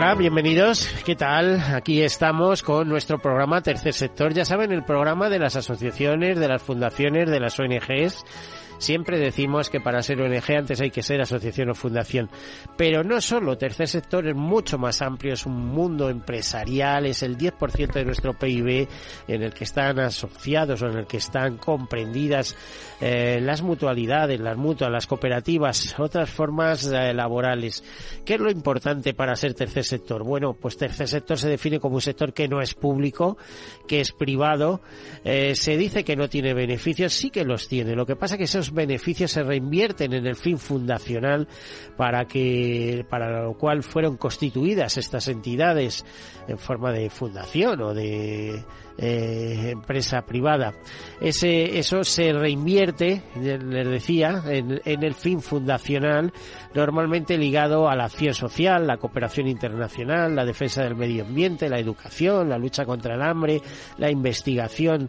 Hola, 0.00 0.14
bienvenidos. 0.14 0.88
¿Qué 1.04 1.16
tal? 1.16 1.60
Aquí 1.74 2.02
estamos 2.02 2.62
con 2.62 2.88
nuestro 2.88 3.18
programa 3.18 3.62
Tercer 3.62 3.92
Sector. 3.92 4.32
Ya 4.32 4.44
saben, 4.44 4.70
el 4.70 4.84
programa 4.84 5.28
de 5.28 5.40
las 5.40 5.56
asociaciones, 5.56 6.38
de 6.38 6.46
las 6.46 6.62
fundaciones, 6.62 7.28
de 7.28 7.40
las 7.40 7.58
ONGs 7.58 8.24
Siempre 8.78 9.18
decimos 9.18 9.70
que 9.70 9.80
para 9.80 10.02
ser 10.02 10.20
ONG 10.20 10.56
antes 10.56 10.80
hay 10.80 10.90
que 10.90 11.02
ser 11.02 11.20
asociación 11.20 11.70
o 11.70 11.74
fundación. 11.74 12.30
Pero 12.76 13.02
no 13.02 13.20
solo, 13.20 13.58
tercer 13.58 13.88
sector 13.88 14.26
es 14.26 14.36
mucho 14.36 14.78
más 14.78 15.02
amplio, 15.02 15.34
es 15.34 15.46
un 15.46 15.66
mundo 15.66 16.08
empresarial, 16.08 17.06
es 17.06 17.22
el 17.22 17.36
10% 17.36 17.92
de 17.92 18.04
nuestro 18.04 18.34
PIB 18.34 18.88
en 19.26 19.42
el 19.42 19.52
que 19.52 19.64
están 19.64 19.98
asociados 19.98 20.82
o 20.82 20.86
en 20.86 20.98
el 20.98 21.06
que 21.06 21.16
están 21.16 21.56
comprendidas 21.56 22.56
eh, 23.00 23.40
las 23.40 23.62
mutualidades, 23.62 24.40
las 24.40 24.56
mutuas, 24.56 24.90
las 24.90 25.06
cooperativas, 25.06 25.96
otras 25.98 26.30
formas 26.30 26.86
eh, 26.86 27.12
laborales. 27.12 27.82
¿Qué 28.24 28.34
es 28.34 28.40
lo 28.40 28.50
importante 28.50 29.14
para 29.14 29.34
ser 29.36 29.54
tercer 29.54 29.84
sector? 29.84 30.24
Bueno, 30.24 30.54
pues 30.54 30.76
tercer 30.76 31.08
sector 31.08 31.36
se 31.36 31.48
define 31.48 31.80
como 31.80 31.96
un 31.96 32.00
sector 32.00 32.32
que 32.32 32.48
no 32.48 32.60
es 32.60 32.74
público, 32.74 33.38
que 33.86 34.00
es 34.00 34.12
privado, 34.12 34.80
eh, 35.24 35.54
se 35.54 35.76
dice 35.76 36.04
que 36.04 36.16
no 36.16 36.28
tiene 36.28 36.54
beneficios, 36.54 37.12
sí 37.12 37.30
que 37.30 37.44
los 37.44 37.68
tiene. 37.68 37.94
Lo 37.94 38.06
que 38.06 38.16
pasa 38.16 38.34
es 38.34 38.38
que 38.38 38.44
esos 38.44 38.67
beneficios 38.72 39.32
se 39.32 39.42
reinvierten 39.42 40.12
en 40.12 40.26
el 40.26 40.36
fin 40.36 40.58
fundacional 40.58 41.48
para 41.96 42.26
que 42.26 43.04
para 43.08 43.42
lo 43.42 43.54
cual 43.54 43.82
fueron 43.82 44.16
constituidas 44.16 44.96
estas 44.96 45.28
entidades 45.28 46.04
en 46.46 46.58
forma 46.58 46.92
de 46.92 47.10
fundación 47.10 47.80
o 47.82 47.94
de 47.94 48.64
eh, 49.00 49.70
empresa 49.70 50.22
privada. 50.22 50.74
Ese, 51.20 51.78
eso 51.78 52.02
se 52.02 52.32
reinvierte, 52.32 53.22
les 53.36 53.88
decía, 53.88 54.42
en, 54.46 54.80
en, 54.84 55.04
el 55.04 55.14
fin 55.14 55.40
fundacional, 55.40 56.32
normalmente 56.74 57.38
ligado 57.38 57.88
a 57.88 57.94
la 57.94 58.06
acción 58.06 58.34
social, 58.34 58.88
la 58.88 58.96
cooperación 58.96 59.46
internacional, 59.46 60.34
la 60.34 60.44
defensa 60.44 60.82
del 60.82 60.96
medio 60.96 61.24
ambiente, 61.24 61.68
la 61.68 61.78
educación, 61.78 62.48
la 62.48 62.58
lucha 62.58 62.84
contra 62.84 63.14
el 63.14 63.22
hambre, 63.22 63.62
la 63.98 64.10
investigación, 64.10 65.08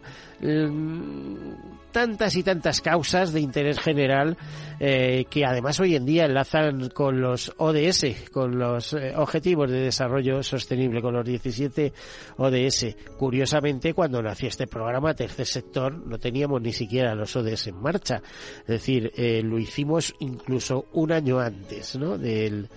tantas 1.90 2.36
y 2.36 2.42
tantas 2.42 2.80
causas 2.80 3.32
de 3.32 3.40
interés 3.40 3.78
general 3.78 4.36
eh, 4.78 5.26
que 5.28 5.44
además 5.44 5.78
hoy 5.80 5.94
en 5.94 6.06
día 6.06 6.24
enlazan 6.24 6.88
con 6.88 7.20
los 7.20 7.52
ODS, 7.58 8.30
con 8.32 8.58
los 8.58 8.94
eh, 8.94 9.12
Objetivos 9.14 9.70
de 9.70 9.80
Desarrollo 9.80 10.42
Sostenible, 10.42 11.02
con 11.02 11.14
los 11.14 11.26
17 11.26 11.92
ODS. 12.38 12.96
Curiosamente, 13.18 13.92
cuando 13.92 14.22
nació 14.22 14.48
este 14.48 14.66
programa, 14.66 15.14
Tercer 15.14 15.46
Sector, 15.46 16.06
no 16.06 16.18
teníamos 16.18 16.62
ni 16.62 16.72
siquiera 16.72 17.14
los 17.14 17.36
ODS 17.36 17.66
en 17.68 17.80
marcha. 17.80 18.22
Es 18.60 18.66
decir, 18.66 19.12
eh, 19.16 19.42
lo 19.42 19.58
hicimos 19.58 20.14
incluso 20.20 20.86
un 20.92 21.12
año 21.12 21.38
antes 21.38 21.96
¿no? 21.96 22.16
del, 22.16 22.68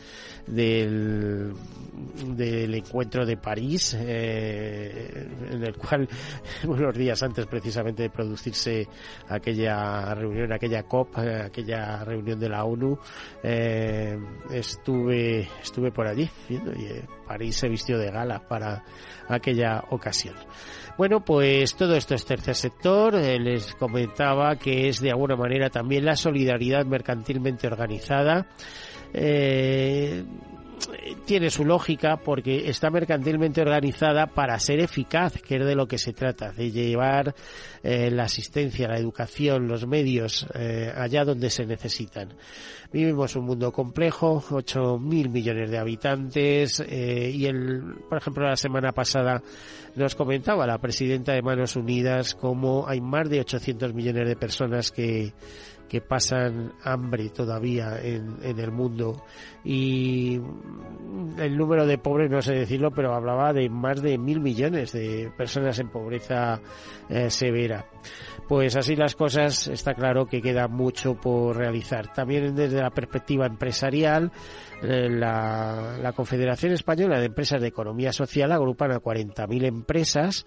del, 0.47 1.53
encuentro 2.73 3.25
de 3.25 3.37
París, 3.37 3.95
eh, 3.99 5.27
en 5.51 5.63
el 5.63 5.75
cual 5.75 6.07
unos 6.67 6.95
días 6.95 7.21
antes 7.23 7.45
precisamente 7.45 8.03
de 8.03 8.09
producirse 8.09 8.87
aquella 9.27 10.13
reunión, 10.15 10.51
aquella 10.53 10.83
COP, 10.83 11.17
aquella 11.17 12.03
reunión 12.03 12.39
de 12.39 12.49
la 12.49 12.63
ONU, 12.63 12.97
eh, 13.43 14.17
estuve, 14.51 15.47
estuve 15.61 15.91
por 15.91 16.07
allí 16.07 16.29
y 16.49 16.55
eh, 16.55 17.05
París 17.27 17.55
se 17.55 17.69
vistió 17.69 17.97
de 17.97 18.11
gala 18.11 18.39
para 18.47 18.83
aquella 19.27 19.83
ocasión. 19.89 20.35
Bueno, 20.97 21.25
pues 21.25 21.75
todo 21.75 21.95
esto 21.95 22.13
es 22.13 22.25
tercer 22.25 22.55
sector. 22.55 23.15
Eh, 23.15 23.39
les 23.39 23.73
comentaba 23.75 24.55
que 24.57 24.87
es 24.87 25.01
de 25.01 25.09
alguna 25.09 25.35
manera 25.35 25.69
también 25.69 26.05
la 26.05 26.15
solidaridad 26.15 26.85
mercantilmente 26.85 27.65
organizada. 27.67 28.45
Tiene 31.25 31.49
su 31.49 31.65
lógica 31.65 32.17
porque 32.17 32.69
está 32.69 32.89
mercantilmente 32.89 33.61
organizada 33.61 34.27
para 34.27 34.59
ser 34.59 34.79
eficaz, 34.79 35.41
que 35.41 35.57
es 35.57 35.65
de 35.65 35.75
lo 35.75 35.87
que 35.87 35.97
se 35.97 36.13
trata, 36.13 36.51
de 36.51 36.71
llevar 36.71 37.33
eh, 37.83 38.09
la 38.11 38.23
asistencia, 38.23 38.87
la 38.87 38.97
educación, 38.97 39.67
los 39.67 39.87
medios 39.87 40.47
eh, 40.53 40.91
allá 40.95 41.25
donde 41.25 41.49
se 41.49 41.65
necesitan. 41.65 42.33
Vivimos 42.91 43.35
un 43.35 43.45
mundo 43.45 43.71
complejo, 43.71 44.41
8.000 44.49 45.29
millones 45.29 45.71
de 45.71 45.77
habitantes 45.79 46.79
eh, 46.79 47.31
y 47.33 47.45
el, 47.45 47.95
por 48.07 48.19
ejemplo, 48.19 48.47
la 48.47 48.55
semana 48.55 48.91
pasada 48.91 49.41
nos 49.95 50.15
comentaba 50.15 50.67
la 50.67 50.77
presidenta 50.77 51.33
de 51.33 51.41
Manos 51.41 51.75
Unidas 51.75 52.35
cómo 52.35 52.87
hay 52.87 53.01
más 53.01 53.29
de 53.29 53.39
800 53.39 53.93
millones 53.93 54.27
de 54.27 54.35
personas 54.35 54.91
que 54.91 55.33
que 55.87 56.01
pasan 56.01 56.73
hambre 56.83 57.29
todavía 57.29 57.99
en, 58.01 58.37
el 58.43 58.71
mundo. 58.71 59.23
Y 59.63 60.39
el 61.37 61.57
número 61.57 61.85
de 61.85 61.97
pobres 61.97 62.29
no 62.29 62.41
sé 62.41 62.53
decirlo 62.53 62.91
pero 62.91 63.13
hablaba 63.13 63.53
de 63.53 63.69
más 63.69 64.01
de 64.01 64.17
mil 64.17 64.39
millones 64.39 64.91
de 64.91 65.31
personas 65.37 65.79
en 65.79 65.89
pobreza 65.89 66.59
eh, 67.09 67.29
severa. 67.29 67.85
Pues 68.47 68.75
así 68.75 68.95
las 68.95 69.15
cosas 69.15 69.67
está 69.67 69.93
claro 69.93 70.25
que 70.25 70.41
queda 70.41 70.67
mucho 70.67 71.15
por 71.15 71.55
realizar. 71.55 72.13
También 72.13 72.55
desde 72.55 72.81
la 72.81 72.89
perspectiva 72.89 73.45
empresarial 73.45 74.31
la, 74.83 75.97
la, 76.01 76.13
Confederación 76.13 76.73
Española 76.73 77.19
de 77.19 77.27
Empresas 77.27 77.61
de 77.61 77.69
Economía 77.69 78.11
Social 78.11 78.51
agrupan 78.51 78.91
a 78.91 78.99
40.000 78.99 79.65
empresas 79.65 80.45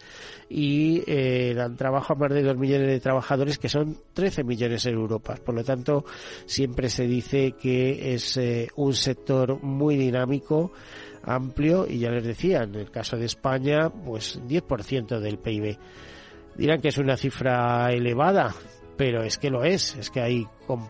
y 0.48 1.02
eh, 1.06 1.54
dan 1.54 1.76
trabajo 1.76 2.12
a 2.12 2.16
más 2.16 2.30
de 2.32 2.42
2 2.42 2.56
millones 2.56 2.88
de 2.88 3.00
trabajadores, 3.00 3.58
que 3.58 3.68
son 3.68 3.96
13 4.12 4.44
millones 4.44 4.84
en 4.86 4.94
Europa. 4.94 5.36
Por 5.42 5.54
lo 5.54 5.64
tanto, 5.64 6.04
siempre 6.44 6.90
se 6.90 7.06
dice 7.06 7.52
que 7.52 8.14
es 8.14 8.36
eh, 8.36 8.68
un 8.76 8.92
sector 8.92 9.62
muy 9.62 9.96
dinámico, 9.96 10.72
amplio, 11.22 11.86
y 11.88 12.00
ya 12.00 12.10
les 12.10 12.24
decía, 12.24 12.62
en 12.62 12.74
el 12.74 12.90
caso 12.90 13.16
de 13.16 13.26
España, 13.26 13.90
pues 13.90 14.40
10% 14.46 15.18
del 15.18 15.38
PIB. 15.38 15.78
Dirán 16.56 16.80
que 16.80 16.88
es 16.88 16.98
una 16.98 17.16
cifra 17.16 17.90
elevada, 17.90 18.54
pero 18.96 19.22
es 19.22 19.38
que 19.38 19.50
lo 19.50 19.64
es, 19.64 19.94
es 19.96 20.10
que 20.10 20.20
hay 20.20 20.46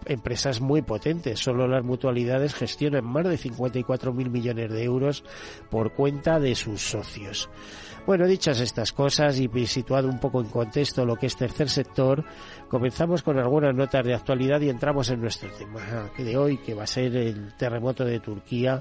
empresas 0.07 0.61
muy 0.61 0.83
potentes. 0.83 1.41
Solo 1.41 1.67
las 1.67 1.85
mutualidades 1.85 2.55
gestionan 2.55 3.05
más 3.05 3.25
de 3.25 3.37
54 3.37 4.13
mil 4.13 4.31
millones 4.31 4.71
de 4.71 4.85
euros 4.85 5.25
por 5.71 5.93
cuenta 5.93 6.39
de 6.39 6.55
sus 6.55 6.81
socios. 6.81 7.49
Bueno, 8.07 8.25
dichas 8.29 8.61
estas 8.61 8.93
cosas 8.93 9.41
y 9.41 9.67
situado 9.67 10.09
un 10.09 10.21
poco 10.21 10.41
en 10.41 10.47
contexto 10.47 11.05
lo 11.05 11.17
que 11.17 11.27
es 11.27 11.35
tercer 11.35 11.69
sector, 11.69 12.25
comenzamos 12.69 13.25
con 13.25 13.37
algunas 13.37 13.75
notas 13.75 14.07
de 14.07 14.15
actualidad 14.15 14.61
y 14.61 14.69
entramos 14.69 15.11
en 15.11 15.21
nuestro 15.21 15.51
tema 15.51 15.81
de 16.17 16.37
hoy, 16.37 16.59
que 16.59 16.73
va 16.73 16.85
a 16.85 16.87
ser 16.87 17.17
el 17.17 17.55
terremoto 17.57 18.05
de 18.05 18.21
Turquía 18.21 18.81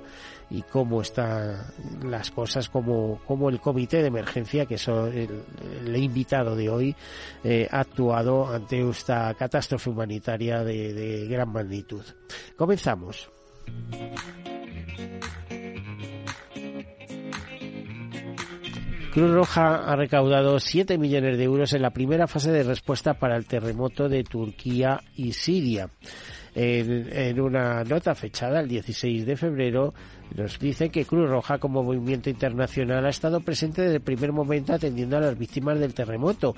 y 0.52 0.62
cómo 0.62 1.02
están 1.02 1.58
las 2.04 2.30
cosas, 2.30 2.70
como, 2.70 3.20
como 3.26 3.50
el 3.50 3.60
comité 3.60 4.02
de 4.02 4.10
emergencia, 4.10 4.68
que 4.68 4.76
es 4.76 4.88
el, 4.88 5.96
invitado 5.96 6.56
de 6.56 6.70
hoy, 6.70 6.96
eh, 7.44 7.68
ha 7.72 7.80
actuado 7.80 8.54
ante 8.54 8.88
esta 8.88 9.15
catástrofe 9.38 9.90
humanitaria 9.90 10.64
de, 10.64 10.94
de 10.94 11.28
gran 11.28 11.52
magnitud. 11.52 12.04
Comenzamos. 12.56 13.30
Cruz 19.16 19.32
Roja 19.32 19.90
ha 19.90 19.96
recaudado 19.96 20.60
7 20.60 20.98
millones 20.98 21.38
de 21.38 21.46
euros 21.46 21.72
en 21.72 21.82
la 21.82 21.92
primera 21.92 22.28
fase 22.28 22.52
de 22.52 22.64
respuesta 22.64 23.14
para 23.14 23.38
el 23.38 23.46
terremoto 23.46 24.10
de 24.10 24.26
Turquía 24.26 25.00
y 25.16 25.32
Siria. 25.32 25.90
En, 26.58 27.40
una 27.42 27.84
nota 27.84 28.16
fechada 28.16 28.62
el 28.62 28.70
16 28.70 29.26
de 29.26 29.36
febrero, 29.36 29.94
nos 30.38 30.58
dice 30.58 30.90
que 30.90 31.04
Cruz 31.04 31.30
Roja 31.30 31.58
como 31.58 31.84
movimiento 31.84 32.30
internacional 32.30 33.06
ha 33.06 33.10
estado 33.10 33.42
presente 33.42 33.82
desde 33.82 33.98
el 33.98 34.02
primer 34.02 34.32
momento 34.32 34.72
atendiendo 34.72 35.18
a 35.18 35.20
las 35.20 35.38
víctimas 35.38 35.78
del 35.78 35.94
terremoto, 35.94 36.56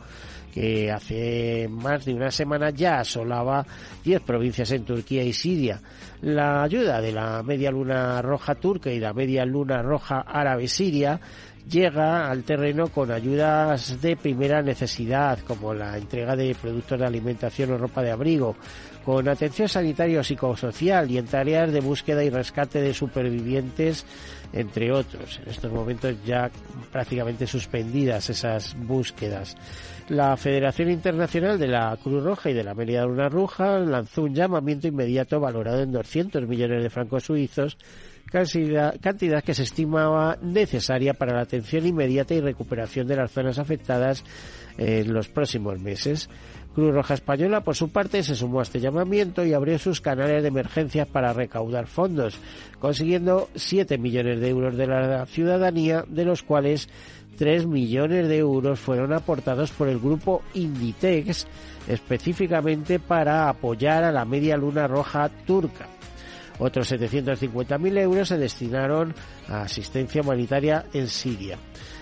que 0.54 0.92
hace 0.92 1.68
más 1.68 2.06
de 2.06 2.14
una 2.14 2.30
semana 2.30 2.70
ya 2.70 3.00
asolaba 3.00 3.66
10 4.04 4.22
provincias 4.22 4.72
en 4.72 4.86
Turquía 4.86 5.24
y 5.24 5.34
Siria. 5.34 5.82
La 6.22 6.62
ayuda 6.62 7.02
de 7.02 7.12
la 7.12 7.42
Media 7.42 7.72
Luna 7.72 8.22
Roja 8.22 8.54
turca 8.54 8.92
y 8.92 9.00
la 9.00 9.14
Media 9.14 9.46
Luna 9.46 9.82
Roja 9.82 10.22
árabe 10.22 10.68
siria 10.68 11.20
llega 11.70 12.30
al 12.30 12.44
terreno 12.44 12.88
con 12.88 13.12
ayudas 13.12 14.02
de 14.02 14.16
primera 14.16 14.62
necesidad, 14.62 15.40
como 15.40 15.74
la 15.74 15.98
entrega 15.98 16.36
de 16.36 16.56
productos 16.56 17.00
de 17.00 17.06
alimentación 17.06 17.72
o 17.72 17.78
ropa 17.78 18.02
de 18.02 18.12
abrigo, 18.12 18.56
con 19.08 19.26
atención 19.30 19.70
sanitaria 19.70 20.20
o 20.20 20.24
psicosocial 20.24 21.10
y 21.10 21.18
en 21.18 21.28
tareas 21.28 21.72
de 21.72 21.80
búsqueda 21.80 22.26
y 22.26 22.30
rescate 22.30 22.82
de 22.82 22.94
supervivientes, 22.94 24.06
entre 24.52 24.92
otros. 24.92 25.40
En 25.42 25.50
estos 25.50 25.72
momentos 25.72 26.14
ya 26.26 26.52
prácticamente 26.92 27.48
suspendidas 27.48 28.30
esas 28.30 28.76
búsquedas. 28.78 29.56
La 30.10 30.36
Federación 30.36 30.92
Internacional 30.92 31.58
de 31.58 31.70
la 31.70 31.98
Cruz 32.04 32.22
Roja 32.22 32.50
y 32.50 32.54
de 32.54 32.66
la 32.66 32.74
Media 32.74 33.06
Luna 33.06 33.30
Roja 33.30 33.80
lanzó 33.80 34.24
un 34.24 34.36
llamamiento 34.36 34.90
inmediato 34.90 35.40
valorado 35.40 35.84
en 35.84 35.94
200 35.94 36.46
millones 36.46 36.84
de 36.84 36.90
francos 36.90 37.24
suizos 37.24 37.78
cantidad, 38.30 39.44
que 39.44 39.54
se 39.54 39.64
estimaba 39.64 40.38
necesaria 40.42 41.14
para 41.14 41.36
la 41.36 41.42
atención 41.42 41.86
inmediata 41.86 42.34
y 42.34 42.42
recuperación 42.42 43.08
de 43.08 43.16
las 43.16 43.32
zonas 43.32 43.58
afectadas 43.58 44.24
en 44.78 45.14
los 45.14 45.30
próximos 45.30 45.80
meses. 45.80 46.30
Cruz 46.78 46.94
Roja 46.94 47.16
Española, 47.16 47.62
por 47.62 47.76
su 47.76 47.90
parte, 47.90 48.22
se 48.22 48.36
sumó 48.36 48.60
a 48.60 48.62
este 48.62 48.80
llamamiento 48.80 49.44
y 49.44 49.52
abrió 49.52 49.80
sus 49.80 50.00
canales 50.00 50.44
de 50.44 50.50
emergencia 50.50 51.08
para 51.08 51.34
recaudar 51.34 51.88
fondos, 51.88 52.38
consiguiendo 52.78 53.50
7 53.56 53.98
millones 53.98 54.40
de 54.40 54.50
euros 54.50 54.78
de 54.78 54.86
la 54.86 55.26
ciudadanía, 55.26 56.06
de 56.08 56.24
los 56.24 56.44
cuales 56.44 56.88
3 57.36 57.66
millones 57.66 58.28
de 58.28 58.38
euros 58.38 58.80
fueron 58.80 59.12
aportados 59.12 59.72
por 59.72 59.88
el 59.88 59.98
grupo 59.98 60.44
Inditex, 60.54 61.48
específicamente 61.88 63.00
para 63.00 63.50
apoyar 63.50 64.04
a 64.04 64.12
la 64.12 64.24
Media 64.24 64.56
Luna 64.56 64.86
Roja 64.86 65.30
turca. 65.48 65.88
Otros 66.60 66.92
750.000 66.92 67.98
euros 67.98 68.28
se 68.28 68.38
destinaron 68.38 69.16
a 69.50 69.62
asistencia 69.62 70.22
humanitaria 70.22 70.86
en 70.94 71.08
Siria. 71.08 71.58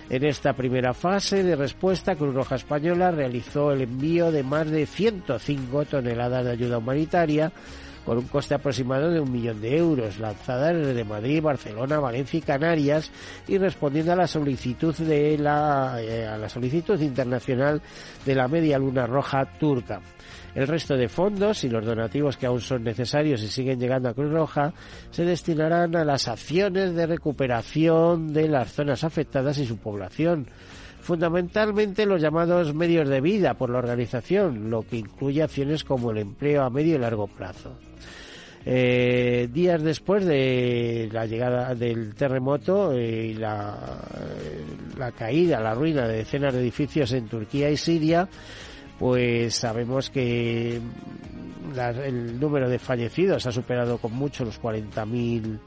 En 0.07 0.23
esta 0.23 0.53
primera 0.53 0.93
fase 0.93 1.43
de 1.43 1.55
respuesta, 1.55 2.15
Cruz 2.15 2.35
Roja 2.35 2.55
Española 2.55 3.09
realizó 3.09 3.71
el 3.71 3.81
envío 3.81 4.31
de 4.31 4.43
más 4.43 4.69
de 4.69 4.85
105 4.85 5.85
toneladas 5.85 6.45
de 6.45 6.51
ayuda 6.51 6.77
humanitaria 6.77 7.51
con 8.05 8.19
un 8.19 8.27
coste 8.27 8.53
aproximado 8.53 9.09
de 9.09 9.19
un 9.19 9.31
millón 9.31 9.59
de 9.61 9.77
euros, 9.77 10.19
lanzadas 10.19 10.75
desde 10.75 11.03
Madrid, 11.03 11.41
Barcelona, 11.41 11.99
Valencia 11.99 12.37
y 12.37 12.41
Canarias, 12.41 13.09
y 13.47 13.57
respondiendo 13.57 14.13
a 14.13 14.15
la 14.15 14.27
solicitud 14.27 14.95
de 14.95 15.39
la, 15.39 15.97
eh, 15.99 16.27
a 16.27 16.37
la 16.37 16.47
solicitud 16.47 17.01
internacional 17.01 17.81
de 18.23 18.35
la 18.35 18.47
Media 18.47 18.77
Luna 18.77 19.07
Roja 19.07 19.45
turca. 19.57 20.01
El 20.55 20.67
resto 20.67 20.95
de 20.95 21.09
fondos 21.09 21.63
y 21.65 21.69
los 21.69 21.85
donativos 21.85 22.37
que 22.37 22.45
aún 22.45 22.61
son 22.61 22.83
necesarios 22.83 23.43
y 23.43 23.47
siguen 23.47 23.79
llegando 23.79 24.09
a 24.09 24.13
Cruz 24.13 24.31
Roja 24.31 24.73
se 25.11 25.25
destinarán 25.25 25.95
a 25.95 26.05
las 26.05 26.27
acciones 26.29 26.95
de 26.95 27.05
recuperación 27.05 28.33
de 28.33 28.47
las 28.47 28.71
zonas 28.71 29.03
afectadas 29.03 29.57
y 29.57 29.65
su 29.65 29.77
población 29.77 30.47
fundamentalmente 31.05 32.07
los 32.07 32.19
llamados 32.19 32.73
medios 32.73 33.07
de 33.07 33.21
vida 33.21 33.53
por 33.53 33.69
la 33.69 33.77
organización, 33.77 34.71
lo 34.71 34.81
que 34.81 34.97
incluye 34.97 35.43
acciones 35.43 35.83
como 35.83 36.09
el 36.09 36.17
empleo 36.17 36.63
a 36.63 36.71
medio 36.71 36.95
y 36.95 36.97
largo 36.97 37.27
plazo. 37.27 37.77
Eh, 38.65 39.47
días 39.53 39.83
después 39.83 40.25
de 40.25 41.07
la 41.11 41.27
llegada 41.27 41.75
del 41.75 42.15
terremoto 42.15 42.99
y 42.99 43.35
la, 43.35 43.77
la 44.97 45.11
caída, 45.11 45.59
la 45.59 45.75
ruina 45.75 46.07
de 46.07 46.17
decenas 46.17 46.55
de 46.55 46.61
edificios 46.61 47.11
en 47.11 47.27
Turquía 47.27 47.69
y 47.69 47.77
Siria, 47.77 48.27
pues 48.99 49.55
sabemos 49.55 50.09
que 50.09 50.79
el 52.05 52.39
número 52.39 52.69
de 52.69 52.79
fallecidos 52.79 53.45
ha 53.45 53.51
superado 53.51 53.97
con 53.97 54.13
mucho 54.13 54.45
los 54.45 54.61
40.000 54.61 55.59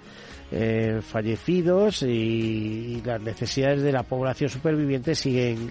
eh, 0.50 1.00
fallecidos 1.02 2.02
y, 2.02 3.02
las 3.04 3.20
necesidades 3.20 3.82
de 3.82 3.92
la 3.92 4.02
población 4.02 4.48
superviviente 4.48 5.14
siguen 5.14 5.70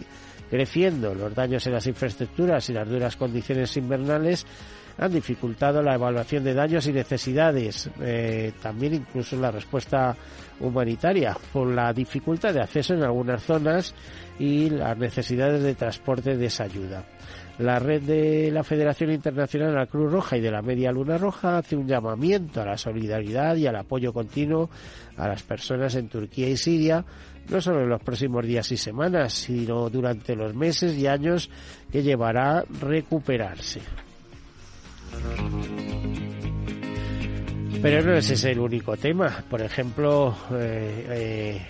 creciendo. 0.49 1.15
Los 1.15 1.33
daños 1.33 1.65
en 1.65 1.73
las 1.73 1.87
infraestructuras 1.87 2.69
y 2.69 2.73
las 2.73 2.87
duras 2.87 3.15
condiciones 3.15 3.75
invernales 3.77 4.45
han 4.99 5.11
dificultado 5.11 5.81
la 5.81 5.95
evaluación 5.95 6.43
de 6.43 6.53
daños 6.53 6.87
y 6.87 6.93
necesidades, 6.93 7.89
eh, 8.01 8.53
también 8.61 8.95
incluso 8.95 9.35
la 9.35 9.51
respuesta 9.51 10.15
humanitaria, 10.59 11.37
por 11.53 11.67
la 11.67 11.93
dificultad 11.93 12.53
de 12.53 12.61
acceso 12.61 12.93
en 12.95 13.03
algunas 13.03 13.43
zonas 13.43 13.93
y 14.39 14.69
las 14.69 14.97
necesidades 14.97 15.61
de 15.61 15.75
transporte 15.75 16.35
de 16.35 16.45
esa 16.45 16.63
ayuda. 16.63 17.03
La 17.59 17.79
red 17.79 18.03
de 18.03 18.51
la 18.51 18.63
Federación 18.63 19.11
Internacional 19.11 19.69
de 19.69 19.75
la 19.77 19.87
Cruz 19.87 20.11
Roja 20.11 20.37
y 20.37 20.41
de 20.41 20.51
la 20.51 20.61
Media 20.61 20.91
Luna 20.91 21.17
Roja 21.17 21.57
hace 21.57 21.75
un 21.75 21.87
llamamiento 21.87 22.61
a 22.61 22.65
la 22.65 22.77
solidaridad 22.77 23.55
y 23.55 23.65
al 23.65 23.75
apoyo 23.75 24.13
continuo 24.13 24.69
a 25.17 25.27
las 25.27 25.41
personas 25.41 25.95
en 25.95 26.07
Turquía 26.07 26.47
y 26.47 26.55
Siria, 26.55 27.03
no 27.49 27.59
solo 27.59 27.81
en 27.81 27.89
los 27.89 28.03
próximos 28.03 28.45
días 28.45 28.71
y 28.71 28.77
semanas, 28.77 29.33
sino 29.33 29.89
durante 29.89 30.35
los 30.35 30.53
meses 30.53 30.95
y 30.97 31.07
años 31.07 31.49
que 31.91 32.03
llevará 32.03 32.63
recuperarse. 32.79 33.81
Pero 37.81 38.03
no 38.03 38.13
ese 38.15 38.33
es 38.33 38.43
el 38.43 38.59
único 38.59 38.97
tema. 38.97 39.43
Por 39.49 39.61
ejemplo, 39.61 40.35
eh, 40.51 41.61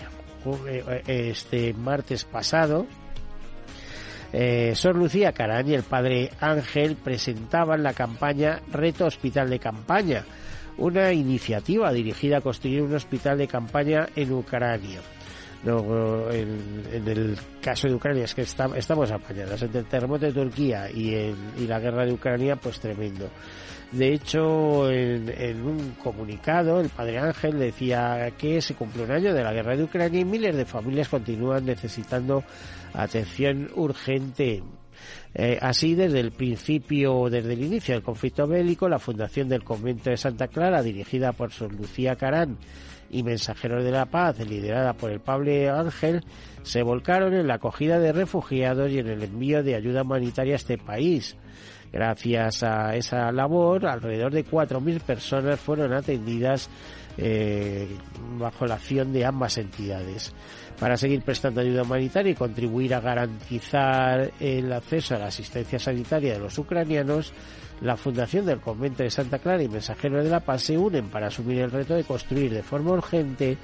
eh, 0.66 1.02
este 1.06 1.72
martes 1.74 2.24
pasado, 2.24 2.86
eh, 4.32 4.72
Sor 4.74 4.96
Lucía 4.96 5.32
Carán 5.32 5.68
y 5.68 5.74
el 5.74 5.82
padre 5.82 6.30
Ángel 6.40 6.96
presentaban 6.96 7.82
la 7.82 7.94
campaña 7.94 8.60
Reto 8.70 9.06
Hospital 9.06 9.48
de 9.48 9.58
Campaña, 9.58 10.24
una 10.76 11.12
iniciativa 11.12 11.92
dirigida 11.92 12.38
a 12.38 12.40
construir 12.40 12.82
un 12.82 12.94
hospital 12.94 13.38
de 13.38 13.48
campaña 13.48 14.08
en 14.14 14.32
Ucrania. 14.32 15.00
en, 15.64 17.08
el 17.08 17.36
caso 17.60 17.88
de 17.88 17.94
Ucrania 17.94 18.24
es 18.24 18.34
que 18.34 18.42
estamos 18.42 19.10
apañados 19.10 19.62
entre 19.62 19.80
el 19.80 19.86
terremoto 19.86 20.26
de 20.26 20.32
Turquía 20.32 20.90
y, 20.90 21.14
y 21.14 21.66
la 21.66 21.80
guerra 21.80 22.04
de 22.04 22.12
Ucrania, 22.12 22.56
pues 22.56 22.78
tremendo. 22.78 23.28
De 23.92 24.12
hecho, 24.12 24.90
en, 24.90 25.62
un 25.62 25.94
comunicado, 26.02 26.80
el 26.80 26.90
padre 26.90 27.18
Ángel 27.18 27.58
decía 27.58 28.30
que 28.36 28.60
se 28.60 28.74
cumple 28.74 29.04
un 29.04 29.10
año 29.10 29.32
de 29.32 29.42
la 29.42 29.52
guerra 29.52 29.76
de 29.76 29.84
Ucrania 29.84 30.20
y 30.20 30.26
miles 30.26 30.54
de 30.54 30.66
familias 30.66 31.08
continúan 31.08 31.64
necesitando 31.64 32.44
atención 32.92 33.70
urgente. 33.74 34.62
Eh, 35.34 35.58
así, 35.62 35.94
desde 35.94 36.20
el 36.20 36.32
principio, 36.32 37.30
desde 37.30 37.54
el 37.54 37.62
inicio 37.62 37.94
del 37.94 38.02
conflicto 38.02 38.46
bélico, 38.46 38.90
la 38.90 38.98
fundación 38.98 39.48
del 39.48 39.64
convento 39.64 40.10
de 40.10 40.18
Santa 40.18 40.48
Clara, 40.48 40.82
dirigida 40.82 41.32
por 41.32 41.52
Sor 41.52 41.72
Lucía 41.72 42.16
Carán 42.16 42.58
y 43.10 43.22
Mensajeros 43.22 43.84
de 43.84 43.90
la 43.90 44.06
Paz, 44.06 44.38
liderada 44.40 44.92
por 44.92 45.10
el 45.10 45.20
Padre 45.20 45.70
Ángel, 45.70 46.24
se 46.62 46.82
volcaron 46.82 47.32
en 47.32 47.46
la 47.46 47.54
acogida 47.54 47.98
de 47.98 48.12
refugiados 48.12 48.90
y 48.90 48.98
en 48.98 49.08
el 49.08 49.22
envío 49.22 49.62
de 49.62 49.76
ayuda 49.76 50.02
humanitaria 50.02 50.54
a 50.54 50.56
este 50.56 50.76
país. 50.76 51.36
Gracias 51.92 52.62
a 52.62 52.94
esa 52.94 53.32
labor, 53.32 53.86
alrededor 53.86 54.32
de 54.32 54.44
4.000 54.44 55.00
personas 55.00 55.58
fueron 55.58 55.92
atendidas 55.92 56.68
eh, 57.16 57.88
bajo 58.38 58.66
la 58.66 58.74
acción 58.74 59.12
de 59.12 59.24
ambas 59.24 59.58
entidades. 59.58 60.32
Para 60.78 60.96
seguir 60.96 61.22
prestando 61.22 61.60
ayuda 61.60 61.82
humanitaria 61.82 62.32
y 62.32 62.36
contribuir 62.36 62.94
a 62.94 63.00
garantizar 63.00 64.30
el 64.38 64.72
acceso 64.72 65.16
a 65.16 65.18
la 65.18 65.26
asistencia 65.26 65.78
sanitaria 65.78 66.34
de 66.34 66.38
los 66.38 66.56
ucranianos, 66.58 67.32
la 67.80 67.96
Fundación 67.96 68.46
del 68.46 68.60
Convento 68.60 69.02
de 69.02 69.10
Santa 69.10 69.38
Clara 69.38 69.62
y 69.62 69.68
Mensajeros 69.68 70.24
de 70.24 70.30
la 70.30 70.40
Paz 70.40 70.62
se 70.62 70.76
unen 70.76 71.08
para 71.08 71.28
asumir 71.28 71.58
el 71.60 71.70
reto 71.70 71.94
de 71.94 72.04
construir 72.04 72.52
de 72.52 72.62
forma 72.62 72.92
urgente 72.92 73.56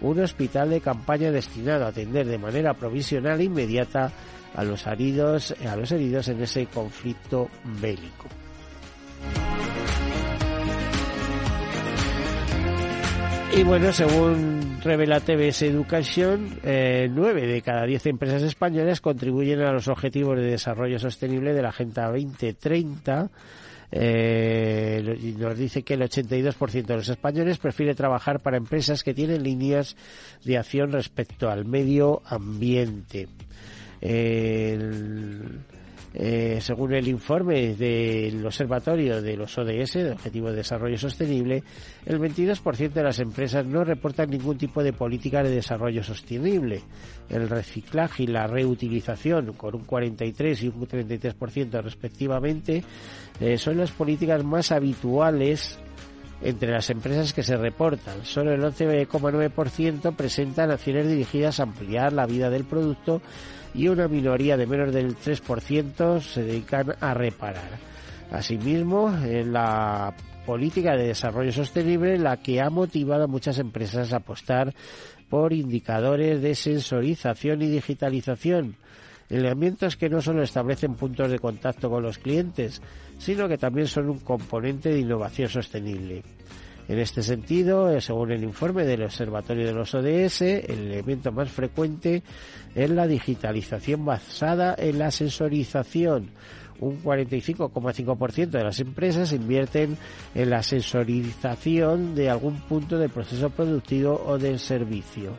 un 0.00 0.20
hospital 0.20 0.70
de 0.70 0.80
campaña 0.80 1.30
destinado 1.30 1.84
a 1.84 1.88
atender 1.88 2.26
de 2.26 2.38
manera 2.38 2.74
provisional 2.74 3.40
e 3.40 3.44
inmediata 3.44 4.10
a 4.54 4.64
los 4.64 4.86
heridos, 4.86 5.54
a 5.66 5.76
los 5.76 5.90
heridos 5.92 6.28
en 6.28 6.42
ese 6.42 6.66
conflicto 6.66 7.48
bélico. 7.80 8.28
Y 13.54 13.64
bueno, 13.64 13.92
según 13.92 14.78
revela 14.82 15.20
TBS 15.20 15.62
Education, 15.62 16.58
eh, 16.62 17.06
nueve 17.12 17.46
de 17.46 17.60
cada 17.60 17.84
diez 17.84 18.06
empresas 18.06 18.42
españolas 18.42 19.02
contribuyen 19.02 19.60
a 19.60 19.72
los 19.72 19.88
objetivos 19.88 20.38
de 20.38 20.44
desarrollo 20.44 20.98
sostenible 20.98 21.52
de 21.52 21.60
la 21.60 21.68
Agenda 21.68 22.06
2030. 22.06 23.30
Eh, 23.94 25.34
nos 25.38 25.58
dice 25.58 25.82
que 25.82 25.94
el 25.94 26.00
82% 26.00 26.86
de 26.86 26.96
los 26.96 27.10
españoles 27.10 27.58
prefiere 27.58 27.94
trabajar 27.94 28.40
para 28.40 28.56
empresas 28.56 29.04
que 29.04 29.12
tienen 29.12 29.42
líneas 29.42 29.96
de 30.44 30.56
acción 30.56 30.90
respecto 30.90 31.50
al 31.50 31.66
medio 31.66 32.22
ambiente. 32.24 33.28
Eh, 36.14 36.58
según 36.60 36.92
el 36.92 37.08
informe 37.08 37.74
del 37.74 38.44
Observatorio 38.44 39.22
de 39.22 39.34
los 39.34 39.56
ODS, 39.56 39.94
de 39.94 40.10
Objetivo 40.12 40.50
de 40.50 40.56
Desarrollo 40.56 40.98
Sostenible, 40.98 41.62
el 42.04 42.20
22% 42.20 42.92
de 42.92 43.02
las 43.02 43.18
empresas 43.18 43.64
no 43.64 43.82
reportan 43.82 44.28
ningún 44.28 44.58
tipo 44.58 44.82
de 44.82 44.92
política 44.92 45.42
de 45.42 45.50
desarrollo 45.50 46.02
sostenible. 46.02 46.82
El 47.30 47.48
reciclaje 47.48 48.24
y 48.24 48.26
la 48.26 48.46
reutilización, 48.46 49.54
con 49.54 49.74
un 49.74 49.84
43 49.84 50.62
y 50.62 50.68
un 50.68 50.86
33% 50.86 51.82
respectivamente, 51.82 52.84
eh, 53.40 53.56
son 53.56 53.78
las 53.78 53.90
políticas 53.92 54.44
más 54.44 54.70
habituales 54.70 55.78
entre 56.42 56.72
las 56.72 56.90
empresas 56.90 57.32
que 57.32 57.42
se 57.42 57.56
reportan. 57.56 58.24
Solo 58.24 58.52
el 58.52 58.60
11,9% 58.60 60.14
presentan 60.14 60.70
acciones 60.70 61.08
dirigidas 61.08 61.58
a 61.58 61.62
ampliar 61.62 62.12
la 62.12 62.26
vida 62.26 62.50
del 62.50 62.64
producto 62.64 63.22
y 63.74 63.88
una 63.88 64.08
minoría 64.08 64.56
de 64.56 64.66
menos 64.66 64.92
del 64.92 65.16
3% 65.16 66.20
se 66.20 66.42
dedican 66.42 66.94
a 67.00 67.14
reparar. 67.14 67.78
Asimismo, 68.30 69.14
en 69.24 69.52
la 69.52 70.14
política 70.46 70.96
de 70.96 71.08
desarrollo 71.08 71.52
sostenible 71.52 72.18
la 72.18 72.38
que 72.38 72.60
ha 72.60 72.70
motivado 72.70 73.24
a 73.24 73.28
muchas 73.28 73.58
empresas 73.58 74.12
a 74.12 74.16
apostar 74.16 74.74
por 75.28 75.52
indicadores 75.52 76.42
de 76.42 76.54
sensorización 76.54 77.62
y 77.62 77.68
digitalización, 77.68 78.76
elementos 79.30 79.96
que 79.96 80.10
no 80.10 80.20
solo 80.20 80.42
establecen 80.42 80.94
puntos 80.94 81.30
de 81.30 81.38
contacto 81.38 81.88
con 81.88 82.02
los 82.02 82.18
clientes, 82.18 82.82
sino 83.18 83.48
que 83.48 83.56
también 83.56 83.86
son 83.86 84.10
un 84.10 84.18
componente 84.18 84.90
de 84.90 85.00
innovación 85.00 85.48
sostenible. 85.48 86.22
En 86.88 86.98
este 86.98 87.22
sentido, 87.22 87.90
eh, 87.90 88.00
según 88.00 88.32
el 88.32 88.42
informe 88.42 88.84
del 88.84 89.04
Observatorio 89.04 89.66
de 89.66 89.72
los 89.72 89.94
ODS, 89.94 90.42
el 90.42 90.90
elemento 90.90 91.30
más 91.30 91.50
frecuente 91.50 92.22
es 92.74 92.90
la 92.90 93.06
digitalización 93.06 94.04
basada 94.04 94.74
en 94.76 94.98
la 94.98 95.10
sensorización. 95.10 96.30
Un 96.80 97.00
45,5% 97.02 98.50
de 98.50 98.64
las 98.64 98.80
empresas 98.80 99.32
invierten 99.32 99.96
en 100.34 100.50
la 100.50 100.64
sensorización 100.64 102.16
de 102.16 102.28
algún 102.28 102.56
punto 102.62 102.98
del 102.98 103.10
proceso 103.10 103.50
productivo 103.50 104.20
o 104.26 104.36
del 104.36 104.58
servicio. 104.58 105.36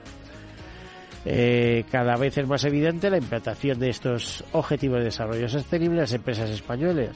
Eh, 1.26 1.86
cada 1.90 2.18
vez 2.18 2.38
es 2.38 2.48
más 2.48 2.64
evidente 2.66 3.10
la 3.10 3.18
implantación 3.18 3.80
de 3.80 3.90
estos 3.90 4.44
objetivos 4.52 5.00
de 5.00 5.06
desarrollo 5.06 5.48
sostenible 5.48 5.96
en 5.96 6.02
las 6.02 6.14
empresas 6.14 6.50
españolas. 6.50 7.16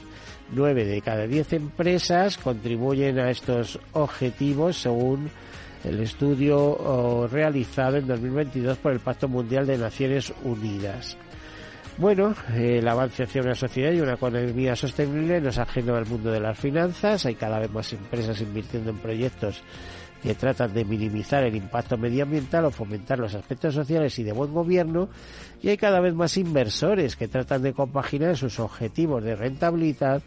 Nueve 0.51 0.85
de 0.85 1.01
cada 1.01 1.27
diez 1.27 1.51
empresas 1.53 2.37
contribuyen 2.37 3.19
a 3.19 3.29
estos 3.29 3.79
objetivos 3.93 4.77
según 4.81 5.29
el 5.83 5.99
estudio 5.99 7.27
realizado 7.31 7.97
en 7.97 8.07
2022 8.07 8.77
por 8.77 8.93
el 8.93 8.99
Pacto 8.99 9.27
Mundial 9.27 9.67
de 9.67 9.77
Naciones 9.77 10.33
Unidas. 10.43 11.17
Bueno, 11.97 12.35
el 12.55 12.87
avance 12.87 13.23
hacia 13.23 13.41
una 13.41 13.55
sociedad 13.55 13.91
y 13.91 13.99
una 13.99 14.13
economía 14.13 14.75
sostenible 14.75 15.41
no 15.41 15.49
es 15.49 15.57
ajeno 15.57 15.95
al 15.95 16.05
mundo 16.05 16.31
de 16.31 16.39
las 16.39 16.57
finanzas. 16.57 17.25
Hay 17.25 17.35
cada 17.35 17.59
vez 17.59 17.71
más 17.71 17.91
empresas 17.91 18.39
invirtiendo 18.39 18.91
en 18.91 18.97
proyectos 18.97 19.61
que 20.21 20.35
tratan 20.35 20.73
de 20.73 20.85
minimizar 20.85 21.43
el 21.43 21.55
impacto 21.55 21.97
medioambiental 21.97 22.65
o 22.65 22.71
fomentar 22.71 23.19
los 23.19 23.35
aspectos 23.35 23.73
sociales 23.73 24.17
y 24.19 24.23
de 24.23 24.31
buen 24.31 24.53
gobierno, 24.53 25.09
y 25.61 25.69
hay 25.69 25.77
cada 25.77 25.99
vez 25.99 26.13
más 26.13 26.37
inversores 26.37 27.15
que 27.15 27.27
tratan 27.27 27.61
de 27.61 27.73
compaginar 27.73 28.35
sus 28.37 28.59
objetivos 28.59 29.23
de 29.23 29.35
rentabilidad 29.35 30.21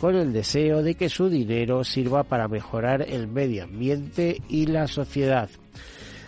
con 0.00 0.14
el 0.14 0.32
deseo 0.32 0.82
de 0.82 0.94
que 0.94 1.08
su 1.08 1.28
dinero 1.28 1.84
sirva 1.84 2.24
para 2.24 2.48
mejorar 2.48 3.02
el 3.02 3.28
medio 3.28 3.64
ambiente 3.64 4.42
y 4.48 4.66
la 4.66 4.86
sociedad. 4.86 5.48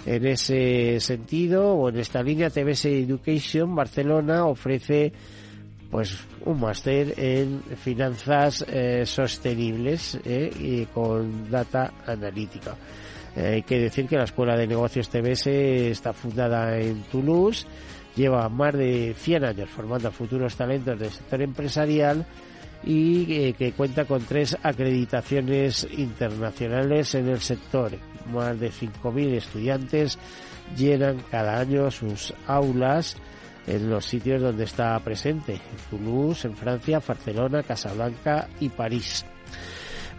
En 0.07 0.27
ese 0.27 1.01
sentido, 1.01 1.75
o 1.75 1.89
en 1.91 1.99
esta 1.99 2.23
línea, 2.23 2.51
TBS 2.51 2.87
Education 2.87 3.75
Barcelona 3.75 4.47
ofrece 4.47 5.13
pues 5.91 6.19
un 6.45 6.61
máster 6.61 7.15
en 7.17 7.63
finanzas 7.83 8.65
eh, 8.69 9.05
sostenibles 9.07 10.19
eh, 10.25 10.51
y 10.59 10.85
con 10.87 11.51
data 11.51 11.93
analítica. 12.07 12.77
Eh, 13.37 13.55
hay 13.55 13.63
que 13.63 13.79
decir 13.79 14.07
que 14.07 14.17
la 14.17 14.25
Escuela 14.25 14.57
de 14.57 14.67
Negocios 14.67 15.09
TBS 15.09 15.47
está 15.47 16.13
fundada 16.13 16.79
en 16.79 17.03
Toulouse, 17.05 17.67
lleva 18.17 18.49
más 18.49 18.75
de 18.75 19.15
100 19.17 19.45
años 19.45 19.71
formando 19.71 20.11
futuros 20.11 20.57
talentos 20.57 20.99
del 20.99 21.11
sector 21.11 21.43
empresarial 21.43 22.27
y 22.85 23.33
eh, 23.33 23.55
que 23.55 23.73
cuenta 23.73 24.05
con 24.05 24.23
tres 24.23 24.57
acreditaciones 24.63 25.87
internacionales 25.97 27.15
en 27.15 27.29
el 27.29 27.41
sector. 27.41 27.93
Más 28.33 28.59
de 28.61 28.71
5.000 28.71 29.35
estudiantes 29.35 30.19
llenan 30.77 31.23
cada 31.31 31.59
año 31.61 31.91
sus 31.91 32.35
aulas 32.47 33.17
en 33.67 33.91
los 33.91 34.05
sitios 34.05 34.41
donde 34.41 34.65
está 34.65 34.99
presente, 35.01 35.55
en 35.55 35.61
Toulouse, 35.91 36.47
en 36.47 36.57
Francia, 36.57 37.03
Barcelona, 37.07 37.63
Casablanca 37.63 38.49
y 38.61 38.69
París. 38.71 39.27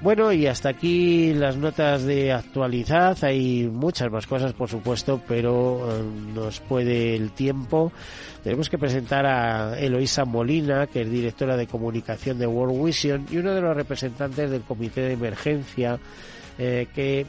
Bueno, 0.02 0.32
y 0.32 0.48
hasta 0.48 0.70
aquí 0.70 1.34
las 1.34 1.58
notas 1.58 2.04
de 2.04 2.32
actualidad. 2.32 3.22
Hay 3.22 3.68
muchas 3.68 4.10
más 4.10 4.26
cosas, 4.28 4.54
por 4.54 4.70
supuesto, 4.70 5.22
pero 5.28 5.92
eh, 5.92 6.04
nos 6.34 6.62
puede 6.62 7.18
el 7.18 7.32
tiempo. 7.32 7.92
Tenemos 8.42 8.70
que 8.70 8.78
presentar 8.78 9.26
a 9.26 9.78
Eloisa 9.78 10.24
Molina, 10.24 10.88
que 10.88 11.02
es 11.02 11.12
directora 11.12 11.58
de 11.58 11.68
comunicación 11.68 12.40
de 12.40 12.48
World 12.48 12.86
Vision 12.86 13.26
y 13.30 13.38
uno 13.38 13.54
de 13.54 13.60
los 13.60 13.76
representantes 13.76 14.50
del 14.50 14.62
comité 14.62 15.02
de 15.02 15.14
emergencia 15.14 16.00
eh, 16.58 16.88
que 16.96 17.26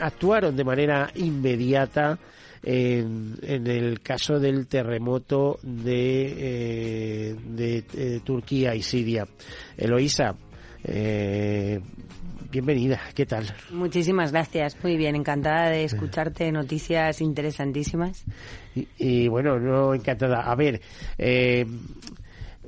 actuaron 0.00 0.56
de 0.56 0.64
manera 0.64 1.10
inmediata 1.16 2.18
en, 2.62 3.36
el 3.42 4.00
caso 4.00 4.40
del 4.40 4.66
terremoto 4.68 5.58
de, 5.62 6.34
eh, 6.38 7.36
de 7.46 8.20
Turquía 8.24 8.74
y 8.74 8.82
Siria. 8.82 9.26
Eloisa, 9.76 10.34
eh, 10.84 11.80
bienvenida, 12.50 13.00
¿qué 13.14 13.26
tal? 13.26 13.46
Muchísimas 13.70 14.32
gracias, 14.32 14.76
muy 14.82 14.96
bien, 14.96 15.16
encantada 15.16 15.70
de 15.70 15.84
escucharte 15.84 16.50
noticias 16.52 17.20
interesantísimas. 17.20 18.24
Y, 18.74 19.28
bueno, 19.28 19.58
no 19.58 19.94
encantada. 19.94 20.42
A 20.42 20.54
ver, 20.54 20.80
eh, 21.18 21.66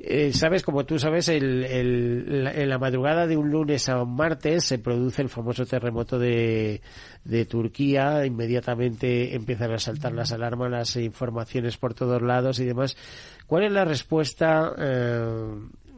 eh, 0.03 0.33
sabes, 0.33 0.63
como 0.63 0.87
tú 0.87 0.99
sabes, 0.99 1.29
el, 1.29 1.65
en 1.65 2.69
la 2.69 2.79
madrugada 2.79 3.27
de 3.27 3.37
un 3.37 3.51
lunes 3.51 3.87
a 3.91 4.03
un 4.03 4.17
martes 4.17 4.65
se 4.65 4.79
produce 4.79 5.21
el 5.21 5.29
famoso 5.29 5.67
terremoto 5.67 6.19
de, 6.19 6.81
de 7.25 7.45
Turquía. 7.45 8.25
Inmediatamente 8.25 9.35
empiezan 9.35 9.73
a 9.73 9.79
saltar 9.79 10.13
las 10.13 10.33
alarmas, 10.33 10.71
las 10.71 10.97
informaciones 10.97 11.77
por 11.77 11.93
todos 11.93 12.23
lados 12.23 12.61
y 12.61 12.65
demás. 12.65 12.97
¿Cuál 13.47 13.65
es 13.65 13.73
la 13.73 13.85
respuesta 13.85 14.73
eh, 14.79 15.55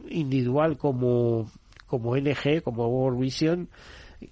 individual 0.09 0.77
como 0.77 1.49
como 1.93 2.17
NG, 2.17 2.63
como 2.63 2.87
World 2.87 3.19
Vision, 3.19 3.69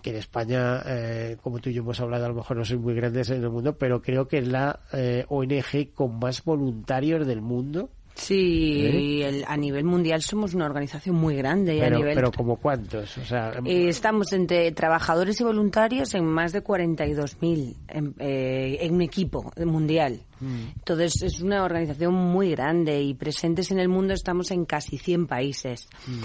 que 0.02 0.10
en 0.10 0.16
España, 0.16 0.82
eh, 0.84 1.38
como 1.44 1.60
tú 1.60 1.70
y 1.70 1.74
yo 1.74 1.84
hemos 1.84 2.00
hablado, 2.00 2.26
a 2.26 2.30
lo 2.30 2.34
mejor 2.34 2.58
no 2.58 2.66
son 2.66 2.82
muy 2.82 2.96
grandes 2.96 3.30
en 3.30 3.44
el 3.44 3.52
mundo, 3.52 3.78
pero 3.78 4.02
creo 4.02 4.28
que 4.28 4.40
es 4.40 4.48
la 4.48 4.80
eh, 4.94 5.26
ONG 5.30 5.94
con 5.94 6.18
más 6.18 6.44
voluntarios 6.44 7.28
del 7.28 7.42
mundo 7.42 7.92
Sí, 8.16 9.22
¿Eh? 9.24 9.44
a 9.48 9.56
nivel 9.56 9.84
mundial 9.84 10.22
somos 10.22 10.54
una 10.54 10.66
organización 10.66 11.16
muy 11.16 11.36
grande. 11.36 11.78
Pero, 11.80 11.96
a 11.96 12.00
nivel... 12.00 12.16
pero 12.16 12.32
¿como 12.32 12.58
cuántos? 12.58 13.18
O 13.18 13.24
sea, 13.26 13.54
eh, 13.64 13.88
estamos 13.88 14.34
entre 14.34 14.72
trabajadores 14.72 15.40
y 15.40 15.44
voluntarios 15.44 16.14
en 16.14 16.26
más 16.26 16.52
de 16.52 16.64
42.000 16.64 17.76
en, 17.88 18.16
eh, 18.20 18.80
en 18.82 18.96
un 18.96 19.02
equipo 19.02 19.52
mundial. 19.66 20.22
Mm. 20.42 20.74
Entonces 20.76 21.22
es 21.22 21.42
una 21.42 21.64
organización 21.64 22.14
muy 22.14 22.52
grande 22.52 23.02
y 23.02 23.14
presentes 23.14 23.72
en 23.72 23.80
el 23.80 23.88
mundo 23.88 24.14
estamos 24.14 24.52
en 24.52 24.66
casi 24.66 24.98
100 24.98 25.28
países. 25.28 25.88
Mm. 26.08 26.24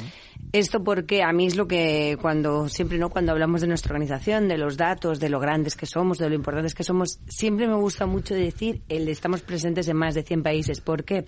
Esto 0.52 0.82
porque 0.82 1.22
a 1.22 1.32
mí 1.32 1.46
es 1.46 1.56
lo 1.56 1.68
que 1.68 2.18
cuando 2.20 2.68
siempre 2.68 2.98
no 2.98 3.10
cuando 3.10 3.32
hablamos 3.32 3.60
de 3.60 3.68
nuestra 3.68 3.92
organización, 3.92 4.48
de 4.48 4.58
los 4.58 4.76
datos, 4.76 5.20
de 5.20 5.28
lo 5.28 5.38
grandes 5.38 5.76
que 5.76 5.86
somos, 5.86 6.18
de 6.18 6.28
lo 6.28 6.34
importantes 6.34 6.74
que 6.74 6.82
somos, 6.82 7.20
siempre 7.28 7.68
me 7.68 7.76
gusta 7.76 8.06
mucho 8.06 8.34
decir 8.34 8.82
el 8.88 9.08
estamos 9.08 9.42
presentes 9.42 9.86
en 9.88 9.96
más 9.96 10.14
de 10.14 10.22
100 10.22 10.42
países. 10.42 10.80
¿Por 10.80 11.04
qué? 11.04 11.26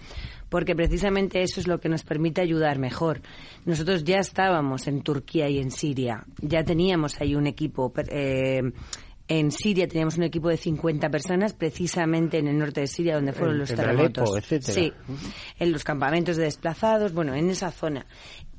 porque 0.49 0.75
precisamente 0.75 1.43
eso 1.43 1.61
es 1.61 1.67
lo 1.67 1.81
que 1.81 1.89
nos 1.89 2.03
permite 2.03 2.41
ayudar 2.41 2.79
mejor. 2.79 3.21
Nosotros 3.65 4.05
ya 4.05 4.19
estábamos 4.19 4.87
en 4.87 5.03
Turquía 5.03 5.49
y 5.49 5.59
en 5.59 5.71
Siria, 5.71 6.25
ya 6.41 6.65
teníamos 6.65 7.21
ahí 7.21 7.35
un 7.35 7.47
equipo. 7.47 7.93
Eh, 8.09 8.63
en 9.29 9.53
Siria 9.53 9.87
teníamos 9.87 10.17
un 10.17 10.25
equipo 10.25 10.49
de 10.49 10.57
50 10.57 11.11
personas, 11.11 11.53
precisamente 11.53 12.39
en 12.39 12.49
el 12.49 12.59
norte 12.59 12.81
de 12.81 12.87
Siria, 12.87 13.15
donde 13.15 13.33
fueron 13.33 13.59
los 13.59 13.69
terremotos. 13.69 14.31
Sí, 14.61 14.93
en 15.59 15.73
los 15.73 15.85
campamentos 15.85 16.37
de 16.37 16.45
desplazados, 16.45 17.13
bueno, 17.13 17.35
en 17.35 17.51
esa 17.51 17.71
zona. 17.71 18.07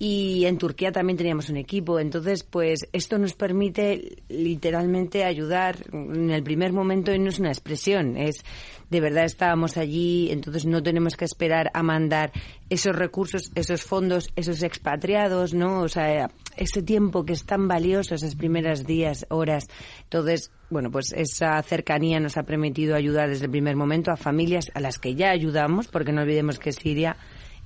Y 0.01 0.45
en 0.45 0.57
Turquía 0.57 0.93
también 0.93 1.17
teníamos 1.17 1.49
un 1.49 1.57
equipo. 1.57 1.99
Entonces, 1.99 2.43
pues 2.43 2.87
esto 2.93 3.17
nos 3.17 3.33
permite 3.33 4.23
literalmente 4.29 5.25
ayudar. 5.25 5.75
En 5.91 6.31
el 6.31 6.41
primer 6.41 6.71
momento 6.71 7.15
no 7.17 7.27
es 7.27 7.39
una 7.39 7.49
expresión, 7.49 8.15
es 8.15 8.45
de 8.89 9.01
verdad 9.01 9.25
estábamos 9.25 9.77
allí, 9.77 10.31
entonces 10.31 10.65
no 10.65 10.81
tenemos 10.81 11.15
que 11.15 11.25
esperar 11.25 11.69
a 11.73 11.83
mandar 11.83 12.31
esos 12.69 12.95
recursos, 12.95 13.51
esos 13.55 13.83
fondos, 13.83 14.29
esos 14.35 14.63
expatriados, 14.63 15.53
¿no? 15.53 15.81
O 15.81 15.89
sea, 15.89 16.31
ese 16.55 16.81
tiempo 16.81 17.25
que 17.25 17.33
es 17.33 17.45
tan 17.45 17.67
valioso, 17.67 18.15
esas 18.15 18.35
primeras 18.35 18.85
días, 18.85 19.25
horas. 19.29 19.67
Entonces, 20.03 20.51
bueno, 20.69 20.89
pues 20.91 21.13
esa 21.13 21.61
cercanía 21.61 22.19
nos 22.19 22.37
ha 22.37 22.43
permitido 22.43 22.95
ayudar 22.95 23.29
desde 23.29 23.45
el 23.45 23.51
primer 23.51 23.75
momento 23.75 24.11
a 24.11 24.17
familias 24.17 24.71
a 24.73 24.79
las 24.79 24.97
que 24.97 25.15
ya 25.15 25.29
ayudamos, 25.31 25.87
porque 25.87 26.11
no 26.11 26.21
olvidemos 26.21 26.57
que 26.57 26.71
Siria 26.71 27.17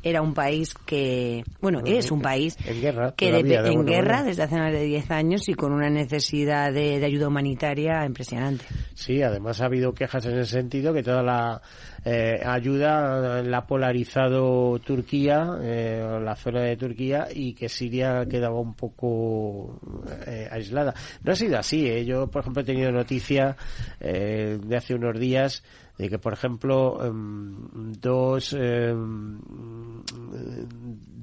era 0.04 0.22
un 0.22 0.34
país 0.34 0.74
que, 0.86 1.44
bueno, 1.62 1.82
es 1.86 2.12
un 2.12 2.22
país 2.22 2.58
en 2.66 2.82
guerra, 2.82 3.14
que 3.16 3.30
en 3.30 3.86
guerra 3.86 4.24
desde 4.24 4.44
hace 4.44 4.58
más 4.58 4.72
de 4.72 4.84
10 4.84 5.12
años 5.12 5.50
y 5.50 5.54
con 5.54 5.72
una 5.72 5.90
necesidad 5.90 6.72
de, 6.72 7.04
ayuda 7.04 7.28
humanitaria 7.28 8.06
impresionante. 8.06 8.66
Sí, 8.94 9.22
además 9.22 9.62
ha 9.62 9.66
habido 9.66 9.94
quejas 9.94 10.26
en 10.26 10.40
ese 10.40 10.52
sentido 10.52 10.94
que 10.94 11.04
toda 11.04 11.24
la 11.24 11.62
eh, 12.06 12.40
ayuda 12.46 13.42
la 13.42 13.58
ha 13.60 13.68
polarizado 13.68 14.80
Turquía, 14.80 15.58
eh, 15.62 16.20
la 16.22 16.36
zona 16.36 16.62
de 16.62 16.78
Turquía, 16.78 17.28
y 17.34 17.54
que 17.54 17.70
Siria 17.70 18.26
quedaba 18.30 18.60
un 18.60 18.76
poco 18.76 19.80
eh, 20.28 20.48
aislada. 20.52 20.94
No 21.24 21.32
ha 21.32 21.36
sido 21.36 21.58
así. 21.58 21.88
¿eh? 21.88 22.06
Yo, 22.06 22.28
por 22.28 22.42
ejemplo, 22.42 22.62
he 22.62 22.66
tenido 22.66 22.92
noticia 22.92 23.56
eh, 24.00 24.60
de 24.62 24.78
hace 24.78 24.96
unos 24.96 25.20
días 25.20 25.64
de 25.98 26.10
que, 26.10 26.18
por 26.18 26.34
ejemplo, 26.34 27.00
em, 27.06 27.94
dos, 27.94 28.54
em, 28.54 29.40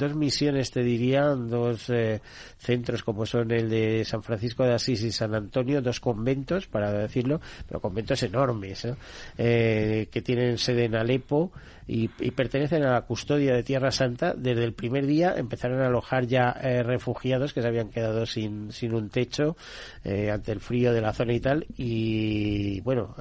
dos 0.01 0.15
misiones, 0.17 0.71
te 0.71 0.83
dirían, 0.83 1.49
dos 1.49 1.91
eh, 1.91 2.21
centros 2.59 3.03
como 3.03 3.27
son 3.27 3.51
el 3.51 3.69
de 3.69 4.05
San 4.05 4.23
Francisco 4.23 4.65
de 4.65 4.75
Asís 4.75 5.03
y 5.03 5.13
San 5.13 5.35
Antonio, 5.35 5.83
dos 5.83 6.01
conventos, 6.01 6.67
para 6.67 6.93
decirlo, 6.93 7.41
pero 7.69 7.81
conventos 7.81 8.23
enormes, 8.23 8.89
eh, 9.37 10.09
que 10.11 10.23
tienen 10.23 10.59
sede 10.59 10.87
en 10.87 10.97
Alepo 10.97 11.53
y, 11.87 12.09
pertenecen 12.09 12.85
a 12.85 12.93
la 12.93 13.03
custodia 13.03 13.55
de 13.55 13.63
Tierra 13.63 13.91
Santa. 13.91 14.33
Desde 14.37 14.65
el 14.65 14.73
primer 14.73 15.07
día 15.07 15.35
empezaron 15.37 15.83
a 15.83 15.89
alojar 15.89 16.27
ya 16.27 16.57
eh, 16.63 16.83
refugiados 16.83 17.53
que 17.53 17.61
se 17.61 17.69
habían 17.69 17.91
quedado 17.91 18.27
sin, 18.27 18.73
sin 18.73 18.95
un 18.95 19.11
techo 19.11 19.57
ante 20.05 20.53
el 20.53 20.61
frío 20.61 20.93
de 20.93 21.01
la 21.01 21.13
zona 21.13 21.35
y 21.35 21.41
tal. 21.41 21.67
Y 21.77 22.81
bueno, 22.81 23.15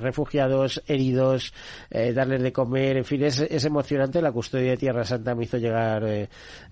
refugiados, 0.00 0.82
heridos, 0.88 1.52
darles 1.90 2.42
de 2.42 2.52
comer, 2.52 2.96
en 2.96 3.04
fin, 3.04 3.22
es, 3.22 3.40
es 3.40 3.64
emocionante. 3.64 4.20
La 4.22 4.32
custodia 4.32 4.70
de 4.70 4.76
Tierra 4.76 5.04
Santa 5.04 5.34
me 5.34 5.44
hizo 5.44 5.58
llegar 5.58 6.04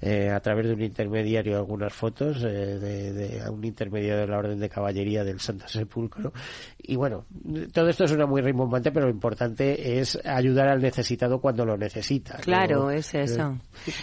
eh, 0.00 0.30
a 0.30 0.40
través 0.40 0.66
de 0.66 0.75
un 0.75 0.82
intermediario 0.82 1.56
algunas 1.56 1.92
fotos 1.92 2.42
eh, 2.44 2.78
de, 2.78 3.50
un 3.50 3.64
intermediario 3.64 4.20
de 4.20 4.26
la 4.26 4.38
Orden 4.38 4.58
de 4.58 4.68
Caballería 4.68 5.25
del 5.25 5.40
Santo 5.40 5.68
Sepulcro. 5.68 6.32
Y 6.78 6.96
bueno, 6.96 7.25
todo 7.73 7.88
esto 7.88 8.06
suena 8.06 8.26
muy 8.26 8.42
rimbombante, 8.42 8.92
pero 8.92 9.06
lo 9.06 9.12
importante 9.12 9.99
es 9.99 10.18
ayudar 10.25 10.68
al 10.68 10.80
necesitado 10.80 11.40
cuando 11.40 11.64
lo 11.64 11.76
necesita. 11.76 12.37
Claro, 12.38 12.90
es 12.90 13.14
eso. 13.14 13.58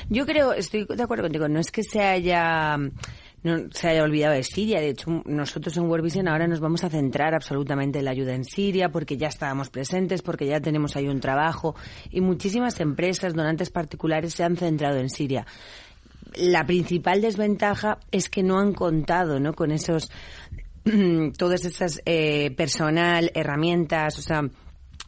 Yo 0.10 0.26
creo, 0.26 0.54
estoy 0.54 0.86
de 0.86 1.04
acuerdo 1.04 1.24
contigo, 1.24 1.48
no 1.48 1.60
es 1.60 1.72
que 1.72 1.84
se 1.84 2.02
haya 2.02 2.78
no 3.44 3.70
se 3.72 3.90
haya 3.90 4.04
olvidado 4.04 4.34
de 4.34 4.44
Siria. 4.44 4.80
De 4.80 4.90
hecho, 4.90 5.22
nosotros 5.26 5.76
en 5.78 5.84
World 5.84 6.06
Vision 6.06 6.28
ahora 6.28 6.48
nos 6.48 6.60
vamos 6.60 6.84
a 6.84 6.90
centrar 6.90 7.34
absolutamente 7.34 8.00
en 8.00 8.06
la 8.06 8.12
ayuda 8.12 8.34
en 8.34 8.46
Siria 8.46 8.90
porque 8.90 9.18
ya 9.18 9.28
estábamos 9.28 9.70
presentes, 9.70 10.22
porque 10.22 10.48
ya 10.48 10.60
tenemos 10.60 10.96
ahí 10.96 11.08
un 11.08 11.20
trabajo 11.20 11.76
y 12.10 12.22
muchísimas 12.22 12.80
empresas, 12.80 13.34
donantes 13.34 13.70
particulares 13.70 14.34
se 14.34 14.44
han 14.44 14.56
centrado 14.56 14.98
en 14.98 15.10
Siria. 15.10 15.46
La 16.36 16.66
principal 16.66 17.22
desventaja 17.22 18.00
es 18.12 18.30
que 18.30 18.44
no 18.44 18.60
han 18.60 18.74
contado 18.74 19.40
¿no? 19.40 19.54
con 19.54 19.72
esos 19.72 20.10
todas 21.38 21.66
esas 21.66 22.02
eh, 22.06 22.52
personal, 22.52 23.32
herramientas, 23.36 24.18
o 24.20 24.22
sea, 24.22 24.42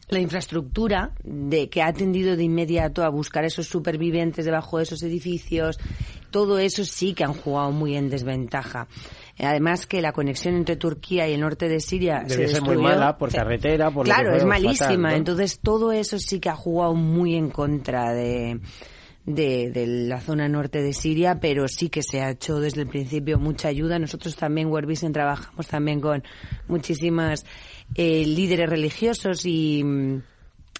la 0.08 0.20
infraestructura 0.20 1.12
de 1.24 1.68
que 1.68 1.82
ha 1.82 1.88
atendido 1.88 2.36
de 2.36 2.44
inmediato 2.44 3.02
a 3.02 3.08
buscar 3.08 3.44
esos 3.44 3.66
supervivientes 3.66 4.44
debajo 4.44 4.76
de 4.76 4.84
esos 4.84 5.02
edificios, 5.02 5.78
todo 6.30 6.58
eso 6.58 6.84
sí 6.84 7.14
que 7.14 7.24
han 7.24 7.34
jugado 7.34 7.72
muy 7.72 7.96
en 7.96 8.08
desventaja. 8.08 8.88
Además 9.38 9.86
que 9.86 10.00
la 10.00 10.12
conexión 10.12 10.54
entre 10.54 10.76
Turquía 10.76 11.28
y 11.28 11.34
el 11.34 11.40
norte 11.40 11.68
de 11.68 11.80
Siria 11.80 12.22
Debe 12.26 12.48
ser 12.48 12.62
muy 12.62 12.78
mala 12.78 13.18
por 13.18 13.30
carretera, 13.30 13.90
por 13.90 14.06
Claro, 14.06 14.34
es 14.34 14.44
malísima. 14.44 15.14
Entonces 15.14 15.60
todo 15.60 15.92
eso 15.92 16.18
sí 16.18 16.40
que 16.40 16.48
ha 16.48 16.56
jugado 16.56 16.94
muy 16.94 17.34
en 17.34 17.50
contra 17.50 18.14
de, 18.14 18.60
de, 19.26 19.86
la 19.86 20.20
zona 20.20 20.48
norte 20.48 20.80
de 20.80 20.94
Siria, 20.94 21.38
pero 21.40 21.68
sí 21.68 21.90
que 21.90 22.02
se 22.02 22.22
ha 22.22 22.30
hecho 22.30 22.60
desde 22.60 22.82
el 22.82 22.88
principio 22.88 23.38
mucha 23.38 23.68
ayuda. 23.68 23.98
Nosotros 23.98 24.36
también, 24.36 24.70
Vision, 24.86 25.12
trabajamos 25.12 25.66
también 25.66 26.00
con 26.00 26.22
muchísimas 26.68 27.44
eh, 27.94 28.24
líderes 28.24 28.70
religiosos 28.70 29.44
y 29.44 29.84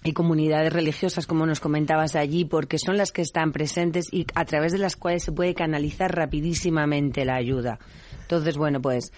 y 0.07 0.13
comunidades 0.13 0.71
religiosas, 0.71 1.27
como 1.27 1.45
nos 1.45 1.59
comentabas 1.59 2.15
allí, 2.15 2.45
porque 2.45 2.79
son 2.79 2.97
las 2.97 3.11
que 3.11 3.21
están 3.21 3.51
presentes 3.51 4.05
y 4.11 4.25
a 4.35 4.45
través 4.45 4.71
de 4.71 4.77
las 4.77 4.95
cuales 4.95 5.23
se 5.23 5.31
puede 5.31 5.53
canalizar 5.53 6.15
rapidísimamente 6.15 7.25
la 7.25 7.35
ayuda. 7.35 7.79
Entonces, 8.21 8.57
bueno, 8.57 8.81
pues 8.81 9.11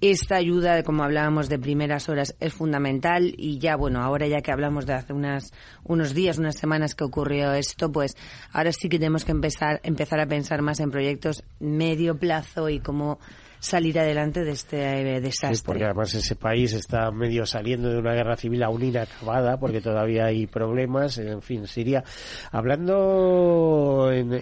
esta 0.00 0.36
ayuda, 0.36 0.82
como 0.82 1.02
hablábamos 1.02 1.48
de 1.48 1.58
primeras 1.58 2.08
horas, 2.08 2.36
es 2.40 2.52
fundamental 2.52 3.34
y 3.36 3.58
ya, 3.58 3.74
bueno, 3.74 4.00
ahora 4.00 4.26
ya 4.26 4.42
que 4.42 4.52
hablamos 4.52 4.86
de 4.86 4.92
hace 4.92 5.12
unas, 5.12 5.52
unos 5.82 6.14
días, 6.14 6.38
unas 6.38 6.56
semanas 6.56 6.94
que 6.94 7.04
ocurrió 7.04 7.52
esto, 7.52 7.90
pues 7.90 8.16
ahora 8.52 8.70
sí 8.72 8.88
que 8.88 8.98
tenemos 8.98 9.24
que 9.24 9.32
empezar, 9.32 9.80
empezar 9.82 10.20
a 10.20 10.26
pensar 10.26 10.62
más 10.62 10.78
en 10.80 10.90
proyectos 10.90 11.42
medio 11.58 12.18
plazo 12.18 12.68
y 12.68 12.80
cómo 12.80 13.18
salir 13.60 13.98
adelante 13.98 14.44
de 14.44 14.52
este 14.52 15.16
eh, 15.16 15.20
desastre. 15.20 15.62
porque 15.64 15.84
además 15.84 16.14
ese 16.14 16.36
país 16.36 16.72
está 16.72 17.10
medio 17.10 17.46
saliendo 17.46 17.90
de 17.90 17.98
una 17.98 18.14
guerra 18.14 18.36
civil 18.36 18.62
aún 18.62 18.82
inacabada, 18.82 19.58
porque 19.58 19.80
todavía 19.80 20.26
hay 20.26 20.46
problemas. 20.46 21.18
En 21.18 21.42
fin, 21.42 21.66
Siria. 21.66 22.04
Hablando 22.50 24.10
en, 24.12 24.32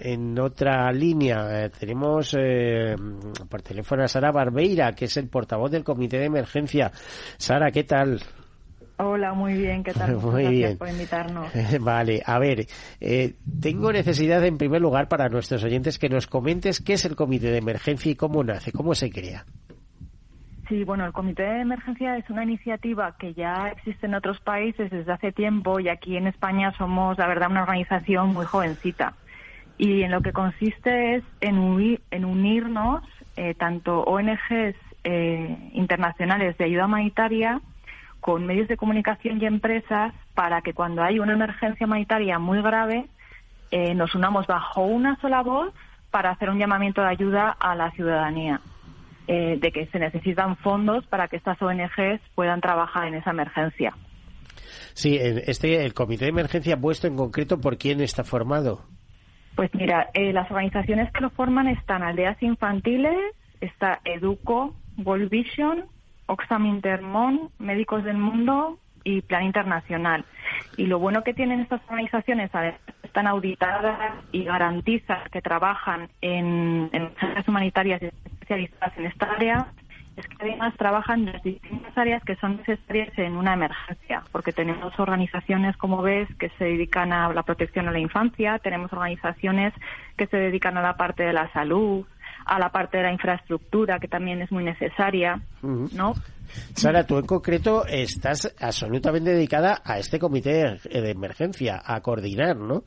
en, 0.00 0.38
otra 0.38 0.90
línea, 0.92 1.64
eh, 1.64 1.70
tenemos 1.70 2.34
eh, 2.38 2.94
por 3.48 3.62
teléfono 3.62 4.04
a 4.04 4.08
Sara 4.08 4.30
Barbeira, 4.30 4.92
que 4.92 5.06
es 5.06 5.16
el 5.16 5.28
portavoz 5.28 5.70
del 5.70 5.84
Comité 5.84 6.18
de 6.18 6.26
Emergencia. 6.26 6.92
Sara, 7.38 7.70
¿qué 7.70 7.84
tal? 7.84 8.20
Hola, 8.98 9.34
muy 9.34 9.54
bien, 9.54 9.84
¿qué 9.84 9.92
tal? 9.92 10.16
Muy 10.22 10.42
Gracias 10.42 10.52
bien. 10.52 10.78
por 10.78 10.88
invitarnos. 10.88 11.48
Vale, 11.80 12.22
a 12.24 12.38
ver, 12.38 12.66
eh, 13.00 13.34
tengo 13.60 13.92
necesidad 13.92 14.44
en 14.44 14.56
primer 14.56 14.80
lugar 14.80 15.08
para 15.08 15.28
nuestros 15.28 15.62
oyentes 15.64 15.98
que 15.98 16.08
nos 16.08 16.26
comentes 16.26 16.80
qué 16.80 16.94
es 16.94 17.04
el 17.04 17.14
Comité 17.14 17.50
de 17.50 17.58
Emergencia 17.58 18.10
y 18.10 18.16
cómo 18.16 18.42
nace, 18.42 18.72
cómo 18.72 18.94
se 18.94 19.10
crea. 19.10 19.44
Sí, 20.68 20.82
bueno, 20.84 21.06
el 21.06 21.12
Comité 21.12 21.42
de 21.42 21.60
Emergencia 21.60 22.16
es 22.16 22.28
una 22.30 22.42
iniciativa 22.42 23.14
que 23.18 23.34
ya 23.34 23.68
existe 23.68 24.06
en 24.06 24.14
otros 24.14 24.40
países 24.40 24.90
desde 24.90 25.12
hace 25.12 25.30
tiempo 25.30 25.78
y 25.78 25.88
aquí 25.88 26.16
en 26.16 26.26
España 26.26 26.72
somos, 26.76 27.18
la 27.18 27.28
verdad, 27.28 27.50
una 27.50 27.62
organización 27.62 28.32
muy 28.32 28.46
jovencita. 28.46 29.14
Y 29.78 30.02
en 30.02 30.10
lo 30.10 30.22
que 30.22 30.32
consiste 30.32 31.16
es 31.16 31.24
en, 31.40 32.00
en 32.10 32.24
unirnos 32.24 33.02
eh, 33.36 33.54
tanto 33.54 34.00
ONGs 34.04 34.74
eh, 35.04 35.70
internacionales 35.74 36.56
de 36.58 36.64
ayuda 36.64 36.86
humanitaria 36.86 37.60
con 38.26 38.44
medios 38.44 38.66
de 38.66 38.76
comunicación 38.76 39.40
y 39.40 39.46
empresas 39.46 40.12
para 40.34 40.60
que 40.60 40.72
cuando 40.72 41.00
hay 41.00 41.20
una 41.20 41.34
emergencia 41.34 41.86
humanitaria 41.86 42.40
muy 42.40 42.60
grave 42.60 43.06
eh, 43.70 43.94
nos 43.94 44.16
unamos 44.16 44.48
bajo 44.48 44.82
una 44.82 45.14
sola 45.20 45.44
voz 45.44 45.72
para 46.10 46.30
hacer 46.30 46.50
un 46.50 46.58
llamamiento 46.58 47.02
de 47.02 47.06
ayuda 47.06 47.50
a 47.50 47.76
la 47.76 47.92
ciudadanía. 47.92 48.60
Eh, 49.28 49.58
de 49.60 49.70
que 49.70 49.86
se 49.86 50.00
necesitan 50.00 50.56
fondos 50.56 51.06
para 51.06 51.28
que 51.28 51.36
estas 51.36 51.60
ONGs 51.62 52.20
puedan 52.34 52.60
trabajar 52.60 53.06
en 53.06 53.14
esa 53.14 53.30
emergencia. 53.30 53.92
Sí, 54.94 55.16
este, 55.20 55.84
el 55.84 55.94
comité 55.94 56.24
de 56.24 56.30
emergencia 56.30 56.76
puesto 56.76 57.06
en 57.06 57.16
concreto, 57.16 57.60
¿por 57.60 57.76
quién 57.76 58.00
está 58.00 58.24
formado? 58.24 58.86
Pues 59.54 59.72
mira, 59.74 60.10
eh, 60.14 60.32
las 60.32 60.50
organizaciones 60.50 61.12
que 61.12 61.20
lo 61.20 61.30
forman 61.30 61.68
están 61.68 62.02
Aldeas 62.02 62.40
Infantiles, 62.42 63.16
está 63.60 64.00
Educo, 64.04 64.74
World 65.04 65.28
Vision, 65.28 65.86
Oxfam 66.26 66.66
Intermon, 66.66 67.50
Médicos 67.58 68.04
del 68.04 68.18
Mundo 68.18 68.78
y 69.04 69.22
Plan 69.22 69.44
Internacional. 69.44 70.24
Y 70.76 70.86
lo 70.86 70.98
bueno 70.98 71.22
que 71.22 71.32
tienen 71.32 71.60
estas 71.60 71.80
organizaciones, 71.88 72.50
están 73.02 73.26
auditadas 73.26 74.14
y 74.32 74.44
garantizan 74.44 75.20
que 75.30 75.40
trabajan 75.40 76.08
en, 76.20 76.90
en 76.92 77.10
humanitarias 77.46 78.02
especializadas 78.02 78.98
en 78.98 79.06
esta 79.06 79.26
área, 79.30 79.66
es 80.16 80.26
que 80.26 80.36
además 80.40 80.74
trabajan 80.76 81.20
en 81.20 81.32
las 81.34 81.42
distintas 81.42 81.96
áreas 81.96 82.24
que 82.24 82.36
son 82.36 82.56
necesarias 82.56 83.16
en 83.18 83.36
una 83.36 83.52
emergencia, 83.52 84.22
porque 84.32 84.52
tenemos 84.52 84.98
organizaciones, 84.98 85.76
como 85.76 86.02
ves, 86.02 86.28
que 86.38 86.48
se 86.58 86.64
dedican 86.64 87.12
a 87.12 87.32
la 87.32 87.42
protección 87.42 87.86
a 87.86 87.92
la 87.92 87.98
infancia, 87.98 88.58
tenemos 88.58 88.92
organizaciones 88.92 89.74
que 90.16 90.26
se 90.26 90.38
dedican 90.38 90.76
a 90.78 90.82
la 90.82 90.96
parte 90.96 91.22
de 91.22 91.34
la 91.34 91.52
salud, 91.52 92.06
a 92.46 92.58
la 92.58 92.70
parte 92.70 92.98
de 92.98 93.02
la 93.02 93.12
infraestructura, 93.12 93.98
que 93.98 94.08
también 94.08 94.40
es 94.40 94.52
muy 94.52 94.64
necesaria, 94.64 95.40
¿no? 95.62 96.14
Sara, 96.74 97.04
tú 97.04 97.18
en 97.18 97.26
concreto 97.26 97.84
estás 97.86 98.54
absolutamente 98.60 99.30
dedicada 99.30 99.82
a 99.84 99.98
este 99.98 100.20
comité 100.20 100.78
de 100.84 101.10
emergencia, 101.10 101.82
a 101.84 102.00
coordinar, 102.00 102.56
¿no? 102.56 102.84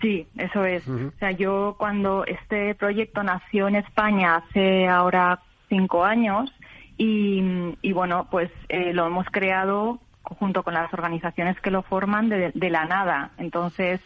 Sí, 0.00 0.26
eso 0.36 0.64
es. 0.64 0.88
O 0.88 1.12
sea, 1.18 1.30
yo 1.30 1.76
cuando 1.78 2.24
este 2.26 2.74
proyecto 2.74 3.22
nació 3.22 3.68
en 3.68 3.76
España 3.76 4.36
hace 4.36 4.88
ahora 4.88 5.40
cinco 5.68 6.04
años 6.04 6.52
y, 6.96 7.92
bueno, 7.92 8.26
pues 8.30 8.50
eh, 8.68 8.92
lo 8.92 9.06
hemos 9.06 9.26
creado 9.26 10.00
junto 10.22 10.62
con 10.62 10.74
las 10.74 10.92
organizaciones 10.92 11.60
que 11.60 11.70
lo 11.70 11.82
forman 11.82 12.28
de, 12.28 12.52
de 12.54 12.70
la 12.70 12.84
nada. 12.86 13.32
Entonces, 13.38 14.00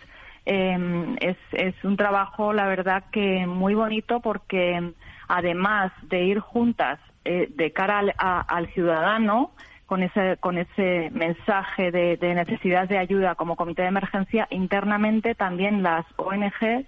eh, 0.46 1.16
es, 1.20 1.36
es 1.52 1.74
un 1.84 1.96
trabajo, 1.96 2.52
la 2.52 2.68
verdad, 2.68 3.04
que 3.10 3.46
muy 3.46 3.74
bonito 3.74 4.20
porque 4.20 4.92
además 5.28 5.92
de 6.02 6.24
ir 6.24 6.38
juntas 6.38 7.00
eh, 7.24 7.48
de 7.54 7.72
cara 7.72 7.98
al, 8.46 8.68
ciudadano, 8.68 9.50
con 9.86 10.04
ese, 10.04 10.36
con 10.38 10.58
ese 10.58 11.10
mensaje 11.12 11.90
de, 11.90 12.16
necesidad 12.34 12.88
de 12.88 12.98
ayuda 12.98 13.34
como 13.34 13.56
comité 13.56 13.82
de 13.82 13.88
emergencia, 13.88 14.46
internamente 14.50 15.34
también 15.34 15.82
las 15.82 16.06
ONG 16.16 16.86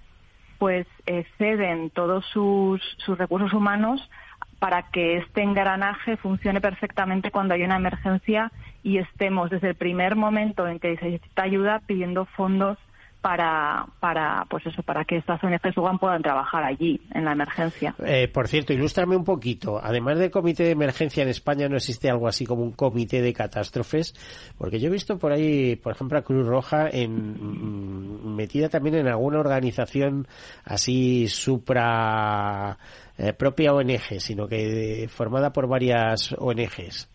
pues 0.59 0.87
eh, 1.07 1.25
ceden 1.39 1.91
todos 1.91 2.25
sus, 2.27 2.81
sus 2.99 3.19
recursos 3.19 3.53
humanos 3.53 4.09
para 4.59 4.83
que 4.91 5.19
este 5.19 5.43
engranaje 5.43 6.17
funcione 6.17 6.61
perfectamente 6.61 7.31
cuando 7.31 7.55
hay 7.55 7.63
una 7.63 7.77
emergencia 7.77 8.51
y 8.83 8.99
estemos 8.99 9.51
desde 9.51 9.71
el 9.71 9.75
primer 9.77 10.17
momento 10.17 10.67
en 10.67 10.79
que 10.79 10.97
se 10.97 11.05
necesita 11.05 11.43
ayuda 11.43 11.81
pidiendo 11.87 12.25
fondos 12.25 12.79
para, 13.21 13.87
para, 13.99 14.47
pues 14.49 14.65
eso, 14.67 14.83
para 14.83 15.05
que 15.05 15.17
estas 15.17 15.43
ONGs 15.43 15.75
puedan 16.01 16.23
trabajar 16.23 16.63
allí, 16.63 17.01
en 17.13 17.25
la 17.25 17.33
emergencia. 17.33 17.95
Eh, 18.05 18.29
por 18.29 18.47
cierto, 18.47 18.73
ilústrame 18.73 19.17
un 19.17 19.25
poquito. 19.25 19.81
Además 19.83 20.19
del 20.19 20.31
comité 20.31 20.65
de 20.65 20.71
emergencia 20.71 21.23
en 21.23 21.29
España, 21.29 21.69
¿no 21.69 21.77
existe 21.77 22.09
algo 22.09 22.29
así 22.29 22.47
como 22.47 22.63
un 22.63 22.73
comité 22.73 23.21
de 23.21 23.33
catástrofes? 23.33 24.15
Porque 24.57 24.79
yo 24.79 24.89
he 24.89 24.93
visto 24.93 25.19
por 25.19 25.33
ahí, 25.33 25.77
por 25.77 25.93
ejemplo, 25.93 26.19
a 26.19 26.23
Cruz 26.23 26.47
Roja 26.47 26.89
en, 26.91 27.33
mm, 27.33 28.37
metida 28.37 28.69
también 28.69 28.95
en 28.97 29.09
alguna 29.09 29.41
organización 29.41 30.27
así 30.65 31.29
supra 31.29 32.79
eh, 33.19 33.33
propia 33.33 33.73
ONG, 33.73 34.21
sino 34.21 34.47
que 34.47 35.09
formada 35.11 35.53
por 35.53 35.67
varias 35.67 36.33
ONGs. 36.39 37.09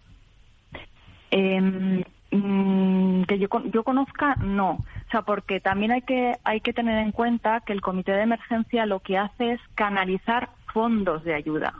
Em, 1.32 2.04
mm, 2.30 3.24
que 3.24 3.39
yo, 3.39 3.48
yo 3.72 3.84
conozca, 3.84 4.36
no 4.36 4.78
sea, 5.13 5.21
porque 5.21 5.60
también 5.60 5.91
hay 5.91 6.02
que, 6.02 6.38
hay 6.43 6.60
que 6.60 6.73
tener 6.73 6.97
en 6.99 7.12
cuenta 7.12 7.62
que 7.62 7.73
el 7.73 7.82
comité 7.82 8.12
de 8.13 8.23
emergencia 8.23 8.86
lo 8.86 8.99
que 8.99 9.17
hace 9.17 9.52
es 9.52 9.62
canalizar 9.76 10.49
fondos 10.73 11.23
de 11.23 11.34
ayuda. 11.34 11.76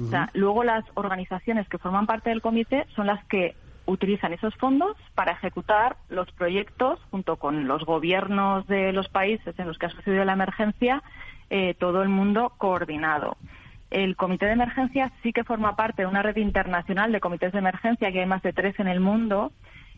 O 0.00 0.08
sea, 0.08 0.28
luego 0.34 0.64
las 0.64 0.84
organizaciones 0.94 1.68
que 1.68 1.78
forman 1.78 2.06
parte 2.06 2.30
del 2.30 2.42
comité 2.42 2.84
son 2.96 3.06
las 3.06 3.24
que 3.26 3.54
utilizan 3.86 4.32
esos 4.32 4.54
fondos 4.56 4.96
para 5.14 5.32
ejecutar 5.32 5.96
los 6.08 6.30
proyectos 6.32 6.98
junto 7.10 7.36
con 7.36 7.68
los 7.68 7.84
gobiernos 7.84 8.66
de 8.66 8.92
los 8.92 9.08
países 9.08 9.56
en 9.58 9.68
los 9.68 9.78
que 9.78 9.86
ha 9.86 9.90
sucedido 9.90 10.24
la 10.24 10.32
emergencia, 10.32 11.02
eh, 11.48 11.74
todo 11.78 12.02
el 12.02 12.08
mundo 12.08 12.52
coordinado. 12.58 13.36
El 13.90 14.16
comité 14.16 14.46
de 14.46 14.52
emergencia 14.52 15.12
sí 15.22 15.32
que 15.32 15.44
forma 15.44 15.76
parte 15.76 16.02
de 16.02 16.08
una 16.08 16.22
red 16.22 16.36
internacional 16.36 17.12
de 17.12 17.20
comités 17.20 17.52
de 17.52 17.60
emergencia, 17.60 18.10
que 18.10 18.20
hay 18.20 18.26
más 18.26 18.42
de 18.42 18.52
tres 18.52 18.78
en 18.80 18.88
el 18.88 18.98
mundo, 18.98 19.52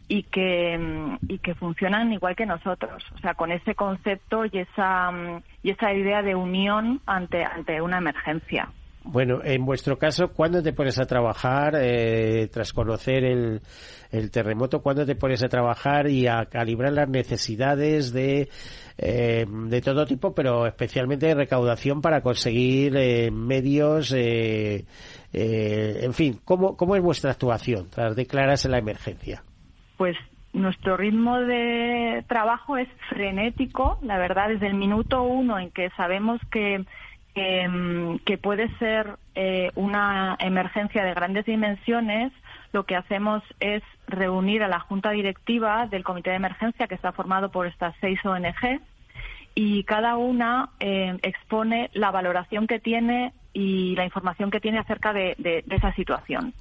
y 0.08 0.22
que, 0.24 0.78
mm, 0.78 1.18
y 1.28 1.38
que 1.38 1.54
funcionan 1.54 2.12
igual 2.12 2.36
que 2.36 2.46
nosotros, 2.46 3.04
o 3.14 3.18
sea, 3.18 3.34
con 3.34 3.50
ese 3.50 3.74
concepto 3.74 4.44
y 4.44 4.58
esa, 4.58 5.10
mm, 5.10 5.42
y 5.62 5.70
esa 5.70 5.92
idea 5.92 6.22
de 6.22 6.34
unión 6.34 7.00
ante, 7.06 7.44
ante 7.44 7.80
una 7.80 7.98
emergencia. 7.98 8.68
Bueno, 9.08 9.40
en 9.44 9.64
vuestro 9.64 9.98
caso, 9.98 10.32
¿cuándo 10.32 10.60
te 10.64 10.72
pones 10.72 10.98
a 10.98 11.06
trabajar 11.06 11.76
eh, 11.80 12.48
tras 12.52 12.72
conocer 12.72 13.24
el, 13.24 13.60
el, 14.10 14.32
terremoto? 14.32 14.82
¿Cuándo 14.82 15.06
te 15.06 15.14
pones 15.14 15.44
a 15.44 15.48
trabajar 15.48 16.08
y 16.08 16.26
a 16.26 16.46
calibrar 16.46 16.92
las 16.92 17.08
necesidades 17.08 18.12
de, 18.12 18.48
eh, 18.98 19.46
de 19.48 19.80
todo 19.80 20.06
tipo, 20.06 20.34
pero 20.34 20.66
especialmente 20.66 21.26
de 21.26 21.34
recaudación 21.36 22.00
para 22.00 22.20
conseguir 22.20 22.96
eh, 22.96 23.30
medios? 23.30 24.12
en 24.12 24.84
fin, 26.12 26.40
¿cómo, 26.44 26.76
¿cómo 26.76 26.96
es 26.96 27.02
vuestra 27.02 27.30
actuación 27.30 27.88
tras 27.88 28.16
declararse 28.16 28.68
la 28.68 28.78
emergencia? 28.78 29.44
Pues 29.96 30.16
nuestro 30.52 30.96
ritmo 30.96 31.38
de 31.40 32.24
trabajo 32.28 32.76
es 32.76 32.88
frenético, 33.08 33.98
la 34.02 34.18
verdad, 34.18 34.48
desde 34.48 34.68
el 34.68 34.74
minuto 34.74 35.22
uno 35.22 35.58
en 35.58 35.70
que 35.70 35.90
sabemos 35.90 36.40
que, 36.50 36.84
que, 37.34 37.68
mm, 37.68 38.18
puede 38.40 38.68
ser 38.78 39.16
eh, 39.34 39.70
una 39.74 40.36
emergencia 40.40 41.04
de 41.04 41.14
grandes 41.14 41.44
dimensiones, 41.44 42.32
lo 42.72 42.84
que 42.84 42.96
hacemos 42.96 43.42
es 43.60 43.82
reunir 44.08 44.62
a 44.62 44.68
la 44.68 44.80
junta 44.80 45.10
directiva 45.10 45.86
del 45.86 46.04
comité 46.04 46.30
de 46.30 46.36
emergencia 46.36 46.86
que 46.86 46.94
está 46.94 47.12
formado 47.12 47.50
por 47.50 47.66
estas 47.66 47.94
seis 48.00 48.18
ONG 48.24 48.80
y 49.54 49.84
cada 49.84 50.16
una 50.16 50.70
eh, 50.80 51.16
expone 51.22 51.90
la 51.92 52.10
valoración 52.10 52.66
que 52.66 52.78
tiene 52.78 53.32
y 53.52 53.94
la 53.96 54.04
información 54.04 54.50
que 54.50 54.60
tiene 54.60 54.78
acerca 54.78 55.12
de 55.14 55.64
esa 55.70 55.92
situación. 55.94 56.52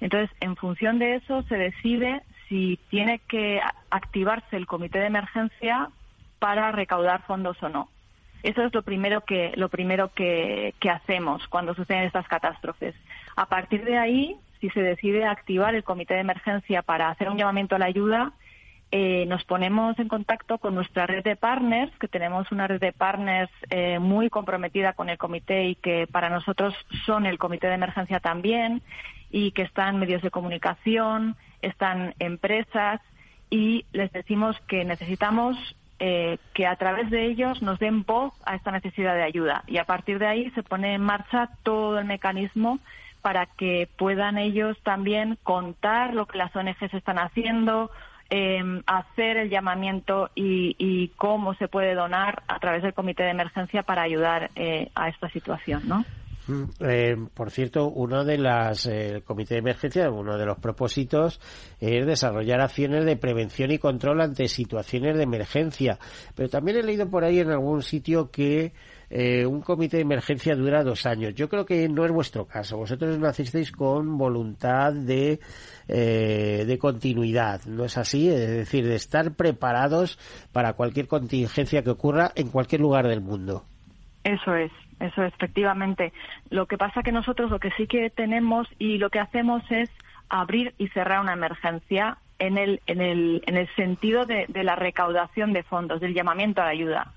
Entonces, 0.00 0.30
en 0.40 0.56
función 0.56 0.98
de 0.98 1.16
eso 1.16 1.42
se 1.42 1.56
decide 1.56 2.22
si 2.48 2.78
tiene 2.90 3.20
que 3.20 3.60
activarse 3.90 4.56
el 4.56 4.66
comité 4.66 4.98
de 4.98 5.06
emergencia 5.06 5.90
para 6.38 6.72
recaudar 6.72 7.22
fondos 7.22 7.62
o 7.62 7.68
no. 7.68 7.88
Eso 8.42 8.62
es 8.62 8.72
lo 8.72 8.82
primero 8.82 9.22
que 9.22 9.52
lo 9.56 9.68
primero 9.68 10.12
que, 10.14 10.74
hacemos 10.90 11.46
cuando 11.48 11.74
suceden 11.74 12.04
estas 12.04 12.28
catástrofes. 12.28 12.94
A 13.36 13.46
partir 13.46 13.84
de 13.84 13.98
ahí, 13.98 14.36
si 14.60 14.70
se 14.70 14.80
decide 14.80 15.24
activar 15.24 15.74
el 15.74 15.84
comité 15.84 16.14
de 16.14 16.20
emergencia 16.20 16.82
para 16.82 17.10
hacer 17.10 17.28
un 17.28 17.36
llamamiento 17.36 17.74
a 17.74 17.78
la 17.78 17.86
ayuda, 17.86 18.32
eh, 18.90 19.26
nos 19.26 19.44
ponemos 19.44 19.98
en 19.98 20.08
contacto 20.08 20.58
con 20.58 20.74
nuestra 20.74 21.06
red 21.06 21.22
de 21.22 21.36
partners, 21.36 21.92
que 21.98 22.08
tenemos 22.08 22.50
una 22.52 22.66
red 22.66 22.80
de 22.80 22.92
partners 22.92 23.50
eh, 23.68 23.98
muy 23.98 24.30
comprometida 24.30 24.94
con 24.94 25.10
el 25.10 25.18
comité 25.18 25.66
y 25.66 25.74
que 25.74 26.06
para 26.06 26.30
nosotros 26.30 26.74
son 27.04 27.26
el 27.26 27.38
comité 27.38 27.66
de 27.66 27.74
emergencia 27.74 28.20
también, 28.20 28.82
y 29.30 29.50
que 29.50 29.62
están 29.62 29.98
medios 29.98 30.22
de 30.22 30.30
comunicación, 30.30 31.36
están 31.62 32.14
empresas 32.18 33.00
y 33.50 33.84
les 33.92 34.12
decimos 34.12 34.56
que 34.68 34.84
necesitamos 34.84 35.56
eh, 36.00 36.38
que 36.54 36.66
a 36.66 36.76
través 36.76 37.10
de 37.10 37.26
ellos 37.26 37.60
nos 37.62 37.78
den 37.78 38.04
voz 38.04 38.32
a 38.44 38.54
esta 38.54 38.70
necesidad 38.70 39.14
de 39.14 39.22
ayuda 39.22 39.64
y 39.66 39.78
a 39.78 39.84
partir 39.84 40.18
de 40.18 40.26
ahí 40.26 40.50
se 40.52 40.62
pone 40.62 40.94
en 40.94 41.02
marcha 41.02 41.50
todo 41.64 41.98
el 41.98 42.04
mecanismo 42.04 42.78
para 43.20 43.46
que 43.46 43.88
puedan 43.96 44.38
ellos 44.38 44.78
también 44.84 45.38
contar 45.42 46.14
lo 46.14 46.26
que 46.26 46.38
las 46.38 46.54
ONGs 46.54 46.94
están 46.94 47.18
haciendo, 47.18 47.90
eh, 48.30 48.62
hacer 48.86 49.38
el 49.38 49.50
llamamiento 49.50 50.30
y, 50.34 51.08
cómo 51.16 51.54
se 51.54 51.66
puede 51.66 51.94
donar 51.94 52.42
a 52.46 52.58
través 52.58 52.82
del 52.82 52.94
comité 52.94 53.24
de 53.24 53.30
emergencia 53.30 53.82
para 53.82 54.02
ayudar 54.02 54.50
eh, 54.54 54.90
a 54.94 55.08
esta 55.08 55.28
situación, 55.30 55.82
¿no? 55.88 56.04
Mm, 56.48 56.62
eh, 56.80 57.16
por 57.34 57.50
cierto, 57.50 57.88
uno 57.88 58.24
de 58.24 58.38
las 58.38 58.86
eh, 58.86 59.22
comité 59.24 59.54
de 59.54 59.60
emergencia, 59.60 60.10
uno 60.10 60.38
de 60.38 60.46
los 60.46 60.58
propósitos 60.58 61.40
es 61.78 62.06
desarrollar 62.06 62.62
acciones 62.62 63.04
de 63.04 63.16
prevención 63.16 63.70
y 63.70 63.78
control 63.78 64.22
ante 64.22 64.48
situaciones 64.48 65.16
de 65.16 65.24
emergencia. 65.24 65.98
Pero 66.34 66.48
también 66.48 66.78
he 66.78 66.82
leído 66.82 67.08
por 67.08 67.24
ahí 67.24 67.40
en 67.40 67.50
algún 67.50 67.82
sitio 67.82 68.30
que 68.30 68.72
eh, 69.10 69.46
un 69.46 69.60
comité 69.60 69.98
de 69.98 70.02
emergencia 70.02 70.54
dura 70.54 70.82
dos 70.82 71.04
años. 71.06 71.34
Yo 71.34 71.48
creo 71.48 71.66
que 71.66 71.88
no 71.88 72.04
es 72.06 72.12
vuestro 72.12 72.46
caso. 72.46 72.78
Vosotros 72.78 73.18
nacisteis 73.18 73.70
con 73.70 74.16
voluntad 74.16 74.92
de, 74.92 75.40
eh, 75.86 76.64
de 76.66 76.78
continuidad, 76.78 77.62
¿no 77.66 77.84
es 77.84 77.98
así? 77.98 78.28
Es 78.28 78.48
decir, 78.48 78.86
de 78.86 78.96
estar 78.96 79.34
preparados 79.34 80.18
para 80.52 80.72
cualquier 80.74 81.08
contingencia 81.08 81.82
que 81.82 81.90
ocurra 81.90 82.32
en 82.34 82.48
cualquier 82.48 82.80
lugar 82.80 83.06
del 83.06 83.20
mundo. 83.20 83.64
Eso 84.24 84.54
es. 84.54 84.72
Eso 85.00 85.22
efectivamente. 85.22 86.12
Lo 86.50 86.66
que 86.66 86.78
pasa 86.78 87.02
que 87.02 87.12
nosotros 87.12 87.50
lo 87.50 87.60
que 87.60 87.70
sí 87.72 87.86
que 87.86 88.10
tenemos 88.10 88.68
y 88.78 88.98
lo 88.98 89.10
que 89.10 89.20
hacemos 89.20 89.62
es 89.70 89.90
abrir 90.28 90.74
y 90.78 90.88
cerrar 90.88 91.20
una 91.20 91.32
emergencia 91.32 92.18
en 92.38 92.58
el, 92.58 92.80
en 92.86 93.00
el, 93.00 93.42
en 93.46 93.56
el 93.56 93.68
sentido 93.74 94.26
de, 94.26 94.46
la 94.62 94.76
recaudación 94.76 95.52
de 95.52 95.62
fondos, 95.62 96.00
del 96.00 96.14
llamamiento 96.14 96.60
a 96.60 96.64
la 96.64 96.70
ayuda. 96.70 97.12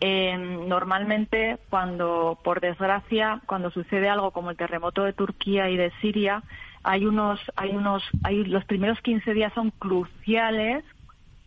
Eh, 0.00 0.36
normalmente, 0.36 1.58
cuando, 1.70 2.38
por 2.42 2.60
desgracia, 2.60 3.40
cuando 3.46 3.70
sucede 3.70 4.08
algo 4.08 4.32
como 4.32 4.50
el 4.50 4.56
terremoto 4.56 5.04
de 5.04 5.12
Turquía 5.12 5.70
y 5.70 5.76
de 5.76 5.92
Siria, 6.00 6.42
hay 6.82 7.06
unos, 7.06 7.40
hay 7.54 7.70
unos, 7.70 8.02
hay, 8.24 8.44
los 8.44 8.64
primeros 8.64 9.00
15 9.00 9.32
días 9.34 9.52
son 9.54 9.70
cruciales 9.70 10.84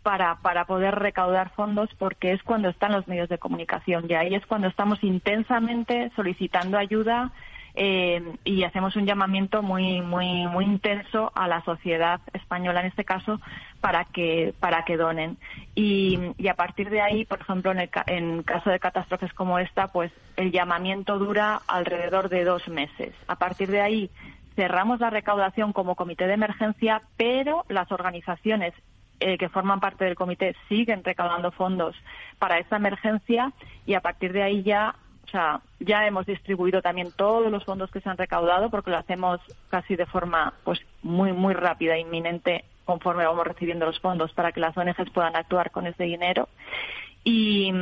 para, 0.06 0.36
para 0.36 0.66
poder 0.66 0.94
recaudar 0.94 1.50
fondos 1.56 1.90
porque 1.98 2.30
es 2.30 2.40
cuando 2.44 2.68
están 2.68 2.92
los 2.92 3.08
medios 3.08 3.28
de 3.28 3.38
comunicación 3.38 4.04
y 4.08 4.14
ahí 4.14 4.36
es 4.36 4.46
cuando 4.46 4.68
estamos 4.68 5.02
intensamente 5.02 6.12
solicitando 6.14 6.78
ayuda 6.78 7.32
eh, 7.74 8.22
y 8.44 8.62
hacemos 8.62 8.94
un 8.94 9.04
llamamiento 9.04 9.64
muy 9.64 10.02
muy 10.02 10.46
muy 10.46 10.64
intenso 10.64 11.32
a 11.34 11.48
la 11.48 11.60
sociedad 11.64 12.20
española 12.34 12.82
en 12.82 12.86
este 12.86 13.04
caso 13.04 13.40
para 13.80 14.04
que 14.04 14.54
para 14.60 14.84
que 14.84 14.96
donen. 14.96 15.38
Y, 15.74 16.20
y 16.38 16.46
a 16.46 16.54
partir 16.54 16.88
de 16.88 17.00
ahí 17.00 17.24
por 17.24 17.40
ejemplo 17.40 17.72
en, 17.72 17.80
el, 17.80 17.90
en 18.06 18.44
caso 18.44 18.70
de 18.70 18.78
catástrofes 18.78 19.32
como 19.32 19.58
esta 19.58 19.88
pues 19.88 20.12
el 20.36 20.52
llamamiento 20.52 21.18
dura 21.18 21.62
alrededor 21.66 22.28
de 22.28 22.44
dos 22.44 22.68
meses. 22.68 23.12
A 23.26 23.34
partir 23.34 23.72
de 23.72 23.80
ahí 23.80 24.10
cerramos 24.54 25.00
la 25.00 25.10
recaudación 25.10 25.72
como 25.72 25.96
comité 25.96 26.28
de 26.28 26.34
emergencia 26.34 27.02
pero 27.16 27.64
las 27.68 27.90
organizaciones 27.90 28.72
eh, 29.18 29.38
que 29.38 29.48
forman 29.48 29.80
parte 29.80 30.04
del 30.04 30.14
comité 30.14 30.54
siguen 30.68 31.02
recaudando 31.02 31.50
fondos 31.50 31.96
para 32.38 32.58
esta 32.58 32.76
emergencia 32.76 33.52
y 33.86 33.94
a 33.94 34.00
partir 34.00 34.32
de 34.32 34.42
ahí 34.42 34.62
ya 34.62 34.94
o 35.26 35.28
sea, 35.28 35.60
ya 35.80 36.06
hemos 36.06 36.26
distribuido 36.26 36.82
también 36.82 37.10
todos 37.16 37.50
los 37.50 37.64
fondos 37.64 37.90
que 37.90 38.00
se 38.00 38.08
han 38.08 38.18
recaudado 38.18 38.70
porque 38.70 38.90
lo 38.90 38.98
hacemos 38.98 39.40
casi 39.70 39.96
de 39.96 40.06
forma 40.06 40.52
pues 40.64 40.80
muy 41.02 41.32
muy 41.32 41.54
rápida 41.54 41.98
inminente 41.98 42.64
conforme 42.84 43.26
vamos 43.26 43.46
recibiendo 43.46 43.86
los 43.86 43.98
fondos 44.00 44.32
para 44.34 44.52
que 44.52 44.60
las 44.60 44.76
ONGs 44.76 45.10
puedan 45.12 45.34
actuar 45.34 45.70
con 45.70 45.86
ese 45.86 46.04
dinero. 46.04 46.48
Y, 47.24 47.72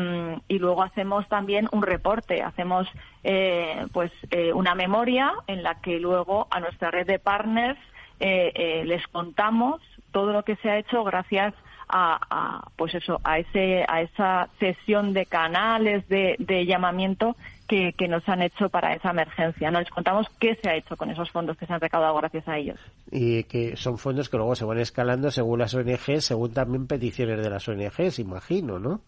y, 0.49 0.59
luego 0.59 0.83
hacemos 0.83 1.29
también 1.29 1.69
un 1.71 1.83
reporte, 1.83 2.41
hacemos 2.41 2.89
eh, 3.25 3.85
pues 3.93 4.11
eh, 4.31 4.55
una 4.55 4.75
memoria 4.75 5.35
en 5.47 5.63
la 5.63 5.83
que 5.83 6.01
luego 6.01 6.47
a 6.51 6.61
nuestra 6.61 6.91
red 6.91 7.07
de 7.07 7.19
partners 7.19 7.79
les 8.21 9.07
contamos 9.09 9.83
todo 10.15 10.33
lo 10.33 10.45
que 10.45 10.55
se 10.57 10.71
ha 10.71 10.79
hecho 10.79 11.03
gracias 11.03 11.53
a, 11.89 12.71
pues 12.77 12.95
eso, 12.95 13.21
a, 13.25 13.39
ese, 13.39 13.85
a 13.87 14.01
esa 14.01 14.49
sesión 14.59 15.13
de 15.13 15.27
canales 15.27 16.09
de, 16.09 16.67
llamamiento 16.67 17.37
que, 17.69 17.93
nos 18.09 18.27
han 18.29 18.43
hecho 18.43 18.69
para 18.69 18.95
esa 18.95 19.11
emergencia. 19.11 19.73
¿no? 19.73 19.81
Les 19.81 19.91
contamos 19.91 20.29
qué 20.39 20.55
se 20.63 20.71
ha 20.71 20.77
hecho 20.77 20.97
con 20.97 21.11
esos 21.11 21.31
fondos 21.33 21.57
que 21.57 21.67
se 21.67 21.73
han 21.73 21.81
recaudado 21.81 22.15
gracias 22.17 22.47
a 22.47 22.57
ellos. 22.57 22.79
Y 23.11 23.43
que 23.45 23.77
son 23.77 23.99
fondos 23.99 24.29
que 24.29 24.37
luego 24.37 24.55
se 24.55 24.65
van 24.65 24.79
escalando 24.79 25.33
según 25.33 25.59
las 25.59 25.75
ONGs, 25.75 26.25
según 26.25 26.55
también 26.55 26.87
peticiones 26.87 27.43
de 27.43 27.51
las 27.51 27.69
ONGs, 27.69 28.21
imagino, 28.21 28.79
¿no? 28.79 29.01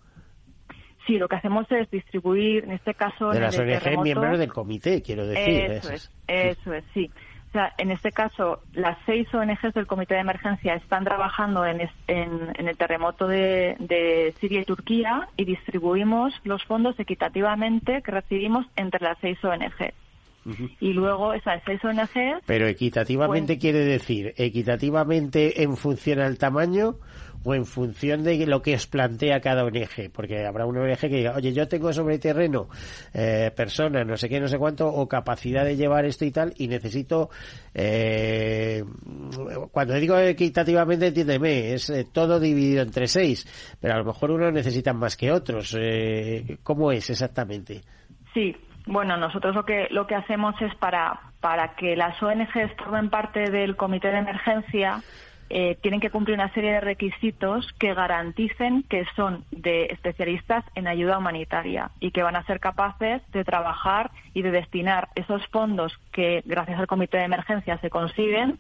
Sí, 1.06 1.18
lo 1.18 1.28
que 1.28 1.36
hacemos 1.36 1.70
es 1.70 1.88
distribuir, 1.88 2.64
en 2.64 2.72
este 2.72 2.94
caso... 2.94 3.30
De 3.30 3.38
las 3.38 3.56
ONGs 3.56 4.02
miembros 4.02 4.40
del 4.40 4.52
comité, 4.52 5.02
quiero 5.02 5.24
decir. 5.24 5.70
Eso 5.70 5.92
es, 5.92 6.10
eso 6.26 6.72
es, 6.72 6.84
sí 6.92 7.10
en 7.78 7.90
este 7.90 8.12
caso, 8.12 8.61
las 8.74 8.98
seis 9.06 9.32
ONGs 9.32 9.74
del 9.74 9.87
Comité 9.87 10.14
de 10.14 10.20
Emergencia 10.20 10.74
están 10.74 11.04
trabajando 11.04 11.64
en, 11.64 11.80
el 12.09 12.76
terremoto 12.76 13.26
de, 13.26 14.35
Siria 14.40 14.61
y 14.61 14.64
Turquía 14.64 15.28
y 15.37 15.44
distribuimos 15.44 16.35
los 16.44 16.64
fondos 16.64 16.98
equitativamente 16.98 18.02
que 18.02 18.11
recibimos 18.11 18.66
entre 18.76 19.02
las 19.02 19.18
seis 19.20 19.42
ONGs. 19.42 19.94
Y 20.78 20.92
luego 20.92 21.32
esas 21.32 21.61
seis 21.66 21.85
ONGs. 21.85 22.44
Pero 22.46 22.66
equitativamente 22.68 23.54
pues 23.54 23.61
quiere 23.61 23.80
decir, 23.80 24.32
equitativamente 24.37 25.62
en 25.62 25.76
función 25.76 26.20
al 26.20 26.38
tamaño 26.38 26.96
o 27.44 27.55
en 27.55 27.64
función 27.64 28.22
de 28.22 28.46
lo 28.46 28.62
que 28.62 28.75
os 28.75 28.87
plantea 28.87 29.40
cada 29.40 29.64
ONG, 29.64 30.11
porque 30.12 30.46
habrá 30.46 30.66
una 30.66 30.81
ONG 30.81 30.99
que 30.99 31.09
diga, 31.09 31.35
oye, 31.35 31.53
yo 31.53 31.68
tengo 31.68 31.92
sobre 31.92 32.18
terreno 32.18 32.68
eh, 33.14 33.51
personas, 33.55 34.07
no 34.07 34.16
sé 34.16 34.29
qué, 34.29 34.40
no 34.40 34.49
sé 34.49 34.59
cuánto, 34.59 34.88
o 34.88 35.09
capacidad 35.09 35.64
de 35.64 35.77
llevar 35.77 36.05
esto 36.05 36.25
y 36.25 36.31
tal, 36.31 36.53
y 36.57 36.68
necesito, 36.68 37.31
eh, 37.75 38.85
cuando 39.70 39.94
digo 39.94 40.18
equitativamente, 40.18 41.09
entiéndeme, 41.09 41.72
es 41.75 41.90
eh, 41.90 42.07
todo 42.12 42.40
dividido 42.40 42.83
entre 42.83 43.07
seis, 43.07 43.77
pero 43.81 43.94
a 43.94 43.99
lo 43.99 44.05
mejor 44.05 44.31
unos 44.31 44.53
necesitan 44.53 44.96
más 44.96 45.16
que 45.16 45.33
otros. 45.33 45.77
Eh, 45.79 46.59
¿Cómo 46.62 46.92
es 46.92 47.11
exactamente? 47.11 47.83
Sí, 48.35 48.55
bueno, 48.87 49.16
nosotros 49.16 49.55
lo 49.55 49.64
que 49.64 49.88
lo 49.90 50.07
que 50.07 50.14
hacemos 50.14 50.55
es 50.61 50.75
para 50.77 51.20
para 51.40 51.75
que 51.75 51.96
las 51.96 52.20
ONGs 52.22 52.72
formen 52.79 53.11
parte 53.11 53.51
del 53.51 53.77
comité 53.77 54.09
de 54.09 54.18
emergencia 54.18 55.03
eh, 55.48 55.76
tienen 55.80 56.00
que 56.00 56.11
cumplir 56.11 56.35
una 56.35 56.52
serie 56.52 56.72
de 56.72 56.80
requisitos 56.80 57.72
que 57.78 57.94
garanticen 57.94 58.82
que 58.85 59.04
son 59.14 59.44
de 59.52 59.85
especialistas 59.87 60.64
en 60.74 60.88
ayuda 60.88 61.18
humanitaria 61.18 61.90
y 62.00 62.11
que 62.11 62.24
van 62.24 62.35
a 62.35 62.44
ser 62.44 62.59
capaces 62.59 63.22
de 63.30 63.44
trabajar 63.44 64.11
y 64.35 64.42
de 64.42 64.50
destinar 64.50 65.09
esos 65.14 65.46
fondos 65.48 65.96
que, 66.11 66.42
gracias 66.46 66.80
al 66.80 66.88
comité 66.88 67.18
de 67.18 67.24
emergencia, 67.24 67.78
se 67.78 67.90
consiguen 67.90 68.59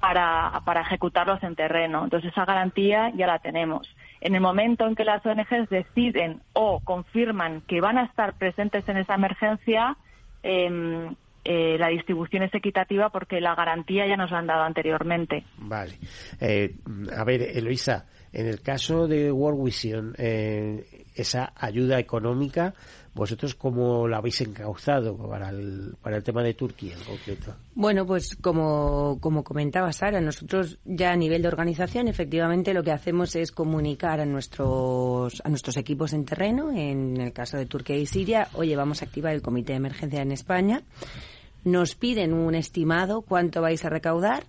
para, 0.00 0.62
para 0.64 0.80
ejecutarlos 0.80 1.42
en 1.44 1.54
terreno. 1.54 2.04
Entonces, 2.04 2.32
esa 2.32 2.44
garantía 2.44 3.12
ya 3.14 3.28
la 3.28 3.38
tenemos. 3.38 3.88
En 4.20 4.34
el 4.34 4.40
momento 4.40 4.86
en 4.86 4.96
que 4.96 5.04
las 5.04 5.24
ONGs 5.24 5.70
deciden 5.70 6.40
o 6.54 6.80
confirman 6.80 7.60
que 7.68 7.80
van 7.80 7.98
a 7.98 8.04
estar 8.04 8.34
presentes 8.34 8.88
en 8.88 8.96
esa 8.96 9.14
emergencia, 9.14 9.96
eh, 10.42 11.08
eh, 11.48 11.78
la 11.78 11.88
distribución 11.88 12.42
es 12.42 12.54
equitativa 12.54 13.10
porque 13.10 13.40
la 13.40 13.54
garantía 13.54 14.06
ya 14.06 14.16
nos 14.16 14.32
la 14.32 14.38
han 14.38 14.48
dado 14.48 14.64
anteriormente. 14.64 15.44
Vale. 15.58 15.98
Eh, 16.40 16.74
a 17.16 17.22
ver, 17.24 17.42
Eloisa, 17.42 18.06
en 18.32 18.46
el 18.46 18.60
caso 18.60 19.06
de 19.06 19.30
World 19.30 19.64
Vision, 19.64 20.14
eh, 20.18 21.04
esa 21.14 21.52
ayuda 21.54 22.00
económica, 22.00 22.74
¿vosotros 23.14 23.54
cómo 23.54 24.08
la 24.08 24.18
habéis 24.18 24.40
encauzado 24.40 25.16
para 25.16 25.50
el, 25.50 25.94
para 26.02 26.16
el 26.16 26.24
tema 26.24 26.42
de 26.42 26.54
Turquía 26.54 26.94
en 26.94 27.04
concreto? 27.04 27.54
Bueno, 27.74 28.04
pues 28.04 28.36
como, 28.36 29.18
como 29.20 29.44
comentaba 29.44 29.92
Sara, 29.92 30.20
nosotros 30.20 30.78
ya 30.84 31.12
a 31.12 31.16
nivel 31.16 31.42
de 31.42 31.48
organización, 31.48 32.08
efectivamente 32.08 32.74
lo 32.74 32.82
que 32.82 32.90
hacemos 32.90 33.36
es 33.36 33.52
comunicar 33.52 34.20
a 34.20 34.26
nuestros, 34.26 35.40
a 35.44 35.48
nuestros 35.48 35.76
equipos 35.76 36.12
en 36.12 36.24
terreno, 36.24 36.72
en 36.72 37.20
el 37.20 37.32
caso 37.32 37.56
de 37.56 37.66
Turquía 37.66 37.96
y 37.96 38.06
Siria, 38.06 38.48
oye, 38.54 38.74
vamos 38.74 39.00
a 39.00 39.04
activar 39.04 39.32
el 39.32 39.42
comité 39.42 39.72
de 39.72 39.78
emergencia 39.78 40.22
en 40.22 40.32
España 40.32 40.82
nos 41.66 41.96
piden 41.96 42.32
un 42.32 42.54
estimado 42.54 43.22
cuánto 43.22 43.60
vais 43.60 43.84
a 43.84 43.90
recaudar 43.90 44.44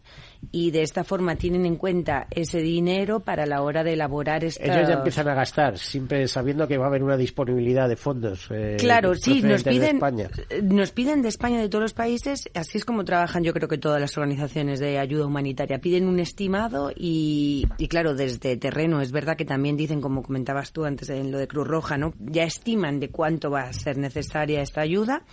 y 0.51 0.69
de 0.69 0.83
esta 0.83 1.03
forma 1.03 1.35
tienen 1.35 1.65
en 1.65 1.75
cuenta 1.75 2.27
ese 2.29 2.59
dinero 2.59 3.21
para 3.21 3.47
la 3.47 3.63
hora 3.63 3.83
de 3.83 3.93
elaborar 3.93 4.43
esta... 4.43 4.63
Ellos 4.63 4.87
ya 4.87 4.93
empiezan 4.95 5.27
a 5.27 5.33
gastar, 5.33 5.79
siempre 5.79 6.27
sabiendo 6.27 6.67
que 6.67 6.77
va 6.77 6.85
a 6.85 6.87
haber 6.89 7.03
una 7.03 7.17
disponibilidad 7.17 7.89
de 7.89 7.95
fondos. 7.95 8.47
Eh, 8.51 8.77
claro, 8.79 9.15
sí, 9.15 9.41
nos 9.41 9.63
piden, 9.63 9.99
de 9.99 10.29
eh, 10.49 10.61
nos 10.61 10.91
piden 10.91 11.23
de 11.23 11.29
España, 11.29 11.59
de 11.59 11.69
todos 11.69 11.81
los 11.81 11.93
países, 11.93 12.49
así 12.53 12.77
es 12.77 12.85
como 12.85 13.03
trabajan 13.03 13.43
yo 13.43 13.51
creo 13.51 13.67
que 13.67 13.79
todas 13.79 13.99
las 13.99 14.15
organizaciones 14.15 14.79
de 14.79 14.99
ayuda 14.99 15.25
humanitaria. 15.25 15.79
Piden 15.79 16.07
un 16.07 16.19
estimado 16.19 16.91
y, 16.95 17.65
y 17.79 17.87
claro, 17.87 18.13
desde 18.13 18.57
terreno 18.57 19.01
es 19.01 19.11
verdad 19.11 19.35
que 19.35 19.45
también 19.45 19.75
dicen, 19.75 20.01
como 20.01 20.21
comentabas 20.21 20.71
tú 20.71 20.85
antes 20.85 21.09
en 21.09 21.31
lo 21.31 21.39
de 21.39 21.47
Cruz 21.47 21.67
Roja, 21.67 21.97
¿no? 21.97 22.13
Ya 22.19 22.43
estiman 22.43 22.99
de 22.99 23.09
cuánto 23.09 23.49
va 23.49 23.63
a 23.63 23.73
ser 23.73 23.97
necesaria 23.97 24.61
esta 24.61 24.81
ayuda 24.81 25.23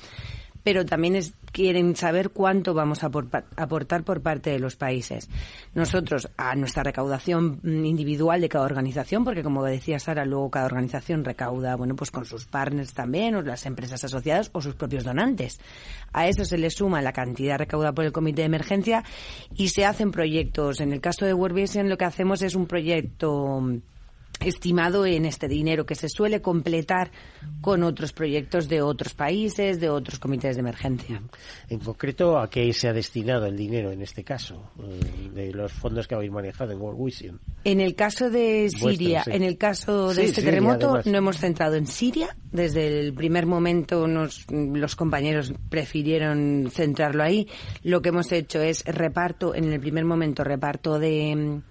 pero 0.65 0.85
también 0.85 1.21
quieren 1.53 1.95
saber 1.95 2.31
cuánto 2.31 2.75
vamos 2.75 3.05
a 3.05 3.07
aportar 3.09 4.03
por 4.03 4.23
parte 4.23 4.51
de 4.51 4.59
los 4.59 4.75
países. 4.75 5.29
Nosotros, 5.75 6.29
a 6.37 6.57
nuestra 6.57 6.83
recaudación 6.83 7.61
individual 7.63 8.41
de 8.41 8.49
cada 8.49 8.65
organización, 8.65 9.25
porque 9.25 9.43
como 9.43 9.63
decía 9.63 10.01
Sara, 10.01 10.25
luego 10.25 10.51
cada 10.51 10.67
organización 10.67 11.25
recauda, 11.25 11.77
bueno, 11.77 11.95
pues 11.95 12.11
con 12.11 12.25
sus 12.25 12.47
partners 12.47 12.95
también, 12.95 13.35
o 13.37 13.43
las 13.43 13.67
empresas 13.67 14.03
asociadas, 14.03 14.51
o 14.53 14.61
sus 14.63 14.75
propios 14.75 15.05
donantes. 15.05 15.61
A 16.13 16.27
eso 16.27 16.45
se 16.45 16.59
le 16.59 16.71
suma 16.71 17.03
la 17.03 17.13
cantidad 17.13 17.59
recaudada 17.59 17.93
por 17.93 18.07
el 18.07 18.13
comité 18.13 18.43
de 18.43 18.47
emergencia 18.47 19.05
y 19.55 19.69
se 19.69 19.85
hacen 19.85 20.11
proyectos. 20.11 20.81
En 20.81 20.93
el 20.93 21.01
caso 21.03 21.27
de 21.27 21.35
World 21.35 21.57
Vision 21.57 21.91
lo 21.91 21.99
que 21.99 22.07
hacemos 22.07 22.41
es 22.41 22.55
un 22.55 22.67
proyecto 22.67 23.63
estimado 24.41 25.07
en 25.07 25.25
este 25.25 25.49
dinero 25.49 25.87
que 25.87 25.95
se 25.95 26.09
suele 26.09 26.41
completar 26.41 27.11
con 27.61 27.83
otros 27.83 28.13
proyectos 28.13 28.69
de 28.69 28.83
otros 28.83 29.15
países, 29.15 29.81
de 29.81 29.89
otros 29.89 30.19
comités 30.19 30.57
de 30.57 30.61
emergencia. 30.61 31.23
En 31.69 31.79
concreto, 31.79 32.39
¿a 32.39 32.51
qué 32.51 32.73
se 32.73 32.89
ha 32.89 32.93
destinado 32.93 33.47
el 33.47 33.57
dinero 33.57 33.91
en 33.91 34.03
este 34.03 34.23
caso, 34.23 34.71
eh, 34.79 35.31
de 35.33 35.53
los 35.53 35.73
fondos 35.73 36.07
que 36.07 36.15
habéis 36.15 36.31
manejado 36.31 36.73
en 36.73 36.81
World 36.81 37.05
Vision? 37.05 37.41
En 37.65 37.81
el 37.81 37.95
caso 37.95 38.31
de 38.31 38.69
Siria, 38.71 39.25
en 39.27 39.43
el 39.43 39.57
caso 39.57 40.13
de 40.13 40.25
este 40.25 40.43
terremoto, 40.43 41.01
no 41.05 41.19
hemos 41.19 41.39
centrado 41.39 41.77
en 41.77 41.87
Siria. 41.87 42.37
Desde 42.53 43.01
el 43.01 43.15
primer 43.15 43.47
momento 43.47 44.07
los 44.07 44.97
compañeros 44.97 45.53
prefirieron 45.69 46.71
centrarlo 46.71 47.23
ahí. 47.23 47.49
Lo 47.83 48.03
que 48.03 48.11
hemos 48.11 48.31
hecho 48.33 48.61
es 48.61 48.85
reparto, 48.85 49.55
en 49.55 49.73
el 49.73 49.81
primer 49.81 50.05
momento 50.05 50.45
reparto 50.45 50.99
de 50.99 51.63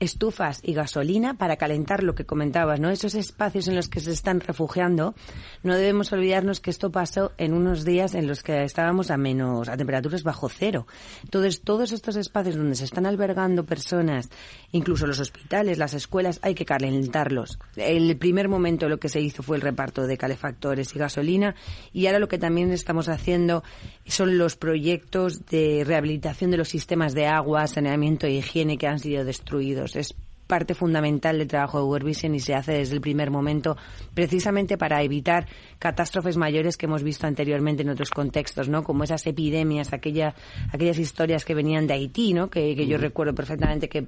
estufas 0.00 0.60
y 0.62 0.74
gasolina 0.74 1.34
para 1.34 1.56
calentar 1.56 2.02
lo 2.02 2.14
que 2.14 2.26
comentabas, 2.26 2.80
¿no? 2.80 2.90
Esos 2.90 3.14
espacios 3.14 3.68
en 3.68 3.76
los 3.76 3.88
que 3.88 4.00
se 4.00 4.12
están 4.12 4.40
refugiando, 4.40 5.14
no 5.62 5.74
debemos 5.74 6.12
olvidarnos 6.12 6.60
que 6.60 6.70
esto 6.70 6.90
pasó 6.90 7.32
en 7.38 7.52
unos 7.52 7.84
días 7.84 8.14
en 8.14 8.26
los 8.26 8.42
que 8.42 8.62
estábamos 8.62 9.10
a 9.10 9.16
menos, 9.16 9.68
a 9.68 9.76
temperaturas 9.76 10.22
bajo 10.22 10.48
cero. 10.48 10.86
Entonces, 11.22 11.62
todos 11.62 11.92
estos 11.92 12.16
espacios 12.16 12.56
donde 12.56 12.74
se 12.74 12.84
están 12.84 13.06
albergando 13.06 13.64
personas, 13.64 14.28
incluso 14.72 15.06
los 15.06 15.20
hospitales, 15.20 15.78
las 15.78 15.94
escuelas, 15.94 16.38
hay 16.42 16.54
que 16.54 16.64
calentarlos. 16.64 17.58
El 17.76 18.16
primer 18.16 18.48
momento 18.48 18.88
lo 18.88 18.98
que 18.98 19.08
se 19.08 19.20
hizo 19.20 19.42
fue 19.42 19.56
el 19.56 19.62
reparto 19.62 20.06
de 20.06 20.18
calefactores 20.18 20.94
y 20.94 20.98
gasolina 20.98 21.54
y 21.92 22.06
ahora 22.06 22.18
lo 22.18 22.28
que 22.28 22.38
también 22.38 22.70
estamos 22.72 23.08
haciendo 23.08 23.62
son 24.06 24.38
los 24.38 24.56
proyectos 24.56 25.46
de 25.46 25.84
rehabilitación 25.84 26.50
de 26.50 26.56
los 26.56 26.68
sistemas 26.68 27.14
de 27.14 27.26
agua, 27.26 27.66
saneamiento 27.66 28.26
e 28.26 28.32
higiene 28.32 28.78
que 28.78 28.86
han 28.86 28.98
sido 28.98 29.24
destruidos 29.24 29.85
es 29.94 30.16
parte 30.46 30.74
fundamental 30.74 31.38
del 31.38 31.48
trabajo 31.48 31.78
de 31.78 31.84
World 31.84 32.06
Vision 32.06 32.34
y 32.34 32.40
se 32.40 32.54
hace 32.54 32.72
desde 32.72 32.94
el 32.94 33.00
primer 33.00 33.30
momento 33.30 33.76
precisamente 34.14 34.78
para 34.78 35.02
evitar 35.02 35.46
catástrofes 35.78 36.36
mayores 36.36 36.76
que 36.76 36.86
hemos 36.86 37.02
visto 37.02 37.26
anteriormente 37.26 37.82
en 37.82 37.90
otros 37.90 38.10
contextos, 38.10 38.68
¿no? 38.68 38.82
Como 38.84 39.04
esas 39.04 39.26
epidemias, 39.26 39.92
aquella, 39.92 40.34
aquellas 40.72 40.98
historias 40.98 41.44
que 41.44 41.54
venían 41.54 41.86
de 41.86 41.94
Haití, 41.94 42.32
¿no? 42.32 42.48
Que, 42.48 42.74
yo 42.86 42.98
recuerdo 42.98 43.34
perfectamente 43.34 43.88
que, 43.88 44.06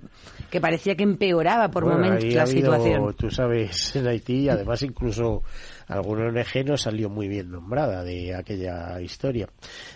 que 0.51 0.61
parecía 0.61 0.95
que 0.95 1.03
empeoraba 1.03 1.71
por 1.71 1.85
momentos 1.85 2.33
la 2.33 2.47
situación. 2.47 3.15
Tú 3.15 3.31
sabes, 3.31 3.97
en 3.97 4.07
Haití, 4.07 4.49
además 4.49 4.83
incluso 4.83 5.43
alguna 5.89 6.27
ONG 6.27 6.67
no 6.67 6.77
salió 6.77 7.09
muy 7.09 7.29
bien 7.29 7.51
nombrada 7.51 8.05
de 8.05 8.35
aquella 8.35 9.01
historia. 9.01 9.49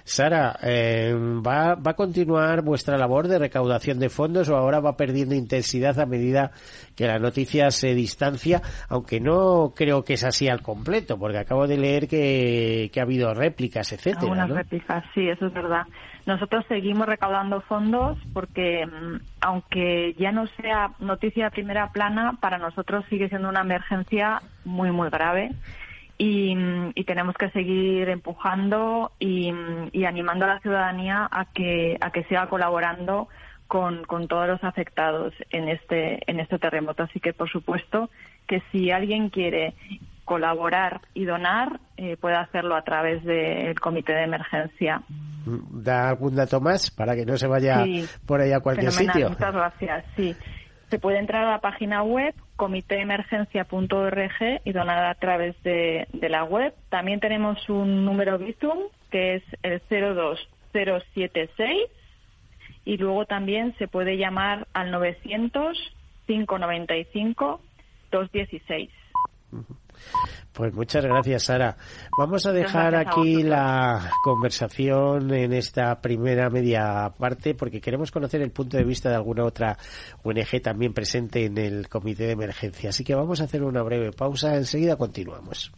Sara, 0.04 0.56
eh, 0.62 1.14
¿va, 1.14 1.74
¿va 1.74 1.90
a 1.92 1.94
continuar 1.94 2.62
vuestra 2.62 2.96
labor 2.96 3.28
de 3.28 3.38
recaudación 3.38 3.98
de 3.98 4.08
fondos 4.08 4.48
o 4.48 4.56
ahora 4.56 4.80
va 4.80 4.96
perdiendo 4.96 5.34
intensidad 5.34 5.98
a 6.00 6.06
medida 6.06 6.52
que 6.96 7.06
la 7.06 7.18
noticia 7.18 7.70
se 7.70 7.94
distancia? 7.94 8.62
Aunque 8.88 9.20
no 9.20 9.72
creo 9.76 10.04
que 10.04 10.14
es 10.14 10.24
así 10.24 10.48
al 10.48 10.62
completo, 10.62 11.18
porque 11.18 11.38
acabo 11.38 11.66
de 11.66 11.76
leer 11.76 12.08
que, 12.08 12.90
que 12.92 13.00
ha 13.00 13.04
habido 13.04 13.32
réplicas, 13.34 13.92
etcétera. 13.92 14.22
Algunas 14.22 14.50
réplicas, 14.50 15.04
sí, 15.14 15.28
eso 15.28 15.46
es 15.46 15.52
verdad. 15.52 15.86
Nosotros 16.24 16.64
seguimos 16.68 17.06
recaudando 17.06 17.60
fondos 17.62 18.16
porque, 18.32 18.86
mm, 18.86 19.16
aunque 19.40 20.14
ya 20.18 20.30
no 20.30 20.46
sea 20.60 20.92
noticia 21.00 21.46
de 21.46 21.50
primera 21.50 21.90
plana, 21.90 22.38
para 22.40 22.58
nosotros 22.58 23.04
sigue 23.10 23.28
siendo 23.28 23.48
una 23.48 23.62
emergencia 23.62 24.40
muy, 24.64 24.92
muy 24.92 25.10
grave 25.10 25.50
y, 26.18 26.54
tenemos 27.04 27.34
que 27.36 27.50
seguir 27.50 28.08
empujando 28.08 29.12
y, 29.18 29.52
animando 30.04 30.44
a 30.44 30.48
la 30.48 30.60
ciudadanía 30.60 31.28
a 31.30 31.46
que, 31.46 31.96
a 32.00 32.10
que 32.10 32.24
siga 32.24 32.48
colaborando 32.48 33.28
con, 33.66 34.04
con 34.04 34.28
todos 34.28 34.46
los 34.48 34.64
afectados 34.64 35.34
en 35.50 35.68
este, 35.68 36.18
en 36.30 36.40
este 36.40 36.58
terremoto. 36.58 37.02
Así 37.02 37.20
que, 37.20 37.32
por 37.32 37.50
supuesto, 37.50 38.10
que 38.46 38.62
si 38.70 38.90
alguien 38.90 39.30
quiere 39.30 39.74
colaborar 40.24 41.00
y 41.14 41.24
donar, 41.24 41.80
eh, 41.96 42.16
puede 42.16 42.36
hacerlo 42.36 42.76
a 42.76 42.82
través 42.82 43.24
del 43.24 43.78
comité 43.80 44.12
de 44.12 44.24
emergencia. 44.24 45.02
¿Da 45.44 46.10
algún 46.10 46.36
dato 46.36 46.60
más 46.60 46.90
para 46.90 47.16
que 47.16 47.26
no 47.26 47.36
se 47.36 47.48
vaya 47.48 47.84
por 48.26 48.40
ahí 48.40 48.52
a 48.52 48.60
cualquier 48.60 48.92
sitio? 48.92 49.30
Muchas 49.30 49.52
gracias. 49.52 50.04
Sí. 50.16 50.36
Se 50.92 50.98
puede 50.98 51.18
entrar 51.18 51.46
a 51.46 51.52
la 51.52 51.60
página 51.62 52.02
web 52.02 52.34
comitéemergencia.org 52.56 54.60
y 54.62 54.72
donar 54.72 55.06
a 55.06 55.14
través 55.14 55.56
de, 55.62 56.06
la 56.20 56.44
web. 56.44 56.74
También 56.90 57.18
tenemos 57.18 57.66
un 57.70 58.04
número 58.04 58.36
Bizum 58.36 58.78
que 59.10 59.36
es 59.36 59.42
el 59.62 59.80
02076 59.88 61.88
y 62.84 62.98
luego 62.98 63.24
también 63.24 63.74
se 63.78 63.88
puede 63.88 64.18
llamar 64.18 64.68
al 64.74 64.90
900 64.90 65.78
595 66.26 67.62
216. 68.10 68.90
Pues 70.52 70.74
muchas 70.74 71.04
gracias, 71.04 71.44
Sara. 71.44 71.76
Vamos 72.18 72.44
a 72.44 72.52
dejar 72.52 72.94
aquí 72.94 73.42
la 73.42 74.10
conversación 74.22 75.32
en 75.32 75.54
esta 75.54 76.00
primera 76.00 76.50
media 76.50 77.12
parte 77.18 77.54
porque 77.54 77.80
queremos 77.80 78.10
conocer 78.10 78.42
el 78.42 78.50
punto 78.50 78.76
de 78.76 78.84
vista 78.84 79.08
de 79.08 79.16
alguna 79.16 79.44
otra 79.44 79.78
ONG 80.22 80.60
también 80.62 80.92
presente 80.92 81.46
en 81.46 81.56
el 81.56 81.88
comité 81.88 82.26
de 82.26 82.32
emergencia. 82.32 82.90
Así 82.90 83.02
que 83.02 83.14
vamos 83.14 83.40
a 83.40 83.44
hacer 83.44 83.62
una 83.62 83.82
breve 83.82 84.12
pausa. 84.12 84.54
Enseguida 84.56 84.96
continuamos. 84.96 85.72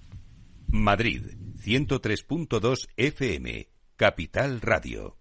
Madrid, 0.67 1.23
103.2 1.65 2.89
FM, 2.97 3.69
Capital 3.97 4.61
Radio. 4.61 5.19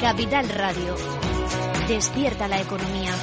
Capital 0.00 0.48
Radio 0.50 1.27
Despierta 1.88 2.46
la 2.48 2.60
economía. 2.60 3.14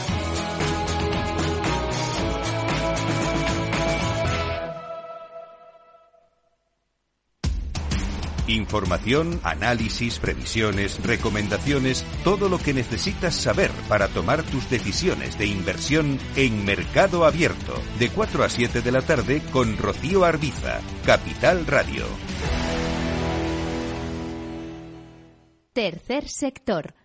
Información, 8.47 9.39
análisis, 9.43 10.17
previsiones, 10.17 10.99
recomendaciones, 11.03 12.03
todo 12.23 12.49
lo 12.49 12.57
que 12.57 12.73
necesitas 12.73 13.35
saber 13.35 13.69
para 13.87 14.07
tomar 14.07 14.41
tus 14.41 14.67
decisiones 14.71 15.37
de 15.37 15.45
inversión 15.45 16.17
en 16.35 16.65
Mercado 16.65 17.25
Abierto, 17.25 17.79
de 17.99 18.09
4 18.09 18.43
a 18.43 18.49
7 18.49 18.81
de 18.81 18.91
la 18.91 19.03
tarde 19.03 19.43
con 19.51 19.77
Rocío 19.77 20.25
Arbiza, 20.25 20.81
Capital 21.05 21.67
Radio. 21.67 22.05
Tercer 25.71 26.27
sector 26.27 27.04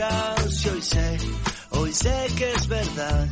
hoy 0.00 0.82
sé, 0.82 1.18
hoy 1.70 1.92
sé 1.92 2.26
que 2.36 2.52
es 2.52 2.68
verdad. 2.68 3.28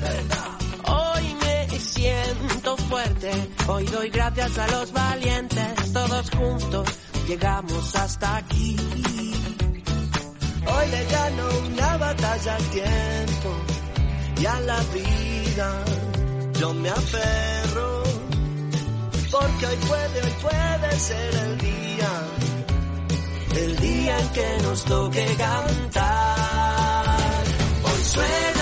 Hoy 0.89 1.37
me 1.41 1.79
siento 1.79 2.77
fuerte, 2.77 3.31
hoy 3.69 3.85
doy 3.87 4.09
gracias 4.11 4.59
a 4.59 4.67
los 4.69 4.93
valientes, 4.93 5.93
todos 5.93 6.31
juntos 6.31 6.89
llegamos 7.29 7.95
hasta 7.97 8.37
aquí. 8.37 8.77
Hoy 10.69 10.91
le 10.91 11.05
gano 11.05 11.49
una 11.69 11.97
batalla 11.99 12.57
al 12.57 12.65
tiempo 12.71 13.57
y 14.41 14.47
a 14.47 14.61
la 14.61 14.81
vida. 14.95 15.85
Yo 16.61 16.75
me 16.75 16.89
aferro 16.89 18.03
porque 19.31 19.67
hoy 19.67 19.77
puede, 19.77 20.23
hoy 20.23 20.35
puede 20.43 20.99
ser 20.99 21.35
el 21.35 21.59
día, 21.59 22.11
el 23.57 23.77
día 23.77 24.19
en 24.19 24.29
que 24.31 24.63
nos 24.63 24.85
toque 24.85 25.27
cantar. 25.37 26.46
Hoy 28.17 28.25
suena 28.25 28.56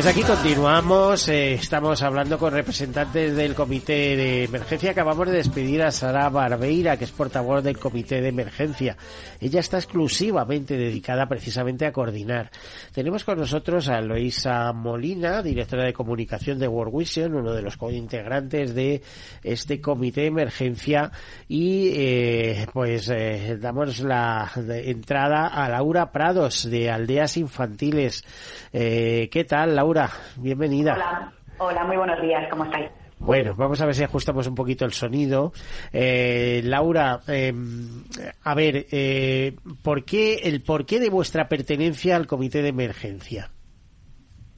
Pues 0.00 0.16
aquí 0.16 0.22
continuamos, 0.22 1.28
eh, 1.28 1.52
estamos 1.52 2.00
hablando 2.00 2.38
con 2.38 2.54
representantes 2.54 3.36
del 3.36 3.54
Comité 3.54 4.16
de 4.16 4.44
Emergencia. 4.44 4.92
Acabamos 4.92 5.26
de 5.26 5.34
despedir 5.34 5.82
a 5.82 5.90
Sara 5.90 6.30
Barbeira, 6.30 6.96
que 6.96 7.04
es 7.04 7.10
portavoz 7.10 7.62
del 7.62 7.78
Comité 7.78 8.22
de 8.22 8.28
Emergencia. 8.28 8.96
Ella 9.38 9.60
está 9.60 9.76
exclusivamente 9.76 10.78
dedicada 10.78 11.28
precisamente 11.28 11.84
a 11.84 11.92
coordinar. 11.92 12.50
Tenemos 12.94 13.24
con 13.24 13.40
nosotros 13.40 13.90
a 13.90 14.00
Loisa 14.00 14.72
Molina, 14.72 15.42
directora 15.42 15.84
de 15.84 15.92
comunicación 15.92 16.58
de 16.58 16.66
World 16.66 16.96
Vision, 16.96 17.34
uno 17.34 17.52
de 17.52 17.60
los 17.60 17.76
integrantes 17.90 18.74
de 18.74 19.02
este 19.44 19.82
Comité 19.82 20.22
de 20.22 20.26
Emergencia. 20.28 21.12
Y 21.46 21.90
eh, 21.92 22.66
pues 22.72 23.10
eh, 23.10 23.58
damos 23.60 24.00
la 24.00 24.50
entrada 24.66 25.48
a 25.48 25.68
Laura 25.68 26.10
Prados, 26.10 26.70
de 26.70 26.88
Aldeas 26.90 27.36
Infantiles. 27.36 28.24
¿Qué 28.72 29.46
tal, 29.46 29.76
Laura? 29.76 29.89
Laura, 29.90 30.08
bienvenida. 30.36 30.94
Hola, 30.94 31.32
hola, 31.58 31.84
muy 31.84 31.96
buenos 31.96 32.22
días, 32.22 32.48
¿cómo 32.48 32.64
estáis? 32.64 32.88
Bueno, 33.18 33.56
vamos 33.56 33.80
a 33.80 33.86
ver 33.86 33.96
si 33.96 34.04
ajustamos 34.04 34.46
un 34.46 34.54
poquito 34.54 34.84
el 34.84 34.92
sonido. 34.92 35.52
Eh, 35.92 36.60
Laura, 36.62 37.18
em, 37.26 38.04
a 38.44 38.54
ver, 38.54 38.86
eh, 38.92 39.56
¿por 39.82 40.04
qué, 40.04 40.42
el 40.44 40.62
porqué 40.62 41.00
de 41.00 41.10
vuestra 41.10 41.48
pertenencia 41.48 42.14
al 42.14 42.28
comité 42.28 42.62
de 42.62 42.68
emergencia? 42.68 43.50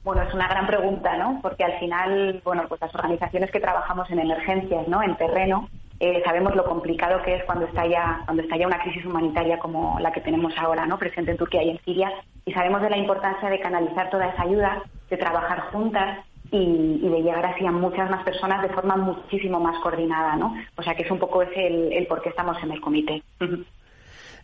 Bueno, 0.03 0.21
es 0.21 0.31
una 0.35 0.47
gran 0.47 0.67
pregunta, 0.67 1.17
¿no? 1.17 1.39
Porque 1.41 1.63
al 1.63 1.79
final, 1.79 2.39
bueno, 2.45 2.65
pues 2.69 2.79
las 2.79 2.93
organizaciones 2.93 3.49
que 3.49 3.59
trabajamos 3.59 4.07
en 4.11 4.19
emergencias, 4.19 4.87
¿no? 4.87 5.01
En 5.01 5.17
terreno, 5.17 5.67
eh, 6.03 6.21
sabemos 6.25 6.53
lo 6.53 6.65
complicado 6.65 7.21
que 7.23 7.33
es 7.33 7.45
cuando 7.45 7.65
está 7.65 7.87
ya 7.87 8.23
cuando 8.25 8.43
está 8.43 8.57
ya 8.57 8.67
una 8.67 8.81
crisis 8.81 9.05
humanitaria 9.05 9.57
como 9.57 9.97
la 10.01 10.11
que 10.11 10.19
tenemos 10.19 10.53
ahora, 10.57 10.85
¿no? 10.85 10.97
Presente 10.97 11.31
en 11.31 11.37
Turquía 11.37 11.63
y 11.63 11.69
en 11.69 11.79
Siria, 11.85 12.11
y 12.45 12.51
sabemos 12.51 12.81
de 12.81 12.89
la 12.89 12.97
importancia 12.97 13.49
de 13.49 13.61
canalizar 13.61 14.09
toda 14.09 14.27
esa 14.27 14.41
ayuda, 14.43 14.83
de 15.09 15.15
trabajar 15.15 15.71
juntas 15.71 16.19
y, 16.51 16.99
de 16.99 17.21
llegar 17.21 17.45
así 17.45 17.65
a 17.65 17.71
muchas 17.71 18.09
más 18.09 18.21
personas 18.25 18.61
de 18.61 18.73
forma 18.73 18.97
muchísimo 18.97 19.61
más 19.61 19.79
coordinada, 19.81 20.35
¿no? 20.35 20.53
O 20.75 20.83
sea 20.83 20.93
que 20.93 21.03
es 21.03 21.11
un 21.11 21.19
poco 21.19 21.41
ese 21.41 21.67
el, 21.67 22.05
por 22.07 22.21
qué 22.21 22.29
estamos 22.29 22.61
en 22.61 22.71
el 22.73 22.81
comité. 22.81 23.23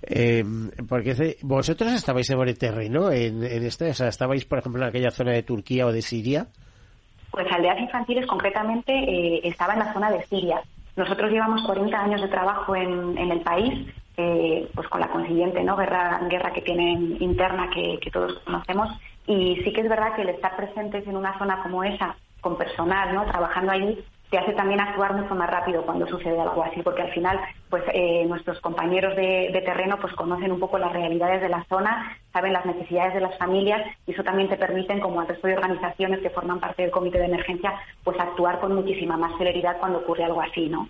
Eh, 0.03 0.45
porque 0.87 1.35
vosotros 1.41 1.91
estabais 1.91 2.25
sobre 2.25 2.53
terreno 2.53 3.11
en, 3.11 3.43
en 3.43 3.65
este, 3.65 3.89
o 3.89 3.93
sea, 3.93 4.07
estabais, 4.07 4.45
por 4.45 4.59
ejemplo, 4.59 4.81
en 4.81 4.87
aquella 4.87 5.11
zona 5.11 5.33
de 5.33 5.43
Turquía 5.43 5.85
o 5.85 5.91
de 5.91 6.01
Siria. 6.01 6.47
Pues 7.31 7.45
aldeas 7.51 7.81
infantiles 7.81 8.25
concretamente 8.25 8.93
eh, 8.93 9.41
estaba 9.43 9.73
en 9.73 9.79
la 9.79 9.91
zona 9.91 10.09
de 10.09 10.23
Siria. 10.23 10.61
Nosotros 10.99 11.31
llevamos 11.31 11.63
40 11.63 11.97
años 11.97 12.21
de 12.21 12.27
trabajo 12.27 12.75
en, 12.75 13.17
el 13.17 13.39
país, 13.39 13.87
eh, 14.17 14.69
pues 14.75 14.85
con 14.89 14.99
la 14.99 15.07
consiguiente 15.07 15.63
¿no? 15.63 15.77
guerra, 15.77 16.19
guerra 16.29 16.51
que 16.51 16.61
tienen 16.61 17.15
interna 17.21 17.69
que, 17.69 17.97
que 18.01 18.11
todos 18.11 18.37
conocemos. 18.39 18.89
Y 19.25 19.61
sí 19.63 19.71
que 19.71 19.79
es 19.79 19.87
verdad 19.87 20.13
que 20.13 20.23
el 20.23 20.29
estar 20.29 20.57
presentes 20.57 21.07
en 21.07 21.15
una 21.15 21.37
zona 21.39 21.63
como 21.63 21.85
esa, 21.85 22.17
con 22.41 22.57
personal, 22.57 23.15
¿no? 23.15 23.23
trabajando 23.27 23.71
allí, 23.71 24.03
te 24.29 24.37
hace 24.37 24.53
también 24.53 24.79
actuar 24.79 25.15
mucho 25.15 25.33
más 25.33 25.49
rápido 25.49 25.83
cuando 25.83 26.07
sucede 26.07 26.39
algo 26.39 26.63
así, 26.63 26.81
porque 26.83 27.01
al 27.01 27.13
final, 27.13 27.39
pues 27.69 27.83
eh, 27.93 28.25
nuestros 28.27 28.59
compañeros 28.61 29.15
de, 29.15 29.61
terreno, 29.65 29.97
pues 29.99 30.13
conocen 30.13 30.51
un 30.51 30.59
poco 30.59 30.77
las 30.77 30.93
realidades 30.93 31.41
de 31.41 31.49
la 31.49 31.65
zona, 31.67 32.15
saben 32.31 32.53
las 32.53 32.65
necesidades 32.65 33.15
de 33.15 33.21
las 33.21 33.37
familias 33.37 33.81
y 34.05 34.13
eso 34.13 34.23
también 34.23 34.49
te 34.49 34.57
permiten, 34.57 34.99
como 34.99 35.21
al 35.21 35.27
resto 35.27 35.47
de 35.47 35.55
organizaciones 35.55 36.19
que 36.21 36.29
forman 36.29 36.59
parte 36.59 36.83
del 36.83 36.91
comité 36.91 37.17
de 37.17 37.25
emergencia, 37.25 37.73
pues 38.03 38.19
actuar 38.19 38.59
con 38.59 38.75
muchísima 38.75 39.17
más 39.17 39.35
celeridad 39.37 39.77
cuando 39.79 39.99
ocurre 39.99 40.25
algo 40.25 40.41
así, 40.41 40.69
¿no? 40.69 40.87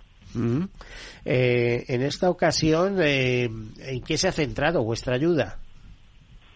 Eh, 1.24 1.84
en 1.88 2.02
esta 2.02 2.30
ocasión, 2.30 2.98
eh, 3.02 3.44
¿en 3.44 4.02
qué 4.06 4.16
se 4.16 4.28
ha 4.28 4.32
centrado 4.32 4.84
vuestra 4.84 5.14
ayuda? 5.14 5.56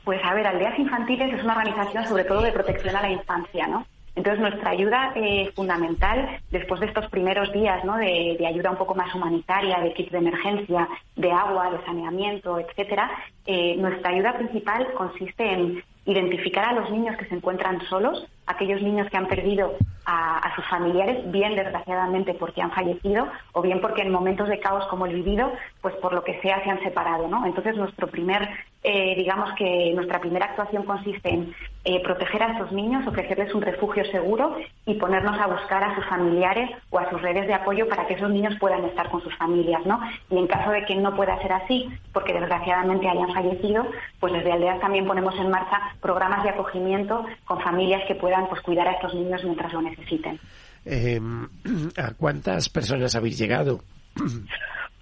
Pues 0.05 0.20
a 0.22 0.35
ver, 0.35 0.47
Aldeas 0.47 0.78
Infantiles 0.78 1.32
es 1.32 1.43
una 1.43 1.57
organización 1.57 2.07
sobre 2.07 2.24
todo 2.24 2.43
de 2.43 2.53
protección 2.53 2.95
a 2.95 3.03
la 3.03 3.11
infancia, 3.11 3.66
¿no? 3.66 3.87
Entonces, 4.16 4.40
nuestra 4.40 4.70
ayuda 4.70 5.12
eh, 5.16 5.50
fundamental, 5.56 6.38
después 6.50 6.80
de 6.80 6.86
estos 6.86 7.08
primeros 7.10 7.52
días 7.52 7.84
¿no? 7.84 7.96
de, 7.96 8.38
ayuda 8.46 8.70
un 8.70 8.76
poco 8.76 8.94
más 8.94 9.12
humanitaria, 9.14 9.80
de 9.80 9.92
kit 9.92 10.10
de 10.10 10.18
emergencia, 10.18 10.88
de 11.16 11.32
agua, 11.32 11.70
de 11.70 11.84
saneamiento, 11.84 12.58
etcétera, 12.60 13.10
eh, 13.46 13.76
nuestra 13.76 14.10
ayuda 14.10 14.36
principal 14.36 14.92
consiste 14.94 15.52
en 15.52 15.82
identificar 16.06 16.66
a 16.66 16.72
los 16.72 16.90
niños 16.90 17.16
que 17.16 17.24
se 17.26 17.34
encuentran 17.34 17.80
solos, 17.88 18.26
aquellos 18.46 18.82
niños 18.82 19.08
que 19.10 19.16
han 19.16 19.26
perdido 19.26 19.74
a, 20.06 20.54
sus 20.54 20.66
familiares, 20.66 21.30
bien 21.32 21.56
desgraciadamente 21.56 22.34
porque 22.34 22.60
han 22.60 22.70
fallecido 22.70 23.26
o 23.52 23.62
bien 23.62 23.80
porque 23.80 24.02
en 24.02 24.12
momentos 24.12 24.48
de 24.48 24.60
caos 24.60 24.86
como 24.88 25.06
el 25.06 25.14
vivido, 25.14 25.50
pues 25.80 25.94
por 25.96 26.12
lo 26.12 26.22
que 26.22 26.40
sea 26.42 26.62
se 26.62 26.70
han 26.70 26.82
separado, 26.82 27.26
¿no? 27.26 27.46
Entonces 27.46 27.76
nuestro 27.76 28.06
primer, 28.06 28.48
eh, 28.87 29.14
digamos 29.16 29.51
que 29.57 29.93
nuestra 29.95 30.20
primera 30.20 30.45
actuación 30.45 30.85
consiste 30.85 31.30
en 31.30 31.55
eh, 31.87 32.03
proteger 32.03 32.43
a 32.43 32.53
esos 32.53 32.70
niños, 32.70 33.07
ofrecerles 33.07 33.55
un 33.55 33.62
refugio 33.62 34.05
seguro 34.12 34.57
y 34.85 34.95
ponernos 34.95 35.41
a 35.41 35.47
buscar 35.47 35.82
a 35.82 35.95
sus 35.95 36.05
familiares 36.05 36.70
o 36.91 36.99
a 36.99 37.09
sus 37.09 37.22
redes 37.22 37.47
de 37.47 37.55
apoyo 37.55 37.89
para 37.89 38.07
que 38.07 38.12
esos 38.12 38.28
niños 38.28 38.55
puedan 38.61 38.85
estar 38.85 39.09
con 39.09 39.22
sus 39.22 39.35
familias, 39.37 39.85
¿no? 39.87 39.99
Y 40.30 40.37
en 40.37 40.47
caso 40.47 40.70
de 40.70 40.85
que 40.85 40.97
no 40.97 41.16
pueda 41.16 41.41
ser 41.41 41.53
así, 41.53 41.89
porque 42.12 42.35
desgraciadamente 42.35 43.09
hayan 43.09 43.32
fallecido, 43.32 43.87
pues 44.20 44.35
desde 44.35 44.53
Aldeas 44.53 44.80
también 44.80 45.07
ponemos 45.07 45.35
en 45.37 45.51
marcha 45.51 45.80
programas 46.03 46.43
de 46.43 46.51
acogimiento 46.51 47.24
con 47.47 47.61
familias 47.62 48.03
que 48.07 48.16
puedan 48.16 48.47
pues 48.49 48.61
cuidar 48.61 48.87
a 48.87 48.93
estos 48.93 49.14
niños 49.14 49.43
mientras 49.45 49.72
lo 49.72 49.80
necesiten. 49.80 50.39
Em, 50.85 51.49
¿A 51.97 52.12
cuántas 52.12 52.68
personas 52.68 53.16
habéis 53.16 53.39
llegado? 53.39 53.80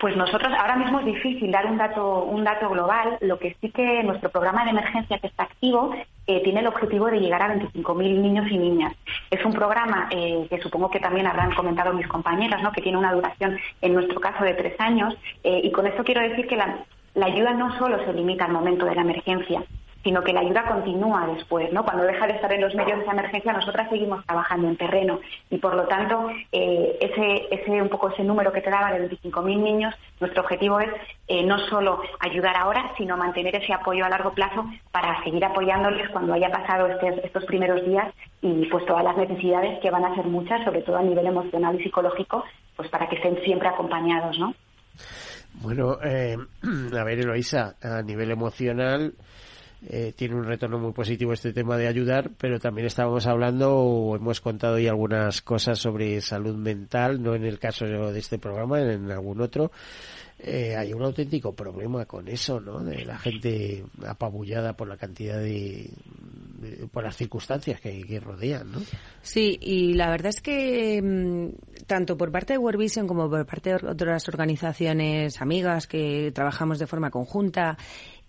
Pues 0.03 0.17
nosotros 0.17 0.53
ahora 0.59 0.75
mismo 0.75 0.99
es 0.99 1.07
difícil 1.07 1.53
dar 1.53 1.65
un 1.65 1.79
dato, 1.79 2.25
un 2.25 2.43
dato 2.43 2.69
global. 2.69 3.19
Lo 3.21 3.39
que 3.39 3.57
sí 3.61 3.71
que 3.71 4.03
nuestro 4.03 4.31
programa 4.31 4.65
de 4.65 4.71
emergencia 4.71 5.21
que 5.21 5.29
está 5.29 5.45
activo 5.45 5.95
eh, 6.27 6.43
tiene 6.43 6.59
el 6.59 6.67
objetivo 6.67 7.07
de 7.07 7.21
llegar 7.21 7.41
a 7.41 7.55
25.000 7.55 8.21
niños 8.21 8.51
y 8.51 8.59
niñas. 8.59 8.93
Es 9.31 9.45
un 9.45 9.53
programa 9.53 10.09
eh, 10.11 10.49
que 10.51 10.59
supongo 10.59 10.91
que 10.91 10.99
también 10.99 11.29
habrán 11.29 11.55
comentado 11.55 11.93
mis 11.93 12.09
compañeras, 12.09 12.61
¿no? 12.65 12.73
que 12.73 12.83
tiene 12.83 12.99
una 12.99 13.13
duración, 13.13 13.57
en 13.81 13.95
nuestro 13.95 14.19
caso, 14.19 14.43
de 14.43 14.55
tres 14.55 14.75
años. 14.81 15.15
Eh, 15.45 15.61
y 15.63 15.71
con 15.71 15.87
esto 15.87 16.03
quiero 16.03 16.21
decir 16.21 16.49
que 16.49 16.57
la, 16.57 16.79
la 17.15 17.27
ayuda 17.27 17.53
no 17.53 17.79
solo 17.79 18.05
se 18.05 18.13
limita 18.13 18.47
al 18.47 18.53
momento 18.53 18.85
de 18.87 18.97
la 18.97 19.03
emergencia, 19.03 19.63
sino 20.03 20.23
que 20.23 20.33
la 20.33 20.41
ayuda 20.41 20.65
continúa 20.67 21.27
después, 21.27 21.73
¿no? 21.73 21.85
Cuando 21.85 22.05
deja 22.05 22.27
de 22.27 22.35
estar 22.35 22.53
en 22.53 22.61
los 22.61 22.75
medios 22.75 22.99
de 23.01 23.07
emergencia, 23.07 23.53
nosotras 23.53 23.89
seguimos 23.89 24.25
trabajando 24.27 24.69
en 24.69 24.77
terreno 24.77 25.21
y, 25.51 25.59
por 25.59 25.75
lo 25.75 25.87
tanto, 25.87 26.29
eh, 26.51 26.99
ese, 27.01 27.49
ese 27.51 27.83
un 27.83 27.89
poco 27.89 28.11
ese 28.11 28.25
número 28.25 28.53
que 28.53 28.61
te 28.61 28.71
daba 28.71 28.93
de 28.93 29.09
25.000 29.09 29.63
niños, 29.63 29.95
nuestro 30.21 30.43
objetivo 30.43 30.81
es 30.81 30.91
eh, 31.29 31.45
no 31.45 31.59
solo 31.69 32.03
ayudar 32.21 32.57
ahora, 32.57 32.93
sino 32.97 33.17
mantener 33.17 33.55
ese 33.57 33.73
apoyo 33.73 34.05
a 34.05 34.09
largo 34.09 34.33
plazo 34.33 34.67
para 34.91 35.23
seguir 35.25 35.45
apoyándoles 35.45 36.11
cuando 36.11 36.35
haya 36.35 36.51
pasado 36.51 36.87
este, 36.89 37.27
estos 37.27 37.45
primeros 37.45 37.85
días 37.85 38.13
y, 38.41 38.67
pues, 38.67 38.85
todas 38.87 39.05
las 39.05 39.17
necesidades 39.17 39.79
que 39.81 39.91
van 39.91 40.05
a 40.05 40.15
ser 40.15 40.27
muchas, 40.27 40.65
sobre 40.65 40.83
todo 40.83 40.97
a 40.97 41.03
nivel 41.03 41.27
emocional 41.27 41.79
y 41.79 41.85
psicológico, 41.85 42.45
pues 42.77 42.89
para 42.89 43.09
que 43.09 43.17
estén 43.17 43.41
siempre 43.45 43.69
acompañados, 43.69 44.39
¿no? 44.39 44.55
Bueno, 45.55 45.99
eh, 46.03 46.37
a 46.99 47.05
ver, 47.05 47.21
Eloisa, 47.21 47.77
a 47.83 48.03
nivel 48.03 48.31
emocional, 48.31 49.15
eh, 49.89 50.13
tiene 50.15 50.37
un 50.37 50.45
retorno 50.45 50.79
muy 50.79 50.93
positivo 50.93 51.33
este 51.33 51.53
tema 51.53 51.77
de 51.77 51.89
ayudar, 51.89 52.31
pero 52.39 52.61
también 52.61 52.87
estábamos 52.87 53.27
hablando 53.27 53.75
o 53.77 54.17
hemos 54.17 54.41
contado 54.41 54.75
hoy 54.75 54.87
algunas 54.87 55.43
cosas 55.43 55.79
sobre 55.79 56.21
salud 56.21 56.55
mental, 56.55 57.23
no 57.23 57.35
en 57.35 57.45
el 57.45 57.59
caso 57.59 57.85
de 57.85 58.19
este 58.19 58.39
programa, 58.39 58.81
en 58.81 59.11
algún 59.11 59.41
otro. 59.41 59.73
Eh, 60.45 60.75
hay 60.77 60.93
un 60.93 61.03
auténtico 61.03 61.55
problema 61.55 62.05
con 62.05 62.27
eso, 62.27 62.61
¿no? 62.61 62.81
De 62.81 63.05
la 63.05 63.17
gente 63.17 63.85
apabullada 64.05 64.77
por 64.77 64.89
la 64.89 64.97
cantidad 64.97 65.39
de, 65.39 65.89
por 66.91 67.05
las 67.05 67.17
circunstancias 67.17 67.81
que, 67.81 68.21
rodean, 68.21 68.73
¿no? 68.73 68.79
Sí, 69.21 69.57
y 69.61 69.95
la 69.95 70.11
verdad 70.11 70.31
es 70.31 70.41
que 70.41 71.01
mm, 71.01 71.85
tanto 71.87 72.17
por 72.17 72.33
parte 72.33 72.55
de 72.55 72.59
World 72.59 72.81
Vision 72.81 73.07
como 73.07 73.31
por 73.31 73.47
parte 73.47 73.71
de 73.71 73.87
otras 73.89 74.29
organizaciones 74.29 75.41
amigas 75.41 75.87
que 75.87 76.33
trabajamos 76.35 76.81
de 76.81 76.89
forma 76.89 77.11
conjunta 77.11 77.79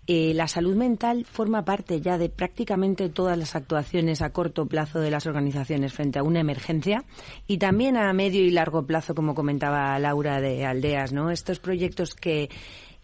eh, 0.06 0.34
la 0.34 0.48
salud 0.48 0.76
mental 0.76 1.24
forma 1.24 1.64
parte 1.64 2.00
ya 2.00 2.18
de 2.18 2.28
prácticamente 2.28 3.08
todas 3.08 3.38
las 3.38 3.56
actuaciones 3.56 4.20
a 4.20 4.30
corto 4.30 4.66
plazo 4.66 5.00
de 5.00 5.10
las 5.10 5.26
organizaciones 5.26 5.94
frente 5.94 6.18
a 6.18 6.22
una 6.22 6.40
emergencia 6.40 7.04
y 7.46 7.56
también 7.56 7.96
a 7.96 8.12
medio 8.12 8.42
y 8.42 8.50
largo 8.50 8.86
plazo, 8.86 9.14
como 9.14 9.34
comentaba 9.34 9.98
Laura 9.98 10.40
de 10.40 10.66
Aldeas, 10.66 11.12
¿no? 11.12 11.30
Estos 11.30 11.58
proyectos 11.58 12.14
que 12.14 12.50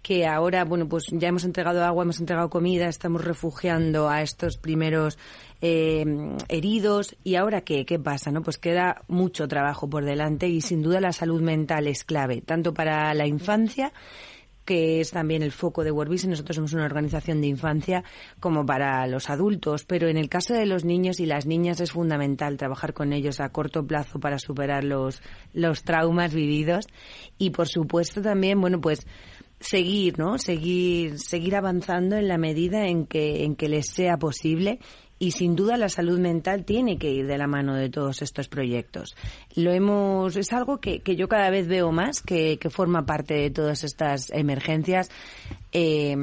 que 0.03 0.27
ahora, 0.27 0.65
bueno, 0.65 0.89
pues 0.89 1.05
ya 1.11 1.29
hemos 1.29 1.45
entregado 1.45 1.85
agua, 1.85 2.05
hemos 2.05 2.21
entregado 2.21 2.49
comida, 2.49 2.89
estamos 2.89 3.23
refugiando 3.23 4.09
a 4.09 4.23
estos 4.23 4.57
primeros 4.57 5.19
eh, 5.61 6.05
heridos 6.49 7.17
y 7.23 7.35
ahora 7.35 7.61
qué, 7.61 7.85
qué 7.85 7.99
pasa, 7.99 8.31
¿no? 8.31 8.43
Pues 8.43 8.57
queda 8.57 9.03
mucho 9.09 9.47
trabajo 9.47 9.91
por 9.91 10.05
delante 10.05 10.49
y 10.49 10.63
sin 10.63 10.83
duda 10.83 11.01
la 11.01 11.13
salud 11.13 11.43
mental 11.43 11.87
es 11.87 12.05
clave, 12.05 12.41
tanto 12.41 12.73
para 12.73 13.13
la 13.13 13.27
infancia 13.27 13.93
que 14.71 15.01
es 15.01 15.11
también 15.11 15.43
el 15.43 15.51
foco 15.51 15.83
de 15.83 15.91
World 15.91 16.29
Nosotros 16.29 16.55
somos 16.55 16.73
una 16.75 16.85
organización 16.85 17.41
de 17.41 17.49
infancia 17.49 18.05
como 18.39 18.65
para 18.65 19.05
los 19.09 19.29
adultos, 19.29 19.85
pero 19.85 20.07
en 20.07 20.17
el 20.17 20.29
caso 20.29 20.55
de 20.55 20.65
los 20.65 20.85
niños 20.85 21.19
y 21.19 21.27
las 21.27 21.45
niñas 21.45 21.81
es 21.81 21.91
fundamental 21.91 22.57
trabajar 22.57 22.95
con 22.95 23.13
ellos 23.13 23.41
a 23.41 23.49
corto 23.49 23.85
plazo 23.85 24.21
para 24.21 24.39
superar 24.39 24.85
los, 24.85 25.23
los 25.55 25.83
traumas 25.83 26.33
vividos. 26.33 26.87
Y 27.37 27.51
por 27.51 27.67
supuesto 27.67 28.23
también, 28.23 28.61
bueno, 28.61 28.81
pues 28.81 29.09
seguir, 29.59 30.21
¿no? 30.21 30.39
Seguir, 30.39 31.19
seguir 31.19 31.57
avanzando 31.57 32.15
en 32.15 32.29
la 32.29 32.39
medida 32.39 32.87
en 32.87 33.07
que, 33.07 33.43
en 33.43 33.57
que 33.57 33.69
les 33.69 33.89
sea 33.89 34.19
posible 34.19 34.79
y 35.21 35.33
sin 35.33 35.55
duda 35.55 35.77
la 35.77 35.91
salud 35.91 36.19
mental 36.19 36.65
tiene 36.65 36.99
que 36.99 37.13
ir 37.13 37.27
de 37.27 37.39
la 37.39 37.47
mano 37.47 37.77
de 37.77 37.91
todos 37.91 38.23
estos 38.23 38.49
proyectos. 38.49 39.15
Lo 39.55 39.71
hemos, 39.71 40.35
es 40.35 40.53
algo 40.53 40.81
que, 40.81 41.01
que 41.01 41.15
yo 41.15 41.29
cada 41.29 41.51
vez 41.51 41.69
veo 41.69 41.93
más, 41.93 42.23
que, 42.23 42.59
que, 42.59 42.71
forma 42.71 43.05
parte 43.05 43.35
de 43.35 43.51
todas 43.51 43.85
estas 43.85 44.31
emergencias. 44.31 45.11
Eh, 45.73 46.17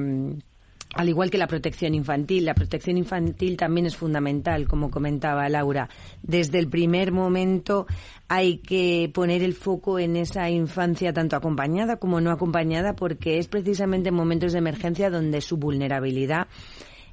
al 0.96 1.10
igual 1.10 1.30
que 1.30 1.38
la 1.38 1.46
protección 1.46 1.94
infantil, 1.94 2.46
la 2.46 2.56
protección 2.56 2.98
infantil 2.98 3.56
también 3.56 3.86
es 3.86 3.96
fundamental, 3.96 4.68
como 4.68 4.90
comentaba 4.90 5.48
Laura. 5.48 5.90
Desde 6.24 6.58
el 6.58 6.68
primer 6.68 7.12
momento 7.12 7.86
hay 8.28 8.58
que 8.58 9.12
poner 9.14 9.44
el 9.44 9.54
foco 9.54 10.00
en 10.00 10.16
esa 10.16 10.50
infancia 10.50 11.14
tanto 11.14 11.36
acompañada 11.36 11.98
como 11.98 12.20
no 12.20 12.32
acompañada, 12.32 12.96
porque 12.96 13.38
es 13.38 13.48
precisamente 13.48 14.10
en 14.10 14.16
momentos 14.16 14.54
de 14.54 14.58
emergencia 14.58 15.12
donde 15.12 15.42
su 15.42 15.58
vulnerabilidad 15.58 16.48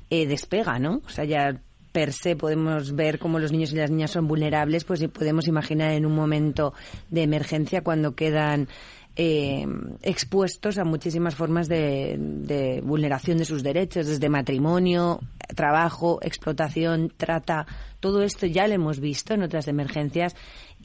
eh, 0.09 0.27
despega, 0.27 0.79
¿no? 0.79 1.03
O 1.05 1.09
sea, 1.11 1.25
ya 1.25 1.61
per 1.95 2.13
se 2.13 2.35
podemos 2.35 2.97
ver 2.97 3.21
cómo 3.21 3.39
los 3.39 3.53
niños 3.53 3.73
y 3.73 3.77
las 3.77 3.89
niñas 3.89 4.11
son 4.11 4.27
vulnerables, 4.27 4.83
pues 4.83 5.07
podemos 5.07 5.47
imaginar 5.47 5.93
en 5.93 6.05
un 6.05 6.13
momento 6.13 6.75
de 7.09 7.23
emergencia 7.23 7.85
cuando 7.85 8.17
quedan 8.17 8.67
eh, 9.15 9.65
expuestos 10.03 10.77
a 10.79 10.85
muchísimas 10.85 11.37
formas 11.37 11.69
de, 11.69 12.83
vulneración 12.85 13.39
de 13.39 13.45
sus 13.45 13.63
derechos, 13.63 14.09
desde 14.09 14.29
matrimonio, 14.29 15.21
trabajo, 15.55 16.19
explotación, 16.23 17.13
trata, 17.17 17.65
todo 18.01 18.25
esto 18.25 18.47
ya 18.47 18.67
lo 18.67 18.75
hemos 18.75 18.99
visto 18.99 19.33
en 19.33 19.45
otras 19.45 19.69
emergencias 19.69 20.35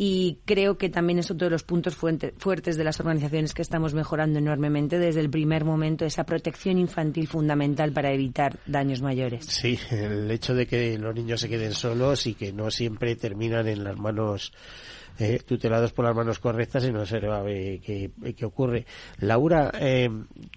y 0.01 0.39
creo 0.45 0.77
que 0.77 0.87
también 0.87 1.19
es 1.19 1.29
otro 1.29 1.47
de 1.47 1.51
los 1.51 1.63
puntos 1.63 1.93
fuertes 1.93 2.77
de 2.77 2.83
las 2.85 3.01
organizaciones 3.01 3.53
que 3.53 3.61
estamos 3.61 3.93
mejorando 3.93 4.39
enormemente 4.39 4.97
desde 4.97 5.19
el 5.19 5.29
primer 5.29 5.65
momento, 5.65 6.05
esa 6.05 6.23
protección 6.23 6.77
infantil 6.77 7.27
fundamental 7.27 7.91
para 7.91 8.13
evitar 8.13 8.59
daños 8.65 9.01
mayores. 9.01 9.45
Sí, 9.47 9.77
el 9.91 10.31
hecho 10.31 10.55
de 10.55 10.67
que 10.67 10.97
los 10.97 11.13
niños 11.13 11.41
se 11.41 11.49
queden 11.49 11.73
solos 11.73 12.27
y 12.27 12.33
que 12.33 12.53
no 12.53 12.71
siempre 12.71 13.17
terminan 13.17 13.67
en 13.67 13.83
las 13.83 13.97
manos 13.97 14.53
eh, 15.17 15.39
tutelados 15.45 15.91
por 15.91 16.05
las 16.05 16.15
manos 16.15 16.39
correctas 16.39 16.85
y 16.85 16.91
no 16.91 17.05
se 17.05 17.19
ve 17.19 17.81
qué, 17.83 18.11
qué 18.35 18.45
ocurre. 18.45 18.85
Laura, 19.19 19.71
eh, 19.79 20.09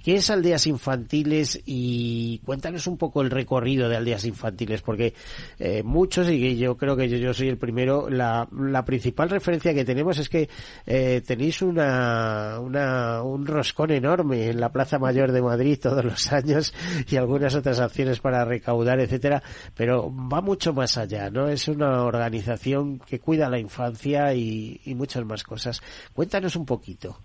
¿qué 0.02 0.16
es 0.16 0.30
Aldeas 0.30 0.66
Infantiles? 0.66 1.60
Y 1.66 2.40
cuéntanos 2.44 2.86
un 2.86 2.96
poco 2.96 3.22
el 3.22 3.30
recorrido 3.30 3.88
de 3.88 3.96
Aldeas 3.96 4.24
Infantiles, 4.24 4.82
porque 4.82 5.14
eh, 5.58 5.82
muchos, 5.82 6.28
y 6.30 6.56
yo 6.56 6.76
creo 6.76 6.96
que 6.96 7.08
yo, 7.08 7.34
soy 7.34 7.48
el 7.48 7.58
primero, 7.58 8.08
la, 8.08 8.48
la, 8.52 8.84
principal 8.84 9.30
referencia 9.30 9.74
que 9.74 9.84
tenemos 9.84 10.18
es 10.18 10.28
que 10.28 10.48
eh, 10.86 11.22
tenéis 11.26 11.62
una, 11.62 12.58
una, 12.60 13.22
un 13.22 13.46
roscón 13.46 13.90
enorme 13.90 14.48
en 14.50 14.60
la 14.60 14.70
Plaza 14.70 14.98
Mayor 14.98 15.32
de 15.32 15.42
Madrid 15.42 15.78
todos 15.80 16.04
los 16.04 16.32
años 16.32 16.74
y 17.08 17.16
algunas 17.16 17.54
otras 17.54 17.80
acciones 17.80 18.20
para 18.20 18.44
recaudar, 18.44 19.00
etcétera, 19.00 19.42
pero 19.74 20.12
va 20.12 20.40
mucho 20.40 20.72
más 20.72 20.96
allá, 20.98 21.30
¿no? 21.30 21.48
Es 21.48 21.68
una 21.68 22.02
organización 22.04 22.98
que 22.98 23.20
cuida 23.20 23.48
la 23.48 23.58
infancia 23.58 24.34
y 24.34 24.41
y, 24.42 24.94
muchas 24.94 25.24
más 25.24 25.44
cosas. 25.44 25.80
Cuéntanos 26.14 26.56
un 26.56 26.66
poquito. 26.66 27.16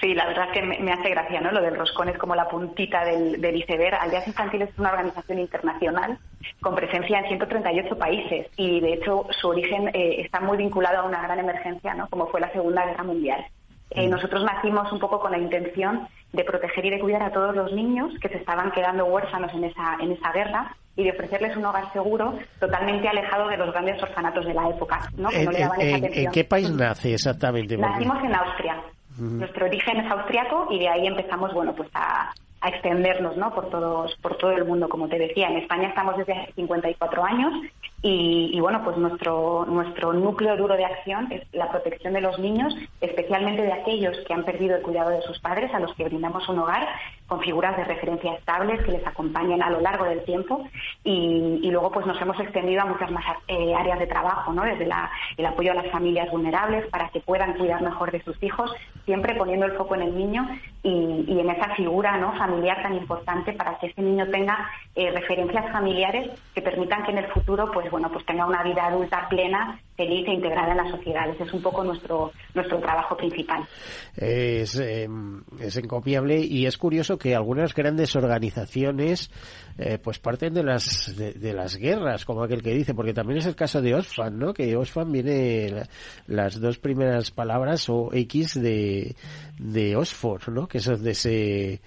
Sí, 0.00 0.14
la 0.14 0.26
verdad 0.26 0.48
es 0.48 0.52
que 0.54 0.62
me, 0.62 0.92
hace 0.92 1.10
gracia, 1.10 1.40
¿no? 1.40 1.52
Lo 1.52 1.62
del 1.62 1.76
roscón 1.76 2.08
es 2.08 2.18
como 2.18 2.34
la 2.34 2.48
puntita 2.48 3.04
del, 3.04 3.40
del 3.40 3.56
iceberg. 3.56 3.94
Aldeas 3.94 4.26
Infantiles 4.26 4.70
es 4.70 4.78
una 4.78 4.90
organización 4.90 5.38
internacional 5.38 6.18
con 6.60 6.74
presencia 6.74 7.20
en 7.20 7.26
138 7.28 7.96
países 7.96 8.48
y, 8.56 8.80
de 8.80 8.94
hecho, 8.94 9.26
su 9.40 9.48
origen 9.48 9.88
eh, 9.94 10.22
está 10.22 10.40
muy 10.40 10.58
vinculado 10.58 10.98
a 10.98 11.04
una 11.04 11.22
gran 11.22 11.38
emergencia, 11.38 11.94
¿no? 11.94 12.08
Como 12.08 12.26
fue 12.26 12.40
la 12.40 12.50
Segunda 12.52 12.84
Guerra 12.84 13.04
Mundial. 13.04 13.46
Eh, 13.94 14.06
mm. 14.06 14.10
nosotros 14.10 14.42
nacimos 14.44 14.90
un 14.92 14.98
poco 14.98 15.20
con 15.20 15.32
la 15.32 15.38
intención 15.38 16.08
de 16.32 16.44
proteger 16.44 16.86
y 16.86 16.90
de 16.90 17.00
cuidar 17.00 17.22
a 17.22 17.32
todos 17.32 17.54
los 17.54 17.72
niños 17.72 18.12
que 18.20 18.28
se 18.28 18.38
estaban 18.38 18.72
quedando 18.72 19.04
huérfanos 19.04 19.52
en 19.52 19.64
esa, 19.64 19.96
en 20.00 20.12
esa 20.12 20.32
guerra 20.32 20.74
y 20.96 21.04
de 21.04 21.10
ofrecerles 21.10 21.56
un 21.56 21.64
hogar 21.64 21.92
seguro 21.92 22.38
totalmente 22.58 23.08
alejado 23.08 23.48
de 23.48 23.56
los 23.56 23.72
grandes 23.72 24.02
orfanatos 24.02 24.44
de 24.44 24.54
la 24.54 24.68
época, 24.68 25.08
¿no? 25.16 25.28
Que 25.28 25.44
no 25.44 25.50
le 25.50 25.60
daban 25.60 25.80
esa 25.80 25.96
atención. 25.96 26.26
¿En 26.26 26.32
qué 26.32 26.44
país 26.44 26.70
nace 26.70 27.14
exactamente? 27.14 27.76
Nacimos 27.76 28.22
en 28.22 28.34
Austria. 28.34 28.82
Nuestro 29.18 29.66
origen 29.66 29.98
es 29.98 30.10
austriaco 30.10 30.68
y 30.70 30.78
de 30.78 30.88
ahí 30.88 31.06
empezamos, 31.06 31.52
bueno, 31.52 31.74
pues 31.74 31.88
a, 31.94 32.32
a 32.62 32.68
extendernos 32.68 33.36
¿no? 33.36 33.52
por, 33.52 33.68
todos, 33.70 34.14
por 34.22 34.38
todo 34.38 34.52
el 34.52 34.64
mundo, 34.64 34.88
como 34.88 35.08
te 35.08 35.18
decía. 35.18 35.48
En 35.48 35.56
España 35.56 35.88
estamos 35.88 36.16
desde 36.16 36.32
hace 36.32 36.52
54 36.54 37.24
años 37.24 37.52
y, 38.04 38.58
bueno, 38.60 38.82
pues 38.82 38.96
nuestro, 38.96 39.64
nuestro 39.66 40.12
núcleo 40.12 40.56
duro 40.56 40.76
de 40.76 40.84
acción 40.84 41.30
es 41.30 41.42
la 41.52 41.70
protección 41.70 42.14
de 42.14 42.20
los 42.20 42.38
niños, 42.38 42.74
especialmente 43.00 43.62
de 43.62 43.72
aquellos 43.72 44.16
que 44.26 44.32
han 44.32 44.44
perdido 44.44 44.76
el 44.76 44.82
cuidado 44.82 45.10
de 45.10 45.22
sus 45.22 45.38
padres, 45.40 45.72
a 45.74 45.80
los 45.80 45.94
que 45.94 46.04
brindamos 46.04 46.48
un 46.48 46.60
hogar 46.60 46.88
con 47.32 47.40
figuras 47.40 47.74
de 47.78 47.84
referencia 47.84 48.34
estables 48.34 48.84
que 48.84 48.92
les 48.92 49.06
acompañen 49.06 49.62
a 49.62 49.70
lo 49.70 49.80
largo 49.80 50.04
del 50.04 50.22
tiempo 50.22 50.68
y, 51.02 51.70
luego 51.70 51.90
pues 51.90 52.04
nos 52.04 52.20
hemos 52.20 52.38
extendido 52.38 52.82
a 52.82 52.84
muchas 52.84 53.10
más 53.10 53.24
eh, 53.48 53.74
áreas 53.74 53.98
de 53.98 54.06
trabajo, 54.06 54.52
¿no? 54.52 54.64
desde 54.64 54.84
el 54.84 55.46
apoyo 55.46 55.72
a 55.72 55.76
las 55.76 55.90
familias 55.90 56.30
vulnerables 56.30 56.86
para 56.88 57.08
que 57.08 57.20
puedan 57.20 57.54
cuidar 57.54 57.80
mejor 57.80 58.12
de 58.12 58.22
sus 58.22 58.36
hijos, 58.42 58.70
siempre 59.06 59.34
poniendo 59.34 59.64
el 59.64 59.72
foco 59.72 59.94
en 59.94 60.02
el 60.02 60.14
niño 60.14 60.46
y, 60.82 61.40
en 61.40 61.48
esa 61.48 61.74
figura 61.74 62.18
¿no? 62.18 62.34
familiar 62.34 62.82
tan 62.82 62.96
importante 62.96 63.54
para 63.54 63.78
que 63.78 63.86
ese 63.86 64.02
niño 64.02 64.26
tenga 64.28 64.68
eh, 64.94 65.10
referencias 65.10 65.72
familiares 65.72 66.38
que 66.54 66.60
permitan 66.60 67.02
que 67.04 67.12
en 67.12 67.18
el 67.18 67.28
futuro 67.28 67.70
pues 67.72 67.90
bueno 67.90 68.10
pues 68.12 68.26
tenga 68.26 68.44
una 68.44 68.62
vida 68.62 68.84
adulta 68.84 69.26
plena 69.30 69.80
feliz 69.96 70.26
e 70.26 70.32
integrada 70.32 70.72
en 70.72 70.76
la 70.78 70.90
sociedad. 70.90 71.28
Ese 71.28 71.44
es 71.44 71.52
un 71.52 71.62
poco 71.62 71.84
nuestro, 71.84 72.32
nuestro 72.54 72.80
trabajo 72.80 73.16
principal. 73.16 73.66
Es, 74.16 74.78
eh, 74.78 75.08
es 75.60 75.76
encomiable 75.76 76.40
y 76.40 76.66
es 76.66 76.78
curioso 76.78 77.18
que 77.18 77.34
algunas 77.34 77.74
grandes 77.74 78.16
organizaciones 78.16 79.30
eh, 79.78 79.98
pues 80.02 80.18
parten 80.18 80.54
de 80.54 80.62
las 80.62 81.14
de, 81.16 81.52
las 81.52 81.76
guerras, 81.76 82.24
como 82.24 82.42
aquel 82.42 82.62
que 82.62 82.74
dice, 82.74 82.94
porque 82.94 83.14
también 83.14 83.38
es 83.38 83.46
el 83.46 83.56
caso 83.56 83.80
de 83.80 83.94
Osfan, 83.94 84.38
¿no? 84.38 84.52
Que 84.52 84.76
Osfan 84.76 85.10
viene 85.10 85.84
las 86.26 86.60
dos 86.60 86.78
primeras 86.78 87.30
palabras 87.30 87.88
o 87.88 88.10
X 88.12 88.60
de, 88.60 89.14
de 89.58 89.96
Oxford, 89.96 90.48
¿no? 90.48 90.66
Que 90.66 90.78
es 90.78 90.84
donde 90.84 91.14
se 91.14 91.80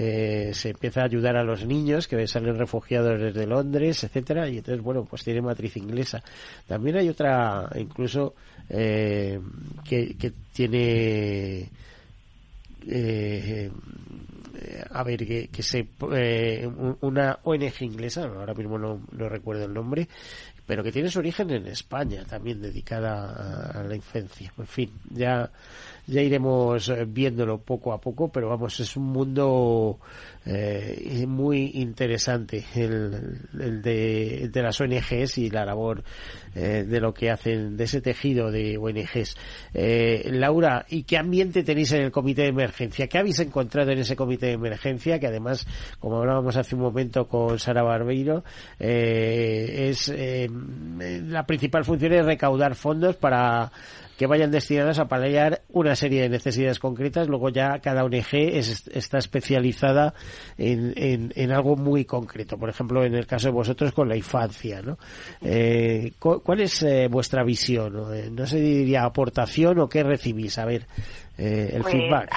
eh, 0.00 0.50
se 0.54 0.70
empieza 0.70 1.00
a 1.00 1.06
ayudar 1.06 1.36
a 1.36 1.42
los 1.42 1.66
niños 1.66 2.06
que 2.06 2.24
salen 2.28 2.56
refugiados 2.56 3.20
desde 3.20 3.48
Londres, 3.48 4.04
etcétera, 4.04 4.48
y 4.48 4.58
entonces 4.58 4.80
bueno, 4.80 5.04
pues 5.04 5.24
tiene 5.24 5.42
matriz 5.42 5.76
inglesa. 5.76 6.22
También 6.68 6.98
hay 6.98 7.08
otra, 7.08 7.68
incluso 7.74 8.36
eh, 8.68 9.40
que, 9.84 10.32
tiene 10.52 11.68
eh, 12.86 13.70
a 14.90 15.02
ver, 15.02 15.26
que, 15.26 15.48
que 15.48 15.62
se 15.62 15.88
eh, 16.12 16.68
una 17.00 17.38
ONG 17.42 17.82
inglesa, 17.82 18.24
ahora 18.24 18.54
mismo 18.54 18.78
no, 18.78 19.00
no, 19.12 19.28
recuerdo 19.28 19.64
el 19.64 19.72
nombre, 19.72 20.08
pero 20.66 20.82
que 20.82 20.92
tiene 20.92 21.10
su 21.10 21.20
origen 21.20 21.50
en 21.50 21.66
España, 21.66 22.24
también 22.24 22.60
dedicada 22.60 23.70
a, 23.70 23.82
la 23.84 23.94
infancia. 23.94 24.52
En 24.58 24.66
fin, 24.66 24.92
ya 25.10 25.50
ya 26.08 26.22
iremos 26.22 26.88
eh, 26.88 27.04
viéndolo 27.06 27.58
poco 27.58 27.92
a 27.92 28.00
poco, 28.00 28.32
pero 28.32 28.48
vamos, 28.48 28.80
es 28.80 28.96
un 28.96 29.04
mundo 29.04 30.00
eh, 30.46 31.26
muy 31.28 31.72
interesante 31.74 32.64
el, 32.74 33.38
el, 33.60 33.82
de, 33.82 34.48
de, 34.50 34.62
las 34.62 34.80
ONGs 34.80 35.36
y 35.38 35.50
la 35.50 35.66
labor 35.66 36.02
eh, 36.54 36.84
de 36.88 37.00
lo 37.00 37.12
que 37.12 37.30
hacen, 37.30 37.76
de 37.76 37.84
ese 37.84 38.00
tejido 38.00 38.50
de 38.50 38.78
ONGs. 38.78 39.36
Eh, 39.74 40.30
Laura, 40.32 40.86
¿y 40.88 41.02
qué 41.02 41.18
ambiente 41.18 41.62
tenéis 41.62 41.92
en 41.92 42.02
el 42.02 42.10
comité 42.10 42.42
de 42.42 42.48
emergencia? 42.48 43.06
¿Qué 43.08 43.18
habéis 43.18 43.40
encontrado 43.40 43.90
en 43.90 43.98
ese 43.98 44.16
comité 44.16 44.46
de 44.46 44.52
emergencia? 44.52 45.18
Que 45.18 45.26
además, 45.26 45.66
como 46.00 46.16
hablábamos 46.16 46.56
hace 46.56 46.74
un 46.74 46.80
momento 46.80 47.28
con 47.28 47.58
Sara 47.58 47.82
Barbeiro, 47.82 48.42
eh, 48.78 49.88
es 49.90 50.08
la 50.08 51.44
principal 51.46 51.84
función 51.84 52.12
es 52.12 52.24
recaudar 52.24 52.74
fondos 52.74 53.16
para 53.16 53.70
que 54.18 54.26
vayan 54.26 54.50
destinados 54.50 54.98
a 54.98 55.06
paliar 55.06 55.60
una 55.68 55.94
serie 55.94 56.22
de 56.22 56.28
necesidades 56.28 56.80
concretas. 56.80 57.28
Luego 57.28 57.50
ya 57.50 57.78
cada 57.78 58.04
ONG 58.04 58.34
está 58.34 59.18
especializada 59.18 60.12
en, 60.58 60.92
en, 60.96 61.52
algo 61.52 61.76
muy 61.76 62.04
concreto. 62.04 62.58
Por 62.58 62.68
ejemplo, 62.68 63.04
en 63.04 63.14
el 63.14 63.28
caso 63.28 63.46
de 63.46 63.52
vosotros 63.52 63.92
con 63.92 64.08
la 64.08 64.16
infancia, 64.16 64.82
¿no? 64.82 64.98
Eh, 65.40 66.12
¿Cuál 66.18 66.60
es 66.60 66.82
eh, 66.82 67.06
vuestra 67.08 67.44
visión? 67.44 68.12
Eh, 68.12 68.28
¿no? 68.30 68.44
se 68.44 68.58
diría 68.58 69.04
aportación 69.04 69.78
o 69.78 69.88
qué 69.88 70.02
recibís? 70.02 70.58
A 70.58 70.64
ver, 70.64 70.86
el 71.38 71.80
pues, 71.82 71.94
feedback. 71.94 72.34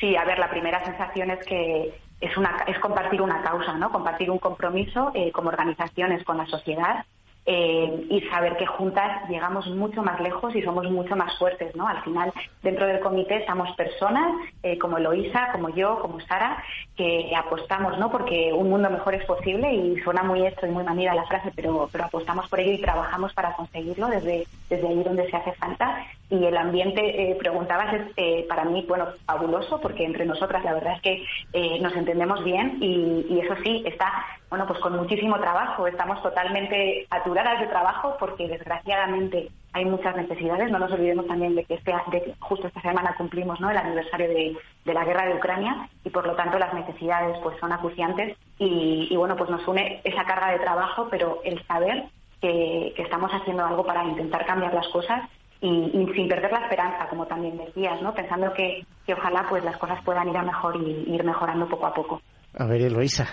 Sí, 0.00 0.16
a 0.16 0.24
ver, 0.24 0.38
la 0.38 0.48
primera 0.48 0.82
sensación 0.82 1.30
es 1.32 1.44
que 1.44 1.94
es, 2.18 2.34
una, 2.38 2.64
es 2.66 2.78
compartir 2.78 3.20
una 3.20 3.42
causa, 3.42 3.74
¿no? 3.74 3.92
Compartir 3.92 4.30
un 4.30 4.38
compromiso 4.38 5.12
como 5.34 5.50
organizaciones 5.50 6.24
con 6.24 6.38
la 6.38 6.46
sociedad 6.46 7.04
eh, 7.46 8.06
y 8.10 8.20
saber 8.28 8.56
que 8.58 8.66
juntas 8.66 9.28
llegamos 9.28 9.66
mucho 9.68 10.02
más 10.02 10.20
lejos 10.20 10.54
y 10.54 10.62
somos 10.62 10.88
mucho 10.90 11.16
más 11.16 11.36
fuertes, 11.38 11.74
¿no? 11.74 11.88
Al 11.88 12.02
final, 12.02 12.32
dentro 12.62 12.86
del 12.86 13.00
comité 13.00 13.36
estamos 13.36 13.74
personas 13.76 14.32
eh, 14.62 14.78
como 14.78 14.98
Eloisa, 14.98 15.48
como 15.52 15.70
yo, 15.70 15.98
como 16.00 16.20
Sara, 16.20 16.62
que 16.96 17.32
apostamos, 17.34 17.98
¿no? 17.98 18.10
Porque 18.10 18.52
un 18.52 18.68
mundo 18.68 18.90
mejor 18.90 19.14
es 19.14 19.24
posible 19.24 19.72
y 19.72 19.98
suena 20.00 20.22
muy 20.22 20.46
esto 20.46 20.66
y 20.66 20.70
muy 20.70 20.84
manida 20.84 21.14
la 21.14 21.24
frase, 21.24 21.50
pero, 21.56 21.88
pero 21.90 22.04
apostamos 22.04 22.46
por 22.48 22.60
ello 22.60 22.72
y 22.72 22.82
trabajamos 22.82 23.32
para 23.32 23.54
conseguirlo 23.54 24.08
desde, 24.08 24.46
desde 24.68 24.86
allí 24.86 25.02
donde 25.02 25.28
se 25.30 25.36
hace 25.36 25.52
falta. 25.52 26.04
Y 26.28 26.44
el 26.44 26.56
ambiente, 26.56 27.30
eh, 27.30 27.34
preguntabas, 27.36 27.92
es 28.16 28.46
para 28.46 28.64
mí, 28.64 28.84
bueno, 28.86 29.06
fabuloso, 29.24 29.80
porque 29.80 30.04
entre 30.04 30.26
nosotras 30.26 30.62
la 30.62 30.74
verdad 30.74 30.94
es 30.96 31.02
que 31.02 31.80
nos 31.80 31.96
entendemos 31.96 32.44
bien 32.44 32.78
y 32.80 33.40
eso 33.40 33.56
sí, 33.64 33.82
está 33.86 34.12
bueno, 34.50 34.66
pues 34.66 34.80
con 34.80 34.96
muchísimo 34.96 35.38
trabajo. 35.38 35.86
Estamos 35.86 36.20
totalmente 36.22 37.06
saturadas 37.08 37.60
de 37.60 37.68
trabajo 37.68 38.16
porque 38.18 38.48
desgraciadamente 38.48 39.48
hay 39.72 39.84
muchas 39.84 40.16
necesidades. 40.16 40.72
No 40.72 40.80
nos 40.80 40.90
olvidemos 40.90 41.28
también 41.28 41.54
de 41.54 41.64
que, 41.64 41.74
este, 41.74 41.92
de 42.10 42.34
justo 42.40 42.66
esta 42.66 42.80
semana 42.80 43.14
cumplimos 43.16 43.60
¿no? 43.60 43.70
el 43.70 43.76
aniversario 43.76 44.28
de, 44.28 44.56
la 44.92 45.04
guerra 45.04 45.26
de 45.26 45.36
Ucrania 45.36 45.88
y 46.04 46.10
por 46.10 46.26
lo 46.26 46.34
tanto 46.34 46.58
las 46.58 46.74
necesidades 46.74 47.38
pues 47.44 47.56
son 47.60 47.72
acuciantes 47.72 48.36
y, 48.58 49.14
bueno, 49.16 49.36
pues 49.36 49.48
nos 49.50 49.66
une 49.68 50.00
esa 50.02 50.24
carga 50.24 50.50
de 50.50 50.58
trabajo, 50.58 51.06
pero 51.08 51.40
el 51.44 51.64
saber 51.66 52.06
que, 52.40 52.92
estamos 52.96 53.30
haciendo 53.32 53.64
algo 53.64 53.86
para 53.86 54.04
intentar 54.04 54.44
cambiar 54.46 54.74
las 54.74 54.88
cosas 54.88 55.30
y, 55.60 55.92
sin 56.14 56.28
perder 56.28 56.50
la 56.50 56.62
esperanza, 56.62 57.08
como 57.08 57.26
también 57.26 57.56
decías, 57.56 58.02
¿no? 58.02 58.14
Pensando 58.14 58.52
que, 58.52 58.84
que 59.06 59.14
ojalá 59.14 59.46
pues 59.48 59.62
las 59.62 59.76
cosas 59.76 60.02
puedan 60.02 60.28
ir 60.28 60.36
a 60.36 60.42
mejor 60.42 60.76
y 60.76 61.14
ir 61.14 61.22
mejorando 61.22 61.68
poco 61.68 61.86
a 61.86 61.94
poco. 61.94 62.20
A 62.54 62.66
ver, 62.66 62.82
Eloisa. 62.82 63.28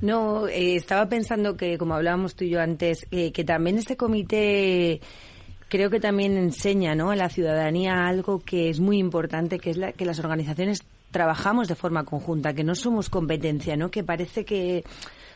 No, 0.00 0.46
eh, 0.48 0.76
estaba 0.76 1.08
pensando 1.08 1.56
que, 1.56 1.78
como 1.78 1.94
hablábamos 1.94 2.34
tú 2.34 2.44
y 2.44 2.50
yo 2.50 2.60
antes, 2.60 3.06
eh, 3.10 3.32
que 3.32 3.44
también 3.44 3.78
este 3.78 3.96
comité 3.96 5.00
creo 5.68 5.88
que 5.88 6.00
también 6.00 6.36
enseña 6.36 6.94
¿no? 6.94 7.10
a 7.10 7.16
la 7.16 7.30
ciudadanía 7.30 8.06
algo 8.06 8.40
que 8.40 8.68
es 8.68 8.78
muy 8.78 8.98
importante, 8.98 9.58
que 9.58 9.70
es 9.70 9.78
la, 9.78 9.92
que 9.92 10.04
las 10.04 10.18
organizaciones 10.18 10.82
trabajamos 11.10 11.66
de 11.66 11.74
forma 11.74 12.04
conjunta, 12.04 12.52
que 12.52 12.62
no 12.62 12.74
somos 12.74 13.08
competencia, 13.08 13.76
¿no? 13.76 13.90
Que 13.90 14.02
parece 14.04 14.44
que 14.44 14.84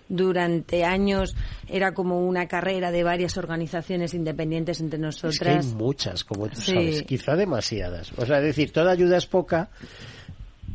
durante 0.08 0.84
años 0.84 1.34
era 1.68 1.94
como 1.94 2.20
una 2.20 2.46
carrera 2.48 2.90
de 2.90 3.02
varias 3.02 3.36
organizaciones 3.36 4.14
independientes 4.14 4.80
entre 4.80 4.98
nosotras. 4.98 5.34
Es 5.34 5.40
que 5.40 5.48
hay 5.48 5.74
muchas, 5.74 6.24
como 6.24 6.48
tú 6.48 6.60
sabes, 6.60 7.02
quizá 7.04 7.34
demasiadas. 7.34 8.12
O 8.16 8.26
sea, 8.26 8.38
es 8.38 8.44
decir, 8.44 8.72
toda 8.72 8.92
ayuda 8.92 9.16
es 9.16 9.26
poca, 9.26 9.70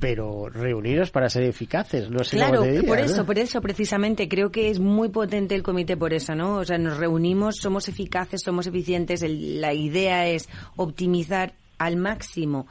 pero 0.01 0.49
reuniros 0.49 1.11
para 1.11 1.29
ser 1.29 1.43
eficaces, 1.43 2.09
no 2.09 2.23
sé 2.23 2.35
Claro, 2.35 2.63
por 2.87 2.99
eso, 2.99 3.23
por 3.23 3.37
eso 3.37 3.61
precisamente 3.61 4.27
creo 4.27 4.51
que 4.51 4.71
es 4.71 4.79
muy 4.79 5.09
potente 5.09 5.53
el 5.53 5.61
comité 5.61 5.95
por 5.95 6.11
eso, 6.11 6.33
¿no? 6.33 6.55
O 6.55 6.65
sea, 6.65 6.79
nos 6.79 6.97
reunimos, 6.97 7.57
somos 7.57 7.87
eficaces, 7.87 8.41
somos 8.43 8.65
eficientes, 8.65 9.23
la 9.23 9.75
idea 9.75 10.27
es 10.27 10.49
optimizar 10.75 11.53
al 11.77 11.97
máximo 11.97 12.65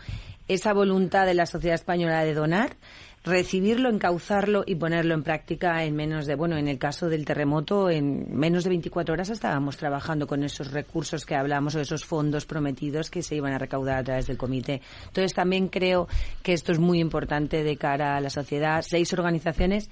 esa 0.48 0.72
voluntad 0.72 1.24
de 1.24 1.34
la 1.34 1.46
sociedad 1.46 1.76
española 1.76 2.24
de 2.24 2.34
donar 2.34 2.76
recibirlo, 3.22 3.90
encauzarlo 3.90 4.64
y 4.66 4.76
ponerlo 4.76 5.14
en 5.14 5.22
práctica 5.22 5.84
en 5.84 5.94
menos 5.94 6.26
de, 6.26 6.36
bueno, 6.36 6.56
en 6.56 6.68
el 6.68 6.78
caso 6.78 7.08
del 7.08 7.24
terremoto, 7.24 7.90
en 7.90 8.34
menos 8.34 8.64
de 8.64 8.70
24 8.70 9.12
horas 9.12 9.28
estábamos 9.28 9.76
trabajando 9.76 10.26
con 10.26 10.42
esos 10.42 10.72
recursos 10.72 11.26
que 11.26 11.34
hablamos 11.34 11.74
o 11.74 11.80
esos 11.80 12.04
fondos 12.04 12.46
prometidos 12.46 13.10
que 13.10 13.22
se 13.22 13.36
iban 13.36 13.52
a 13.52 13.58
recaudar 13.58 13.98
a 13.98 14.04
través 14.04 14.26
del 14.26 14.38
comité. 14.38 14.80
Entonces 15.06 15.34
también 15.34 15.68
creo 15.68 16.08
que 16.42 16.54
esto 16.54 16.72
es 16.72 16.78
muy 16.78 16.98
importante 17.00 17.62
de 17.62 17.76
cara 17.76 18.16
a 18.16 18.20
la 18.20 18.30
sociedad. 18.30 18.82
Seis 18.82 19.12
organizaciones 19.12 19.90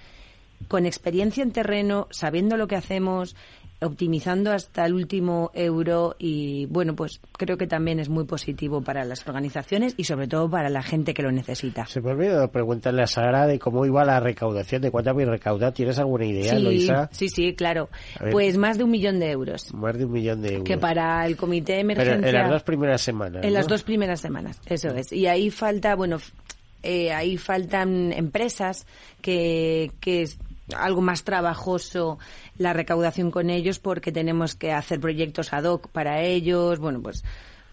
con 0.66 0.86
experiencia 0.86 1.42
en 1.42 1.52
terreno, 1.52 2.08
sabiendo 2.10 2.56
lo 2.56 2.66
que 2.66 2.76
hacemos, 2.76 3.36
optimizando 3.80 4.52
hasta 4.52 4.84
el 4.86 4.94
último 4.94 5.50
euro 5.54 6.16
y 6.18 6.66
bueno, 6.66 6.96
pues 6.96 7.20
creo 7.32 7.56
que 7.56 7.66
también 7.66 8.00
es 8.00 8.08
muy 8.08 8.24
positivo 8.24 8.82
para 8.82 9.04
las 9.04 9.26
organizaciones 9.26 9.94
y 9.96 10.04
sobre 10.04 10.26
todo 10.26 10.50
para 10.50 10.68
la 10.68 10.82
gente 10.82 11.14
que 11.14 11.22
lo 11.22 11.30
necesita. 11.30 11.86
Se 11.86 12.00
me 12.00 12.10
olvidó 12.10 12.50
preguntarle 12.50 13.02
a 13.02 13.06
Sara 13.06 13.46
de 13.46 13.58
cómo 13.58 13.86
iba 13.86 14.04
la 14.04 14.20
recaudación, 14.20 14.82
de 14.82 14.90
cuánto 14.90 15.10
habéis 15.10 15.28
recaudado. 15.28 15.72
¿Tienes 15.72 15.98
alguna 15.98 16.24
idea, 16.24 17.08
sí, 17.10 17.28
Sí, 17.28 17.28
sí, 17.28 17.54
claro. 17.54 17.88
Pues 18.32 18.56
más 18.56 18.78
de 18.78 18.84
un 18.84 18.90
millón 18.90 19.20
de 19.20 19.30
euros. 19.30 19.72
Más 19.74 19.96
de 19.96 20.04
un 20.04 20.12
millón 20.12 20.42
de 20.42 20.54
euros. 20.54 20.64
Que 20.64 20.78
para 20.78 21.24
el 21.26 21.36
comité 21.36 21.74
de 21.74 21.80
emergencia... 21.80 22.16
Pero 22.20 22.28
en 22.28 22.42
las 22.42 22.50
dos 22.50 22.62
primeras 22.62 23.00
semanas. 23.00 23.44
En 23.44 23.52
las 23.52 23.68
dos 23.68 23.82
primeras 23.82 24.20
semanas, 24.20 24.60
eso 24.66 24.88
es. 24.88 25.12
Y 25.12 25.26
ahí 25.26 25.50
falta, 25.50 25.94
bueno, 25.94 26.18
eh, 26.82 27.12
ahí 27.12 27.36
faltan 27.36 28.12
empresas 28.12 28.86
que, 29.20 29.90
que 30.00 30.28
algo 30.76 31.00
más 31.00 31.24
trabajoso 31.24 32.18
la 32.56 32.72
recaudación 32.72 33.30
con 33.30 33.50
ellos 33.50 33.78
porque 33.78 34.12
tenemos 34.12 34.54
que 34.54 34.72
hacer 34.72 35.00
proyectos 35.00 35.52
ad 35.52 35.64
hoc 35.64 35.88
para 35.88 36.22
ellos. 36.22 36.78
Bueno, 36.78 37.00
pues 37.02 37.24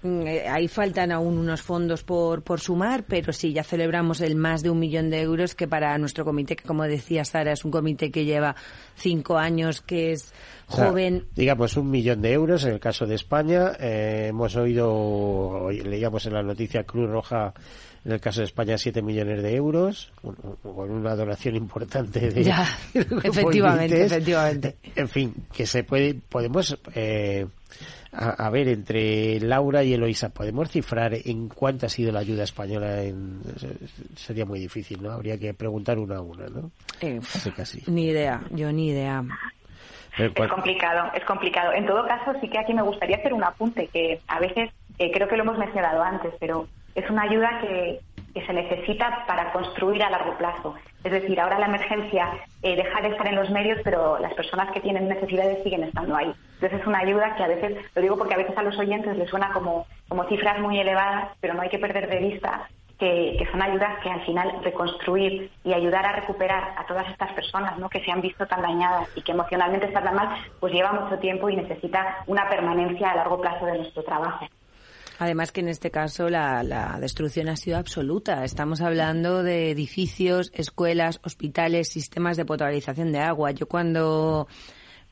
mm, 0.04 0.22
eh, 0.28 0.48
ahí 0.48 0.68
faltan 0.68 1.12
aún 1.12 1.38
unos 1.38 1.62
fondos 1.62 2.04
por, 2.04 2.44
por 2.44 2.60
sumar, 2.60 3.04
pero 3.08 3.34
sí, 3.34 3.54
ya 3.54 3.64
celebramos 3.64 4.22
el 4.22 4.36
más 4.36 4.64
de 4.64 4.70
un 4.70 4.80
millón 4.80 5.10
de 5.10 5.22
euros 5.22 5.56
que 5.56 5.68
para 5.68 5.98
nuestro 5.98 6.26
comité, 6.26 6.56
que 6.56 6.64
como 6.64 6.84
decía 6.84 7.26
Sara, 7.26 7.52
es 7.52 7.66
un 7.66 7.72
comité 7.72 8.12
que 8.12 8.26
lleva 8.26 8.56
cinco 8.96 9.38
años, 9.38 9.82
que 9.82 10.12
es 10.12 10.34
joven. 10.68 11.28
digamos, 11.36 11.78
un 11.78 11.90
millón 11.90 12.22
de 12.22 12.34
euros 12.34 12.64
en 12.66 12.74
el 12.74 12.80
caso 12.80 13.06
de 13.06 13.16
España. 13.16 13.74
Eh, 13.80 14.28
hemos 14.30 14.56
oído, 14.56 15.70
leíamos 15.72 16.26
en 16.26 16.34
la 16.34 16.44
noticia 16.44 16.84
Cruz 16.84 17.10
Roja 17.10 17.54
en 18.06 18.12
el 18.12 18.22
caso 18.22 18.42
de 18.42 18.46
España 18.46 18.78
7 18.78 19.02
millones 19.02 19.42
de 19.42 19.56
euros, 19.56 20.12
con 20.22 20.92
una 20.92 21.16
donación 21.16 21.56
importante 21.56 22.30
de... 22.30 22.44
Ya, 22.44 22.68
efectivamente, 22.94 24.06
efectivamente. 24.06 24.76
En 24.96 25.10
fin, 25.10 25.34
que 25.52 25.66
se 25.66 25.84
puede, 25.84 26.14
podemos... 26.14 26.78
Eh, 26.94 27.48
a, 28.18 28.50
ver, 28.50 28.70
entre 28.70 29.42
Laura 29.42 29.84
y 29.84 29.94
Eloisa, 29.94 30.30
¿podemos 30.30 30.70
cifrar 30.70 31.14
en 31.14 31.50
cuánto 31.50 31.88
ha 31.88 31.90
sido 31.90 32.14
la 32.14 32.20
ayuda 32.20 32.44
española? 32.44 33.02
En, 33.04 33.42
sería 34.16 34.46
muy 34.46 34.60
difícil, 34.60 35.04
¿no? 35.04 35.12
Habría 35.12 35.38
que 35.38 35.54
preguntar 35.54 35.98
una 36.00 36.18
a 36.18 36.22
una, 36.22 36.46
¿no? 36.48 36.72
Eh, 37.02 37.20
casi. 37.58 37.84
Ni 37.88 38.06
idea, 38.06 38.42
yo 38.52 38.72
ni 38.72 38.90
idea. 38.90 39.22
Es 40.18 40.32
complicado, 40.50 41.12
es 41.14 41.26
complicado. 41.26 41.74
En 41.74 41.86
todo 41.86 42.08
caso, 42.08 42.32
sí 42.40 42.48
que 42.48 42.60
aquí 42.60 42.74
me 42.74 42.84
gustaría 42.84 43.18
hacer 43.18 43.34
un 43.34 43.44
apunte 43.44 43.88
que 43.88 44.22
a 44.28 44.40
veces, 44.40 44.70
eh, 44.98 45.12
creo 45.12 45.28
que 45.28 45.36
lo 45.36 45.44
hemos 45.44 45.58
mencionado 45.58 46.02
antes, 46.02 46.34
pero 46.40 46.70
es 46.96 47.10
una 47.10 47.24
ayuda 47.24 47.60
que, 47.62 48.00
se 48.46 48.52
necesita 48.52 49.24
para 49.28 49.54
construir 49.54 50.04
a 50.04 50.10
largo 50.10 50.38
plazo. 50.38 50.76
Es 51.06 51.12
decir, 51.14 51.40
ahora 51.40 51.58
la 51.58 51.68
emergencia 51.68 52.34
eh, 52.64 52.76
deja 52.76 53.00
de 53.00 53.08
estar 53.08 53.26
en 53.30 53.36
los 53.36 53.50
medios, 53.50 53.80
pero 53.82 54.20
las 54.20 54.34
personas 54.34 54.72
que 54.74 54.82
tienen 54.82 55.08
necesidades 55.08 55.64
siguen 55.64 55.84
estando 55.84 56.18
ahí. 56.18 56.34
Entonces 56.56 56.82
es 56.82 56.86
una 56.86 57.00
ayuda 57.00 57.34
que 57.38 57.44
a 57.44 57.48
veces, 57.48 57.78
lo 57.96 58.02
digo 58.02 58.18
porque 58.18 58.34
a 58.34 58.38
veces 58.38 58.58
a 58.58 58.64
los 58.64 58.78
oyentes 58.78 59.16
les 59.16 59.30
suena 59.30 59.54
como, 59.54 59.88
como 60.10 60.26
cifras 60.26 60.60
muy 60.60 60.78
elevadas, 60.78 61.30
pero 61.40 61.54
no 61.54 61.62
hay 61.62 61.70
que 61.70 61.80
perder 61.80 62.10
de 62.10 62.20
vista 62.20 62.68
que, 62.98 63.48
son 63.52 63.62
ayudas 63.62 64.00
que 64.02 64.10
al 64.10 64.26
final 64.26 64.52
reconstruir 64.64 65.52
y 65.64 65.74
ayudar 65.74 66.06
a 66.06 66.14
recuperar 66.14 66.76
a 66.78 66.86
todas 66.86 67.10
estas 67.10 67.32
personas 67.34 67.78
¿no? 67.78 67.90
que 67.90 68.04
se 68.04 68.12
han 68.12 68.22
visto 68.22 68.46
tan 68.46 68.62
dañadas 68.62 69.10
y 69.16 69.22
que 69.22 69.34
emocionalmente 69.34 69.88
están 69.88 70.04
tan 70.04 70.16
mal, 70.16 70.30
pues 70.60 70.74
lleva 70.74 70.94
mucho 70.94 71.18
tiempo 71.20 71.50
y 71.50 71.56
necesita 71.56 72.24
una 72.28 72.50
permanencia 72.50 73.12
a 73.12 73.16
largo 73.16 73.40
plazo 73.40 73.66
de 73.66 73.78
nuestro 73.80 74.04
trabajo. 74.04 74.46
Además 75.20 75.52
que 75.52 75.62
en 75.62 75.70
este 75.70 75.92
caso 75.92 76.30
la, 76.30 76.64
la, 76.64 76.98
destrucción 77.00 77.50
ha 77.50 77.56
sido 77.56 77.78
absoluta. 77.78 78.44
Estamos 78.44 78.82
hablando 78.82 79.44
de 79.44 79.72
edificios, 79.72 80.52
escuelas, 80.54 81.20
hospitales, 81.24 81.90
sistemas 81.90 82.38
de 82.38 82.46
potabilización 82.46 83.12
de 83.12 83.20
agua. 83.20 83.52
Yo 83.52 83.68
cuando 83.68 84.48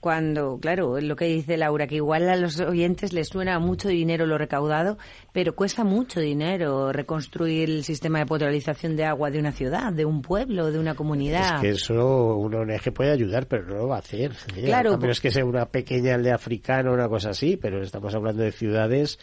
cuando, 0.04 0.60
claro, 0.60 1.00
lo 1.00 1.16
que 1.16 1.24
dice 1.24 1.56
Laura, 1.56 1.88
que 1.88 1.96
igual 1.96 2.28
a 2.28 2.36
los 2.36 2.60
oyentes 2.60 3.14
les 3.14 3.30
suena 3.30 3.58
mucho 3.60 3.88
dinero 3.88 4.26
lo 4.26 4.38
recaudado, 4.38 4.98
pero 5.32 5.56
cuesta 5.56 5.86
mucho 5.86 6.20
dinero 6.20 6.92
reconstruir 6.92 7.70
el 7.70 7.86
sistema 7.86 8.20
de 8.20 8.26
potabilización 8.26 8.98
de 8.98 9.06
agua 9.06 9.32
de 9.32 9.40
una 9.40 9.54
ciudad, 9.54 9.94
de 9.94 10.04
un 10.04 10.22
pueblo, 10.22 10.72
de 10.72 10.78
una 10.78 10.94
comunidad. 10.94 11.56
Es 11.56 11.62
que 11.62 11.70
eso 11.70 12.36
una 12.36 12.60
ONG 12.60 12.94
puede 12.94 13.12
ayudar, 13.12 13.48
pero 13.48 13.64
no 13.64 13.76
lo 13.76 13.88
va 13.88 13.96
a 13.96 14.00
hacer. 14.00 14.34
Claro. 14.54 15.00
Pero 15.00 15.14
es 15.14 15.22
que 15.22 15.32
sea 15.32 15.46
una 15.46 15.68
pequeña 15.68 16.16
aldea 16.16 16.36
africana 16.36 16.92
o 16.92 16.94
una 16.94 17.08
cosa 17.08 17.30
así, 17.30 17.56
pero 17.56 17.82
estamos 17.82 18.14
hablando 18.14 18.44
de 18.44 18.52
ciudades 18.52 19.18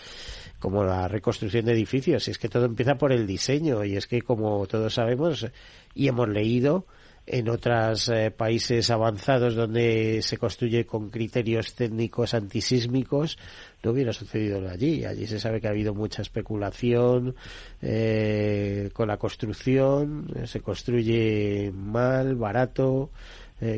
como 0.61 0.85
la 0.85 1.09
reconstrucción 1.09 1.65
de 1.65 1.73
edificios. 1.73 2.29
Y 2.29 2.31
es 2.31 2.39
que 2.39 2.49
todo 2.49 2.67
empieza 2.67 2.97
por 2.97 3.13
el 3.13 3.27
diseño 3.27 3.85
y 3.85 3.97
es 3.97 4.07
que 4.07 4.23
como 4.23 4.65
todos 4.67 4.95
sabemos 4.95 5.47
y 5.95 6.07
hemos 6.07 6.29
leído 6.29 6.87
en 7.27 7.49
otros 7.49 8.09
eh, 8.09 8.31
países 8.31 8.91
avanzados 8.91 9.55
donde 9.55 10.21
se 10.23 10.37
construye 10.37 10.85
con 10.85 11.11
criterios 11.11 11.75
técnicos 11.75 12.35
antisísmicos 12.35 13.39
no 13.83 13.93
hubiera 13.93 14.13
sucedido 14.13 14.69
allí. 14.69 15.05
Allí 15.05 15.27
se 15.27 15.39
sabe 15.39 15.61
que 15.61 15.69
ha 15.69 15.71
habido 15.71 15.95
mucha 15.95 16.23
especulación 16.23 17.37
eh, 17.83 18.91
con 18.93 19.09
la 19.09 19.17
construcción, 19.17 20.29
eh, 20.35 20.47
se 20.47 20.61
construye 20.61 21.73
mal, 21.75 22.35
barato, 22.37 23.11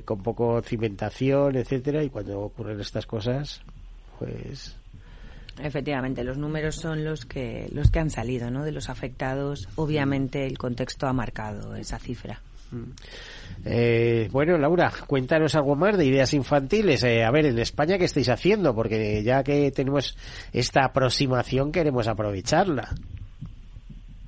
con 0.05 0.23
poco 0.23 0.63
cimentación, 0.63 1.57
etcétera, 1.57 2.05
y 2.05 2.09
cuando 2.09 2.41
ocurren 2.41 2.79
estas 2.79 3.05
cosas, 3.05 3.63
pues 4.21 4.77
Efectivamente, 5.61 6.25
los 6.25 6.39
números 6.39 6.77
son 6.77 7.05
los 7.05 7.27
que 7.27 7.69
los 7.73 7.91
que 7.91 8.01
han 8.01 8.11
salido, 8.11 8.51
¿no? 8.51 8.65
De 8.65 8.73
los 8.73 8.89
afectados. 8.89 9.69
Obviamente, 9.77 10.47
el 10.47 10.57
contexto 10.59 11.07
ha 11.07 11.13
marcado 11.13 11.75
esa 11.75 11.99
cifra. 11.99 12.41
Mm. 12.71 12.91
Eh, 13.65 14.29
bueno, 14.33 14.57
Laura, 14.59 14.91
cuéntanos 15.07 15.55
algo 15.55 15.77
más 15.77 15.97
de 15.97 16.07
ideas 16.07 16.33
infantiles. 16.35 17.05
Eh, 17.05 17.23
a 17.23 17.31
ver, 17.31 17.47
en 17.47 17.59
España, 17.59 17.99
¿qué 17.99 18.07
estáis 18.07 18.29
haciendo? 18.29 18.75
Porque 18.75 19.23
ya 19.23 19.43
que 19.43 19.71
tenemos 19.71 20.17
esta 20.53 20.85
aproximación, 20.87 21.71
queremos 21.71 22.09
aprovecharla. 22.09 22.89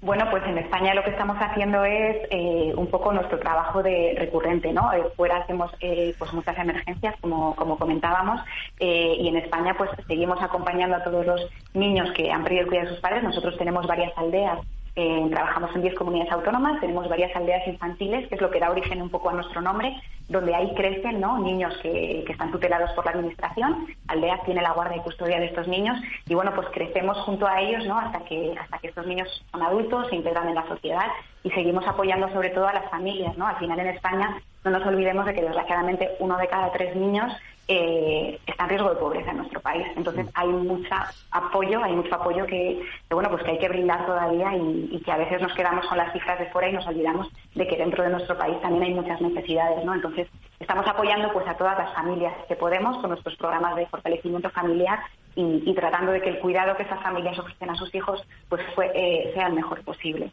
Bueno, 0.04 0.26
pues 0.30 0.44
en 0.44 0.58
España 0.58 0.92
lo 0.92 1.02
que 1.02 1.08
estamos 1.08 1.38
haciendo 1.40 1.82
es 1.82 2.28
eh, 2.30 2.74
un 2.76 2.88
poco 2.88 3.10
nuestro 3.10 3.38
trabajo 3.38 3.82
de 3.82 4.14
recurrente, 4.18 4.70
¿no? 4.70 4.92
Eh, 4.92 5.02
fuera 5.16 5.38
hacemos 5.38 5.72
eh, 5.80 6.14
pues 6.18 6.30
muchas 6.34 6.58
emergencias, 6.58 7.14
como, 7.22 7.56
como 7.56 7.78
comentábamos, 7.78 8.38
y 8.78 9.26
en 9.26 9.36
España 9.36 9.74
pues 9.78 9.88
seguimos 10.06 10.42
acompañando 10.42 10.96
a 10.96 11.04
todos 11.04 11.24
los 11.24 11.50
niños 11.72 12.12
que 12.12 12.30
han 12.30 12.42
perdido 12.44 12.64
el 12.64 12.68
cuidado 12.68 12.88
de 12.88 12.94
sus 12.94 13.00
padres. 13.00 13.22
Nosotros 13.22 13.56
tenemos 13.56 13.86
varias 13.86 14.12
aldeas 14.18 14.58
trabajamos 14.94 15.74
en 15.74 15.82
10 15.82 15.94
comunidades 15.96 16.32
autónomas, 16.32 16.80
tenemos 16.80 17.08
varias 17.08 17.34
aldeas 17.34 17.66
infantiles, 17.66 18.28
que 18.28 18.36
es 18.36 18.40
lo 18.40 18.50
que 18.50 18.60
da 18.60 18.70
origen 18.70 19.02
un 19.02 19.10
poco 19.10 19.28
a 19.28 19.32
nuestro 19.32 19.60
nombre, 19.60 19.92
donde 20.28 20.54
ahí 20.54 20.72
crecen 20.74 21.20
¿no? 21.20 21.38
niños 21.38 21.76
que, 21.82 22.22
que, 22.24 22.32
están 22.32 22.52
tutelados 22.52 22.92
por 22.92 23.04
la 23.04 23.10
Administración. 23.12 23.88
Aldeas 24.06 24.44
tiene 24.44 24.62
la 24.62 24.72
guardia 24.72 24.98
y 24.98 25.00
custodia 25.00 25.40
de 25.40 25.46
estos 25.46 25.66
niños 25.66 25.98
y 26.28 26.34
bueno, 26.34 26.52
pues 26.54 26.68
crecemos 26.72 27.18
junto 27.18 27.46
a 27.46 27.60
ellos 27.60 27.84
¿no? 27.86 27.98
hasta, 27.98 28.20
que, 28.20 28.54
hasta 28.58 28.78
que 28.78 28.88
estos 28.88 29.06
niños 29.06 29.28
son 29.50 29.62
adultos, 29.62 30.08
se 30.08 30.16
integran 30.16 30.48
en 30.48 30.54
la 30.54 30.68
sociedad 30.68 31.06
y 31.42 31.50
seguimos 31.50 31.86
apoyando 31.86 32.28
sobre 32.32 32.50
todo 32.50 32.68
a 32.68 32.72
las 32.72 32.88
familias. 32.88 33.36
¿no? 33.36 33.46
Al 33.46 33.56
final 33.56 33.80
en 33.80 33.88
España 33.88 34.40
no 34.64 34.70
nos 34.70 34.86
olvidemos 34.86 35.26
de 35.26 35.34
que 35.34 35.42
desgraciadamente 35.42 36.10
uno 36.20 36.38
de 36.38 36.46
cada 36.46 36.72
tres 36.72 36.94
niños 36.96 37.32
eh, 37.68 38.38
está 38.46 38.64
en 38.64 38.68
riesgo 38.70 38.90
de 38.90 38.96
pobreza 38.96 39.30
en 39.30 39.38
nuestro 39.38 39.60
país. 39.60 39.86
Entonces 39.96 40.26
hay 40.34 40.48
mucho 40.48 40.94
apoyo, 41.30 41.82
hay 41.82 41.92
mucho 41.92 42.14
apoyo 42.14 42.46
que, 42.46 42.82
bueno 43.10 43.30
pues 43.30 43.42
que 43.42 43.52
hay 43.52 43.58
que 43.58 43.68
brindar 43.68 44.04
todavía 44.06 44.54
y, 44.56 45.00
que 45.04 45.12
a 45.12 45.16
veces 45.16 45.40
nos 45.40 45.52
quedamos 45.54 45.86
con 45.86 45.98
las 45.98 46.12
cifras 46.12 46.38
de 46.38 46.46
fuera 46.46 46.68
y 46.68 46.72
nos 46.72 46.86
olvidamos 46.86 47.28
de 47.54 47.66
que 47.66 47.76
dentro 47.76 48.02
de 48.02 48.10
nuestro 48.10 48.36
país 48.38 48.60
también 48.60 48.84
hay 48.84 48.94
muchas 48.94 49.20
necesidades, 49.20 49.84
¿no? 49.84 49.94
Entonces 49.94 50.28
estamos 50.60 50.86
apoyando 50.86 51.32
pues 51.32 51.46
a 51.46 51.56
todas 51.56 51.76
las 51.76 51.92
familias 51.94 52.32
que 52.48 52.56
podemos 52.56 52.98
con 52.98 53.10
nuestros 53.10 53.36
programas 53.36 53.76
de 53.76 53.86
fortalecimiento 53.86 54.50
familiar 54.50 55.00
y, 55.36 55.74
tratando 55.74 56.12
de 56.12 56.20
que 56.20 56.30
el 56.30 56.38
cuidado 56.38 56.76
que 56.76 56.84
esas 56.84 57.02
familias 57.02 57.38
ofrecen 57.38 57.68
a 57.68 57.74
sus 57.74 57.92
hijos 57.94 58.24
pues 58.48 58.62
fue, 58.74 58.90
eh, 58.94 59.32
sea 59.34 59.48
el 59.48 59.54
mejor 59.54 59.82
posible. 59.82 60.32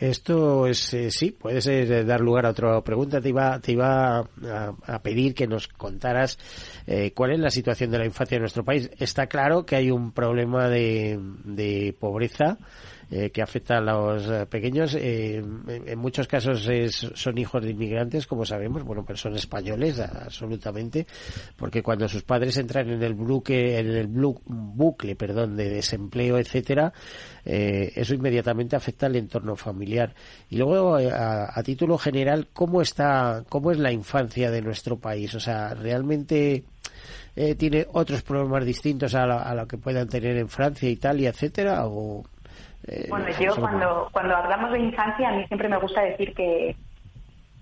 Esto 0.00 0.68
es, 0.68 0.94
eh, 0.94 1.10
sí, 1.10 1.32
puede 1.32 1.60
ser 1.60 1.90
eh, 1.90 2.04
dar 2.04 2.20
lugar 2.20 2.46
a 2.46 2.50
otra 2.50 2.80
pregunta. 2.82 3.20
Te 3.20 3.30
iba, 3.30 3.58
te 3.58 3.72
iba 3.72 4.18
a, 4.18 5.02
pedir 5.02 5.34
que 5.34 5.48
nos 5.48 5.66
contaras 5.66 6.38
eh, 6.86 7.12
cuál 7.14 7.32
es 7.32 7.40
la 7.40 7.50
situación 7.50 7.90
de 7.90 7.98
la 7.98 8.04
infancia 8.06 8.36
en 8.36 8.42
nuestro 8.42 8.64
país. 8.64 8.90
Está 8.98 9.26
claro 9.26 9.66
que 9.66 9.74
hay 9.74 9.90
un 9.90 10.12
problema 10.12 10.68
de, 10.68 11.18
de 11.44 11.96
pobreza 11.98 12.58
eh, 13.10 13.30
que 13.30 13.40
afecta 13.40 13.78
a 13.78 13.80
los 13.80 14.28
eh, 14.28 14.44
pequeños. 14.44 14.94
Eh, 14.94 15.36
en, 15.38 15.98
muchos 15.98 16.28
casos 16.28 16.68
son 17.14 17.38
hijos 17.38 17.64
de 17.64 17.70
inmigrantes, 17.70 18.26
como 18.26 18.44
sabemos, 18.44 18.84
bueno, 18.84 19.02
pero 19.06 19.16
son 19.16 19.34
españoles, 19.34 19.98
absolutamente, 19.98 21.06
porque 21.56 21.82
cuando 21.82 22.06
sus 22.06 22.22
padres 22.22 22.58
entran 22.58 22.90
en 22.90 23.02
el 23.02 23.14
bucle, 23.14 23.78
en 23.78 23.86
el 23.88 24.08
bucle, 24.08 25.16
perdón, 25.16 25.56
de 25.56 25.70
desempleo, 25.70 26.36
etcétera, 26.36 26.92
eso 27.44 28.14
inmediatamente 28.14 28.76
afecta 28.76 29.06
al 29.06 29.16
entorno 29.16 29.56
familiar. 29.56 30.14
Y 30.50 30.58
luego, 30.58 30.96
a, 30.96 31.62
título 31.62 31.96
general, 31.96 32.48
¿cómo 32.52 32.82
está, 32.82 33.42
cómo 33.48 33.70
es 33.72 33.78
la 33.78 33.90
infancia 33.90 34.50
de 34.50 34.60
nuestro 34.60 34.98
país? 34.98 35.34
O 35.34 35.40
sea, 35.40 35.72
realmente 35.72 36.64
tiene 37.56 37.86
otros 37.92 38.22
problemas 38.22 38.66
distintos 38.66 39.14
a, 39.14 39.22
a 39.22 39.54
lo 39.54 39.66
que 39.66 39.78
puedan 39.78 40.08
tener 40.08 40.36
en 40.36 40.48
Francia, 40.48 40.90
Italia, 40.90 41.30
etcétera, 41.30 41.86
o 41.86 42.24
eh, 42.88 43.06
bueno, 43.08 43.26
yo 43.40 43.56
cuando, 43.56 44.08
cuando 44.12 44.36
hablamos 44.36 44.72
de 44.72 44.80
infancia, 44.80 45.28
a 45.28 45.32
mí 45.32 45.46
siempre 45.46 45.68
me 45.68 45.76
gusta 45.76 46.02
decir 46.02 46.34
que, 46.34 46.74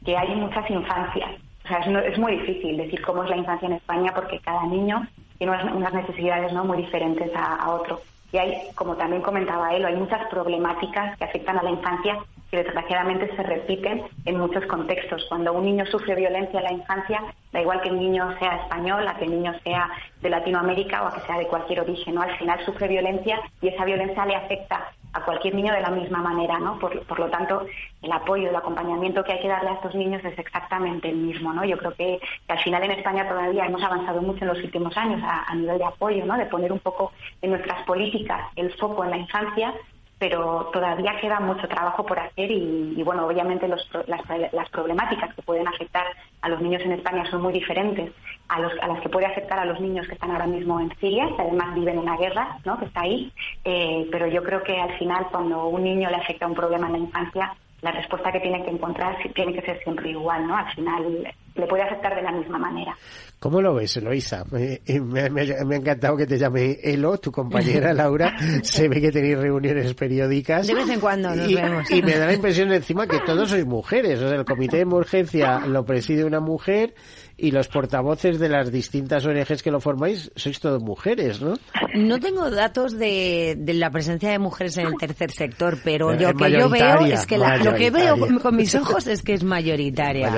que 0.05 0.17
hay 0.17 0.35
muchas 0.37 0.69
infancias. 0.71 1.31
O 1.65 1.69
sea, 1.69 1.79
es, 1.79 2.13
es, 2.13 2.19
muy 2.19 2.37
difícil 2.39 2.77
decir 2.77 3.03
cómo 3.03 3.25
es 3.25 3.31
la 3.31 3.37
infancia 3.37 3.67
en 3.67 3.75
España 3.75 4.13
porque 4.15 4.39
cada 4.39 4.65
niño 4.67 5.07
tiene 5.39 5.53
unas, 5.53 5.93
necesidades 5.93 6.53
¿no? 6.53 6.65
muy 6.65 6.79
diferentes 6.79 7.31
a, 7.35 7.71
otro. 7.71 8.01
Y 8.33 8.39
hay, 8.39 8.69
como 8.75 8.97
también 8.97 9.23
comentaba 9.23 9.75
él, 9.75 9.85
hay 9.85 9.97
muchas 9.97 10.27
problemáticas 10.29 11.17
que 11.19 11.25
afectan 11.25 11.59
a 11.59 11.63
la 11.63 11.71
infancia 11.71 12.19
que 12.51 12.59
desgraciadamente 12.59 13.35
se 13.35 13.43
repiten 13.43 14.05
en 14.25 14.39
muchos 14.39 14.65
contextos. 14.67 15.25
Cuando 15.29 15.53
un 15.53 15.65
niño 15.65 15.85
sufre 15.87 16.15
violencia 16.15 16.61
en 16.61 16.65
la 16.65 16.73
infancia, 16.73 17.23
da 17.53 17.61
igual 17.61 17.81
que 17.81 17.89
el 17.89 17.99
niño 17.99 18.37
sea 18.39 18.57
español, 18.57 19.07
a 19.07 19.17
que 19.17 19.25
el 19.25 19.31
niño 19.31 19.55
sea 19.65 19.91
de 20.21 20.31
Latinoamérica 20.31 21.03
o 21.03 21.07
a 21.09 21.15
que 21.15 21.21
sea 21.27 21.39
de 21.39 21.47
cualquier 21.47 21.81
origen, 21.81 22.15
¿no? 22.15 22.23
Al 22.23 22.37
final 22.39 22.65
sufre 22.65 22.89
violencia 22.89 23.41
y 23.61 23.69
esa 23.69 23.85
violencia 23.85 24.27
le 24.27 24.37
afecta 24.37 24.93
a 25.13 25.25
cualquier 25.25 25.55
niño 25.55 25.73
de 25.73 25.81
la 25.81 25.91
misma 25.91 26.19
manera, 26.19 26.59
¿no? 26.59 26.79
Por, 26.79 27.19
lo 27.19 27.29
tanto, 27.29 27.67
el 28.03 28.13
apoyo, 28.13 28.51
el 28.51 28.57
acompañamiento 28.57 29.25
que 29.25 29.33
hay 29.33 29.41
que 29.41 29.49
darle 29.49 29.71
a 29.71 29.75
estos 29.75 29.95
niños 29.95 30.23
es 30.25 30.39
exactamente 30.39 31.09
el 31.09 31.17
mismo, 31.17 31.55
¿no? 31.55 31.65
Yo 31.65 31.79
creo 31.79 31.95
que, 31.95 32.21
al 32.49 32.59
final 32.59 32.83
en 32.85 32.93
España 32.93 33.27
todavía 33.27 33.65
hemos 33.65 33.83
avanzado 33.83 34.21
mucho 34.21 34.41
en 34.43 34.49
los 34.49 34.59
últimos 34.59 34.95
años 34.97 35.23
a, 35.25 35.51
a 35.51 35.55
nivel 35.55 35.79
de 35.79 35.85
apoyo, 35.85 36.25
¿no? 36.27 36.37
De 36.37 36.47
poner 36.47 36.71
un 36.71 36.81
poco 36.81 37.13
en 37.41 37.51
nuestras 37.51 37.83
políticas 37.85 38.47
el 38.57 38.71
foco 38.75 39.05
en 39.05 39.11
la 39.11 39.17
infancia, 39.17 39.73
pero 40.19 40.71
todavía 40.73 41.19
queda 41.21 41.41
mucho 41.41 41.69
trabajo 41.69 42.05
por 42.05 42.19
hacer 42.19 42.51
y, 42.51 43.03
bueno, 43.03 43.27
obviamente 43.27 43.69
las, 43.69 43.87
las, 44.07 44.71
problemáticas 44.71 45.35
que 45.35 45.43
pueden 45.43 45.69
afectar 45.69 46.07
a 46.41 46.49
los 46.49 46.61
niños 46.61 46.83
en 46.83 46.93
España 46.93 47.25
son 47.31 47.43
muy 47.43 47.53
diferentes 47.53 48.13
a, 48.49 48.61
los, 48.61 48.73
a 48.81 48.89
las 48.89 49.01
que 49.01 49.09
puede 49.09 49.27
afectar 49.27 49.59
a 49.59 49.67
los 49.67 49.81
niños 49.81 50.07
que 50.07 50.15
están 50.15 50.31
ahora 50.31 50.47
mismo 50.47 50.81
en 50.81 50.91
Siria, 50.99 51.29
que 51.37 51.43
además 51.43 51.75
viven 51.75 51.99
en 51.99 52.07
la 52.07 52.17
guerra, 52.17 52.59
¿no? 52.65 52.79
que 52.79 52.87
está 52.87 53.03
ahí, 53.03 53.31
eh, 53.65 54.09
pero 54.11 54.27
yo 54.27 54.43
creo 54.43 54.63
que 54.63 54.79
al 54.79 54.97
final 54.99 55.27
cuando 55.31 55.67
un 55.67 55.85
niño 55.85 56.09
le 56.09 56.17
afecta 56.17 56.47
un 56.47 56.55
problema 56.55 56.87
en 56.87 56.93
la 56.93 56.99
infancia, 56.99 57.55
la 57.83 57.93
respuesta 57.93 58.33
que 58.33 58.41
tiene 58.41 58.65
que 58.65 58.71
encontrar 58.71 59.17
tiene 59.35 59.53
que 59.53 59.63
ser 59.63 59.83
siempre 59.83 60.11
igual, 60.11 60.47
¿no? 60.47 60.57
Al 60.57 60.73
final 60.75 61.35
le 61.57 61.67
puede 61.67 61.83
afectar 61.83 62.15
de 62.15 62.23
la 62.23 62.33
misma 62.33 62.59
manera. 62.59 62.97
¿Cómo 63.39 63.61
lo 63.61 63.75
ves, 63.75 63.97
Eloisa? 63.97 64.45
Me, 64.51 64.81
me, 65.01 65.21
ha 65.21 65.77
encantado 65.77 66.17
que 66.17 66.27
te 66.27 66.39
llame 66.39 66.79
Elo, 66.83 67.19
tu 67.19 67.31
compañera 67.31 67.93
Laura. 67.95 68.35
Se 68.63 68.89
ve 68.89 69.01
que 69.01 69.13
tenéis 69.13 69.39
reuniones 69.39 69.93
periódicas. 69.95 70.67
De 70.67 70.75
vez 70.75 70.89
en 70.89 71.01
cuando 71.01 71.35
nos 71.35 71.49
y, 71.49 71.55
vemos. 71.55 71.91
Y 71.91 72.03
me 72.03 72.17
da 72.17 72.27
la 72.27 72.35
impresión 72.35 72.73
encima 72.73 73.07
que 73.07 73.21
todos 73.21 73.51
sois 73.51 73.67
mujeres. 73.67 74.21
O 74.21 74.29
sea, 74.29 74.39
el 74.39 74.45
comité 74.45 74.77
de 74.77 74.83
emergencia 74.83 75.61
lo 75.61 75.85
preside 75.85 76.25
una 76.25 76.41
mujer 76.41 76.95
y 77.39 77.51
los 77.51 77.69
portavoces 77.69 78.39
de 78.39 78.49
las 78.49 78.73
distintas 78.73 79.27
ONGs 79.27 79.63
que 79.63 79.71
lo 79.71 79.81
formáis 79.81 80.31
sois 80.37 80.59
todos 80.59 80.83
mujeres, 80.83 81.41
¿no? 81.41 81.55
No 81.95 82.19
tengo 82.19 82.51
datos 82.51 82.99
de, 82.99 83.57
la 83.75 83.91
presencia 83.91 84.31
de 84.31 84.39
mujeres 84.39 84.79
en 84.79 84.87
el 84.87 84.95
tercer 84.99 85.31
sector, 85.33 85.79
pero 85.85 86.13
lo 86.13 86.35
que 86.35 86.51
yo 86.51 86.69
veo 86.69 87.01
es 87.05 87.27
que 87.27 87.37
lo 87.37 87.75
que 87.75 87.91
veo 87.91 88.17
con, 88.41 88.57
mis 88.57 88.75
ojos 88.75 89.07
es 89.07 89.23
que 89.23 89.35
es 89.35 89.45
mayoritaria. 89.45 90.33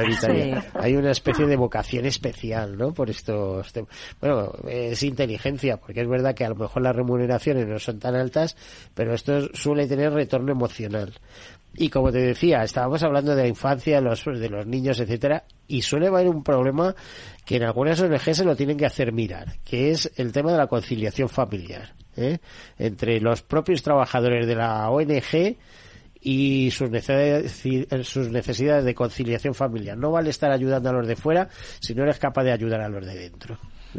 Hay 0.74 0.96
una 0.96 1.12
especie 1.12 1.46
de 1.46 1.57
vocación 1.57 2.07
especial, 2.07 2.76
¿no? 2.76 2.92
Por 2.92 3.11
estos 3.11 3.72
bueno, 4.20 4.53
es 4.68 5.03
inteligencia, 5.03 5.76
porque 5.76 6.01
es 6.01 6.09
verdad 6.09 6.34
que 6.34 6.44
a 6.44 6.49
lo 6.49 6.57
mejor 6.57 6.82
las 6.82 6.96
remuneraciones 6.96 7.66
no 7.66 7.78
son 7.78 7.99
tan 7.99 8.16
altas, 8.16 8.57
pero 8.94 9.14
esto 9.14 9.55
suele 9.55 9.86
tener 9.86 10.12
retorno 10.12 10.53
emocional. 10.53 11.12
Y 11.80 11.90
como 11.90 12.10
te 12.10 12.18
decía, 12.18 12.64
estábamos 12.64 13.04
hablando 13.04 13.36
de 13.36 13.42
la 13.42 13.48
infancia, 13.48 14.00
de 14.00 14.02
los, 14.02 14.24
de 14.24 14.48
los 14.48 14.66
niños, 14.66 14.98
etcétera, 14.98 15.44
y 15.68 15.82
suele 15.82 16.08
haber 16.08 16.26
un 16.26 16.42
problema 16.42 16.92
que 17.44 17.54
en 17.56 17.62
algunas 17.62 18.00
ONG 18.00 18.34
se 18.34 18.44
lo 18.44 18.56
tienen 18.56 18.76
que 18.76 18.84
hacer 18.84 19.12
mirar, 19.12 19.60
que 19.64 19.92
es 19.92 20.10
el 20.16 20.32
tema 20.32 20.50
de 20.50 20.58
la 20.58 20.66
conciliación 20.66 21.28
familiar, 21.28 21.94
¿eh? 22.16 22.38
entre 22.78 23.20
los 23.20 23.42
propios 23.42 23.84
trabajadores 23.84 24.48
de 24.48 24.56
la 24.56 24.90
ONG 24.90 25.56
y 26.20 26.72
sus 26.72 26.90
necesidades, 26.90 27.62
sus 28.08 28.28
necesidades 28.28 28.84
de 28.84 28.94
conciliación 28.96 29.54
familiar. 29.54 29.96
No 29.96 30.10
vale 30.10 30.30
estar 30.30 30.50
ayudando 30.50 30.90
a 30.90 30.94
los 30.94 31.06
de 31.06 31.14
fuera 31.14 31.48
si 31.78 31.94
no 31.94 32.02
eres 32.02 32.18
capaz 32.18 32.42
de 32.42 32.50
ayudar 32.50 32.80
a 32.80 32.88
los 32.88 33.06
de 33.06 33.14
dentro. 33.14 33.56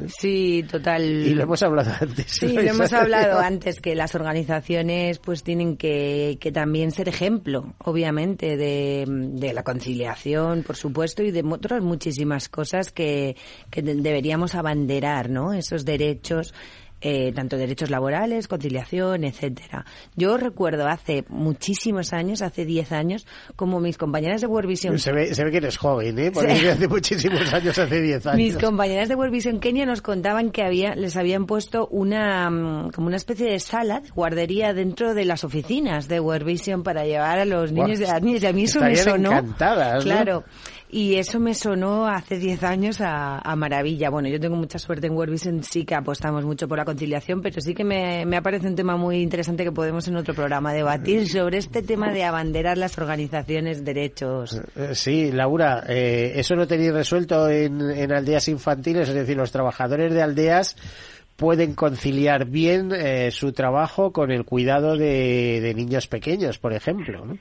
Sí, 0.08 0.64
total. 0.70 1.04
Y 1.04 1.34
lo 1.34 1.44
hemos 1.44 1.64
hablado 1.64 1.92
antes. 2.00 2.28
Sí, 2.28 2.54
lo 2.54 2.62
hemos 2.62 2.94
hablado 2.94 3.40
antes, 3.40 3.80
que 3.80 3.96
las 3.96 4.16
organizaciones 4.16 5.20
pues 5.20 5.44
tienen 5.44 5.78
que, 5.78 6.38
que 6.40 6.52
también 6.52 6.92
ser 6.92 7.10
ejemplo, 7.10 7.74
obviamente, 7.80 8.56
de, 8.56 9.06
de, 9.08 9.54
la 9.54 9.64
conciliación, 9.64 10.64
por 10.64 10.76
supuesto, 10.76 11.24
y 11.24 11.32
de 11.32 11.44
otras 11.44 11.82
muchísimas 11.82 12.50
cosas 12.50 12.92
que, 12.92 13.36
que 13.70 13.82
deberíamos 13.82 14.56
abanderar, 14.56 15.30
¿no? 15.30 15.54
Esos 15.54 15.86
derechos 15.86 16.54
eh, 17.02 17.32
tanto 17.34 17.58
derechos 17.58 17.90
laborales, 17.90 18.48
conciliación, 18.48 19.24
etcétera. 19.24 19.86
Yo 20.16 20.38
recuerdo 20.38 20.88
hace 20.88 21.24
muchísimos 21.30 22.14
años, 22.14 22.42
hace 22.42 22.66
10 22.66 22.92
años, 22.92 23.28
como 23.56 23.80
mis 23.80 23.98
compañeras 23.98 24.42
de 24.42 24.48
World 24.48 24.70
Vision... 24.70 25.00
Se 25.00 25.12
ve, 25.12 25.34
se 25.34 25.44
ve 25.44 25.52
que 25.52 25.58
eres 25.58 25.78
joven, 25.78 26.20
¿eh? 26.20 26.32
Porque 26.32 26.52
hace 26.70 26.88
muchísimos 26.88 27.54
años, 27.54 27.78
hace 27.78 28.02
10 28.02 28.26
años. 28.28 28.38
Mis 28.38 28.58
compañeras 28.58 29.10
de 29.10 29.16
World 29.16 29.34
Vision 29.34 29.60
Kenia 29.60 29.86
nos 29.86 30.02
contaban 30.02 30.52
que 30.52 30.64
había, 30.64 30.96
les 30.96 31.16
habían 31.16 31.46
puesto 31.46 31.88
una, 31.88 32.50
mm, 32.50 32.92
como 32.92 33.08
una 33.08 33.18
especie 33.18 33.50
de 33.50 33.60
sala 33.60 34.02
de 34.02 34.10
guardería 34.10 34.74
dentro 34.74 35.14
de 35.14 35.26
las 35.26 35.44
oficinas 35.44 36.08
de 36.08 36.20
World 36.20 36.46
Vision 36.46 36.84
para 36.84 37.06
llevar 37.06 37.40
a 37.40 37.46
los 37.46 37.72
niños 37.72 38.00
de 38.00 38.08
las 38.08 38.22
niñas. 38.22 38.44
Y 38.44 38.46
a 38.48 38.54
mí 38.54 38.64
eso 38.64 38.82
me 38.82 38.96
sonó... 38.96 39.32
encantadas, 39.32 40.04
Claro. 40.04 40.44
Y 40.92 41.16
eso 41.16 41.40
me 41.40 41.54
sonó 41.54 42.08
hace 42.08 42.40
10 42.40 42.64
años 42.64 42.98
a, 43.00 43.56
maravilla. 43.56 44.10
Bueno, 44.10 44.28
yo 44.28 44.40
tengo 44.40 44.56
mucha 44.56 44.80
suerte 44.80 45.06
en 45.06 45.14
World 45.14 45.34
Vision, 45.34 45.64
sí 45.64 45.86
que 45.86 45.94
apostamos 45.94 46.44
mucho 46.46 46.68
por 46.68 46.80
la 46.80 46.86
conciliación, 46.86 47.42
pero 47.42 47.62
sí 47.62 47.76
que 47.76 47.84
me, 47.84 48.26
me 48.26 48.42
parece 48.42 48.68
un 48.68 48.76
tema 48.76 48.98
muy 48.98 49.22
interesante 49.22 49.64
que 49.64 49.72
podemos 49.72 50.08
en 50.08 50.16
otro 50.16 50.34
programa 50.34 50.74
debatir 50.74 51.30
sobre 51.30 51.60
este 51.60 51.84
tema 51.84 52.12
de 52.12 52.24
abanderar 52.24 52.78
las 52.80 52.98
organizaciones 52.98 53.86
derechos. 53.86 54.60
Eh, 54.76 54.96
sí, 54.96 55.32
Laura, 55.32 55.84
eh, 55.88 56.34
eso 56.36 56.56
lo 56.56 56.66
tenéis 56.66 56.92
resuelto 56.92 57.48
en, 57.50 57.82
en 57.82 58.12
aldeas 58.12 58.48
infantiles, 58.48 59.10
es 59.10 59.16
decir, 59.16 59.38
los 59.38 59.52
trabajadores 59.52 60.12
de 60.12 60.24
aldeas 60.24 60.76
pueden 61.36 61.74
conciliar 61.74 62.46
bien 62.46 62.92
eh, 62.94 63.32
su 63.32 63.54
trabajo 63.54 64.12
con 64.12 64.32
el 64.32 64.44
cuidado 64.44 64.98
de, 64.98 65.62
de 65.62 65.74
niños 65.74 66.08
pequeños, 66.08 66.58
por 66.58 66.74
ejemplo. 66.74 67.26
¿no? 67.26 67.38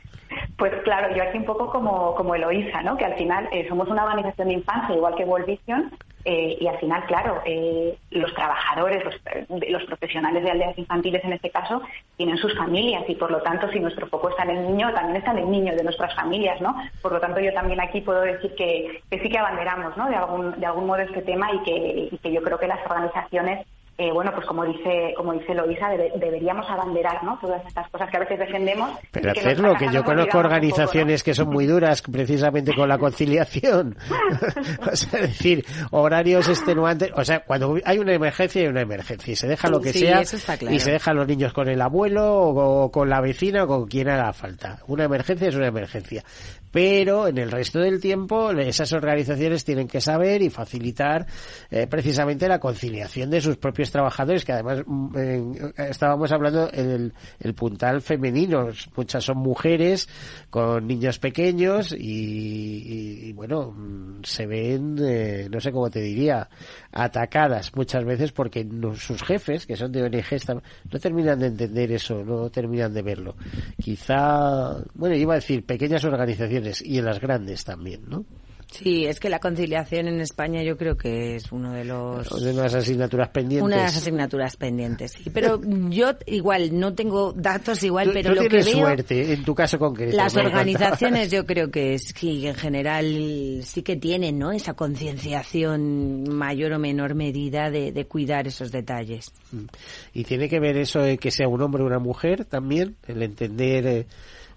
Pues 0.59 0.75
claro, 0.83 1.15
yo 1.15 1.23
aquí 1.23 1.39
un 1.39 1.45
poco 1.45 1.71
como, 1.71 2.17
como 2.17 2.35
Eloísa, 2.35 2.83
¿no? 2.83 2.97
que 2.97 3.05
al 3.05 3.15
final 3.15 3.49
eh, 3.53 3.65
somos 3.69 3.89
una 3.89 4.03
organización 4.03 4.49
de 4.49 4.55
infancia, 4.55 4.97
igual 4.97 5.15
que 5.15 5.25
World 5.25 5.47
Vision, 5.47 5.93
eh, 6.25 6.59
y 6.61 6.67
al 6.67 6.77
final, 6.79 7.07
claro, 7.07 7.41
eh, 7.45 7.97
los 8.11 8.35
trabajadores, 8.35 9.05
los, 9.49 9.85
profesionales 9.85 10.43
de 10.43 10.51
aldeas 10.51 10.77
infantiles 10.77 11.25
en 11.25 11.35
este 11.35 11.51
caso, 11.51 11.81
tienen 12.17 12.37
sus 12.39 12.57
familias 12.57 13.05
y 13.07 13.15
por 13.15 13.31
lo 13.31 13.41
tanto, 13.41 13.71
si 13.71 13.79
nuestro 13.79 14.09
foco 14.09 14.31
está 14.31 14.43
en 14.43 14.51
el 14.51 14.67
niño, 14.67 14.93
también 14.93 15.17
está 15.19 15.31
en 15.31 15.39
el 15.39 15.51
niño 15.51 15.77
de 15.77 15.85
nuestras 15.85 16.13
familias, 16.17 16.61
¿no? 16.61 16.75
Por 17.03 17.13
lo 17.13 17.21
tanto, 17.21 17.39
yo 17.39 17.53
también 17.55 17.81
aquí 17.81 18.01
puedo 18.01 18.23
decir 18.23 18.53
que, 18.57 19.01
sí 19.11 19.29
que 19.31 19.39
abanderamos, 19.39 19.97
¿no? 19.97 20.09
De 20.09 20.17
algún, 20.17 20.59
de 20.59 20.67
algún 20.67 20.89
modo 20.89 20.99
este 20.99 21.23
tema 21.23 21.53
y 21.53 21.63
que, 21.63 22.09
y 22.11 22.19
que 22.19 22.33
yo 22.33 22.43
creo 22.43 22.59
que 22.59 22.67
las 22.67 22.85
organizaciones 22.85 23.65
eh, 24.01 24.13
bueno, 24.13 24.31
pues 24.33 24.47
como 24.47 24.65
dice, 24.65 25.13
como 25.17 25.33
dice 25.33 25.53
Loisa, 25.55 25.89
deberíamos 25.91 26.65
abanderar, 26.71 27.25
¿no? 27.25 27.37
Todas 27.41 27.67
estas 27.67 27.91
cosas 27.91 28.09
que 28.09 28.17
a 28.17 28.21
veces 28.21 28.39
defendemos. 28.39 28.93
Pero 29.11 29.33
hacerlo, 29.33 29.75
que, 29.75 29.89
yo 29.93 30.05
conozco 30.05 30.39
organizaciones 30.39 31.25
que 31.25 31.35
son 31.35 31.49
muy 31.49 31.67
duras 31.67 32.01
precisamente 32.03 32.73
con 32.77 32.89
la 32.89 32.97
conciliación. 33.01 33.97
o 34.93 34.95
sea, 34.95 35.23
decir, 35.23 35.65
horarios 35.91 36.49
extenuantes. 36.49 37.11
O 37.17 37.25
sea, 37.25 37.41
cuando 37.41 37.75
hay 37.85 37.99
una 37.99 38.15
emergencia, 38.15 38.63
hay 38.63 38.69
una 38.69 38.83
emergencia. 38.83 39.33
Y 39.33 39.35
se 39.35 39.49
deja 39.49 39.69
lo 39.69 39.81
que 39.81 39.93
sea. 39.93 40.23
Y 40.71 40.79
se 40.79 40.93
deja 40.93 41.11
a 41.11 41.15
los 41.15 41.27
niños 41.27 41.53
con 41.53 41.69
el 41.69 41.83
abuelo 41.83 42.37
o, 42.37 42.93
con 42.93 43.11
la 43.11 43.21
vecina 43.21 43.65
o 43.65 43.67
con 43.67 43.89
quien 43.89 44.09
haga 44.11 44.33
falta. 44.33 44.79
Una 44.87 45.07
emergencia 45.07 45.49
es 45.49 45.57
una 45.57 45.67
emergencia. 45.67 46.23
Pero 46.71 47.29
en 47.29 47.39
el 47.39 47.51
resto 47.51 47.79
del 47.81 48.01
tiempo 48.01 48.51
esas 48.51 48.93
organizaciones 48.93 49.65
tienen 49.65 49.89
que 49.89 50.01
saber 50.01 50.43
y 50.43 50.51
facilitar 50.51 51.27
eh, 51.71 51.87
precisamente 51.87 52.49
la 52.49 52.59
conciliación 52.59 53.31
de 53.31 53.41
sus 53.41 53.57
propios 53.57 53.91
trabajadores, 53.91 54.45
que 54.45 54.53
además 54.53 54.83
mm, 54.87 55.57
estábamos 55.77 56.33
hablando 56.33 56.71
el, 56.71 57.13
el 57.41 57.55
puntal 57.55 58.01
femenino, 58.01 58.69
muchas 58.97 59.25
son 59.25 59.39
mujeres 59.39 60.09
con 60.51 60.87
niños 60.87 61.19
pequeños 61.19 61.95
y, 61.97 63.33
bueno, 63.33 63.73
mm, 63.73 64.23
se 64.25 64.47
ven, 64.47 64.97
eh, 65.01 65.49
no 65.51 65.61
sé 65.61 65.73
cómo 65.73 65.91
te 65.91 66.01
diría, 66.01 66.49
atacadas 66.93 67.75
muchas 67.75 68.05
veces 68.05 68.33
porque 68.33 68.67
sus 68.97 69.23
jefes, 69.23 69.67
que 69.67 69.77
son 69.77 69.93
de 69.93 70.03
ONG, 70.03 70.63
no 70.91 70.99
terminan 70.99 71.39
de 71.39 71.47
entender 71.47 71.93
eso, 71.93 72.25
no 72.25 72.51
terminan 72.51 72.93
de 72.93 73.03
verlo. 73.03 73.37
Quizá, 73.81 74.83
bueno, 74.95 75.15
iba 75.15 75.35
a 75.35 75.37
decir 75.37 75.65
pequeñas 75.65 76.05
organizaciones 76.05 76.58
y 76.85 76.99
en 76.99 77.05
las 77.05 77.21
grandes 77.21 77.65
también, 77.65 78.03
¿no? 78.09 78.25
Sí, 78.71 79.07
es 79.07 79.19
que 79.19 79.31
la 79.31 79.39
conciliación 79.39 80.09
en 80.09 80.21
España 80.21 80.63
yo 80.63 80.77
creo 80.77 80.97
que 80.97 81.37
es 81.37 81.51
uno 81.53 81.73
de 81.73 81.85
los... 81.85 82.29
De 82.43 82.53
las 82.53 82.75
asignaturas 82.75 83.31
pendientes. 83.31 83.65
Una 83.65 83.77
de 83.77 83.83
las 83.83 83.97
asignaturas 83.97 84.57
pendientes, 84.57 85.13
sí. 85.13 85.31
Pero 85.31 85.61
yo 85.89 86.11
igual, 86.27 86.79
no 86.79 86.95
tengo 86.95 87.33
datos 87.33 87.83
igual, 87.83 88.11
pero 88.13 88.35
lo 88.35 88.43
que 88.43 88.63
veo... 88.63 88.65
suerte, 88.65 89.33
en 89.33 89.43
tu 89.43 89.55
caso 89.55 89.79
concreto. 89.79 90.15
Las 90.15 90.37
organizaciones 90.37 91.31
yo 91.31 91.47
creo 91.47 91.71
que 91.71 91.95
es 91.95 92.13
que 92.13 92.49
en 92.49 92.55
general 92.55 93.61
sí 93.63 93.83
que 93.83 93.97
tienen, 93.97 94.39
¿no? 94.39 94.53
Esa 94.53 94.75
concienciación 94.75 96.29
mayor 96.29 96.75
o 96.75 96.79
menor 96.79 97.15
medida 97.15 97.71
de, 97.71 97.91
de, 97.91 98.07
cuidar 98.07 98.47
esos 98.47 98.71
detalles. 98.71 99.33
Mm. 99.51 99.65
Y 100.13 100.25
tiene 100.25 100.49
que 100.49 100.61
ver 100.61 100.77
eso 100.77 101.01
de 101.01 101.17
que 101.17 101.31
sea 101.31 101.49
un 101.49 101.63
hombre 101.63 101.83
o 101.83 101.87
una 101.87 101.99
mujer 101.99 102.45
también, 102.45 102.97
el 103.07 103.23
entender... 103.23 103.87
Eh, 103.87 104.07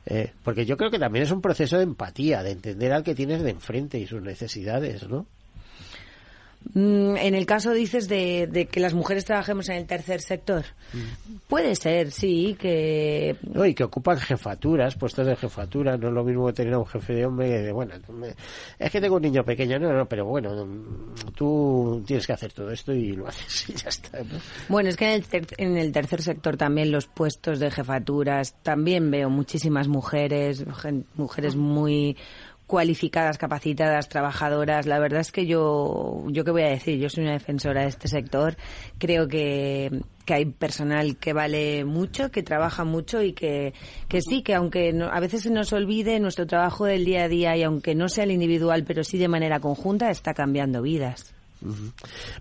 eh, 0.06 0.32
porque 0.44 0.66
yo 0.66 0.78
creo 0.78 0.92
que 0.92 1.00
también 1.00 1.24
es 1.24 1.32
un 1.32 1.42
proceso 1.42 1.78
de 1.78 1.84
empatía, 1.84 2.44
de 2.44 2.52
entender 2.52 2.92
al 2.94 3.04
que 3.04 3.16
tienes 3.16 3.42
de 3.42 3.52
enfrente 3.52 4.00
y 4.00 4.08
sus 4.08 4.22
necesidades, 4.22 5.08
¿no? 5.08 5.26
Mm, 6.74 7.18
en 7.18 7.36
el 7.36 7.46
caso 7.46 7.72
dices 7.72 8.08
de, 8.08 8.68
que 8.72 8.80
las 8.80 8.94
mujeres 8.94 9.26
trabajemos 9.26 9.68
en 9.70 9.76
el 9.76 9.86
tercer 9.86 10.22
sector. 10.22 10.64
Mm. 10.94 11.36
Puede 11.48 11.76
ser, 11.76 12.12
sí, 12.12 12.56
que... 12.58 13.36
No, 13.42 13.66
y 13.66 13.74
que 13.74 13.84
ocupan 13.84 14.18
jefaturas, 14.18 14.96
puestos 14.96 15.28
de 15.28 15.36
jefatura. 15.36 15.98
No 15.98 16.08
es 16.08 16.14
lo 16.14 16.24
mismo 16.24 16.48
que 16.48 16.54
tener 16.54 16.74
a 16.74 16.80
un 16.80 16.86
jefe 16.86 17.14
de 17.14 17.26
hombre 17.26 17.50
de, 17.50 17.72
bueno, 17.72 17.94
es 18.80 18.92
que 18.92 19.02
tengo 19.02 19.18
un 19.18 19.22
niño 19.22 19.44
pequeño. 19.44 19.80
No, 19.80 19.92
no, 19.92 20.06
pero 20.06 20.26
bueno, 20.26 20.66
tú 21.36 22.04
tienes 22.06 22.26
que 22.26 22.34
hacer 22.34 22.54
todo 22.54 22.72
esto 22.72 22.94
y 22.94 23.14
lo 23.14 23.28
haces 23.28 23.70
y 23.70 23.74
ya 23.74 23.90
está. 23.90 24.20
Bueno, 24.70 24.90
es 24.90 24.96
que 24.96 25.14
en 25.14 25.24
el, 25.32 25.48
en 25.58 25.78
el 25.78 25.92
tercer 25.92 26.22
sector 26.22 26.56
también 26.56 26.92
los 26.92 27.06
puestos 27.06 27.60
de 27.60 27.70
jefaturas, 27.70 28.56
también 28.64 29.12
veo 29.12 29.30
muchísimas 29.30 29.90
mujeres, 29.90 30.64
mujeres 31.16 31.56
muy 31.56 32.16
cualificadas, 32.72 33.38
capacitadas, 33.38 34.08
trabajadoras. 34.08 34.86
La 34.86 34.98
verdad 34.98 35.20
es 35.20 35.34
que 35.34 35.46
yo, 35.46 36.24
yo 36.28 36.46
qué 36.46 36.52
voy 36.52 36.62
a 36.62 36.70
decir, 36.70 36.98
yo 37.00 37.10
soy 37.10 37.26
una 37.26 37.34
defensora 37.34 37.82
de 37.82 37.90
este 37.90 38.08
sector. 38.08 38.56
Creo 38.98 39.28
que, 39.28 39.92
que 40.26 40.34
hay 40.34 40.46
personal 40.46 41.18
que 41.18 41.34
vale 41.34 41.84
mucho, 41.84 42.32
que 42.32 42.44
trabaja 42.44 42.86
mucho 42.86 43.22
y 43.22 43.34
que, 43.34 43.74
que 44.08 44.22
sí, 44.22 44.42
que 44.42 44.56
aunque 44.56 44.98
a 45.12 45.20
veces 45.20 45.42
se 45.42 45.50
nos 45.50 45.74
olvide 45.74 46.18
nuestro 46.22 46.48
trabajo 46.48 46.86
del 46.86 47.04
día 47.04 47.26
a 47.26 47.28
día 47.28 47.58
y 47.58 47.64
aunque 47.64 47.94
no 47.94 48.08
sea 48.08 48.24
el 48.24 48.32
individual, 48.32 48.86
pero 48.88 49.04
sí 49.04 49.18
de 49.18 49.28
manera 49.28 49.60
conjunta, 49.60 50.10
está 50.10 50.34
cambiando 50.34 50.82
vidas. 50.82 51.36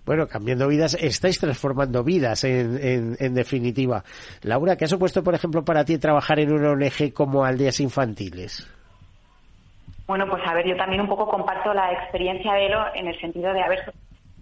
Bueno, 0.05 0.29
cambiando 0.29 0.69
vidas, 0.69 0.97
estáis 0.97 1.39
transformando 1.39 2.05
vidas 2.05 2.45
en, 2.45 2.79
en, 2.81 3.17
en, 3.19 3.33
definitiva. 3.33 4.05
Laura, 4.43 4.77
¿qué 4.77 4.85
ha 4.85 4.87
supuesto, 4.87 5.21
por 5.23 5.35
ejemplo, 5.35 5.65
para 5.65 5.83
ti 5.83 5.97
trabajar 5.97 6.39
en 6.39 6.53
una 6.53 6.71
ONG 6.71 7.11
como 7.13 7.43
Aldeas 7.43 7.81
Infantiles? 7.81 8.65
Bueno, 10.11 10.27
pues 10.27 10.45
a 10.45 10.53
ver, 10.53 10.67
yo 10.67 10.75
también 10.75 10.99
un 10.99 11.07
poco 11.07 11.25
comparto 11.25 11.73
la 11.73 11.93
experiencia 11.93 12.51
de 12.51 12.65
Elo 12.65 12.83
en 12.95 13.07
el 13.07 13.17
sentido 13.21 13.53
de, 13.53 13.61
a 13.61 13.69
ver, 13.69 13.93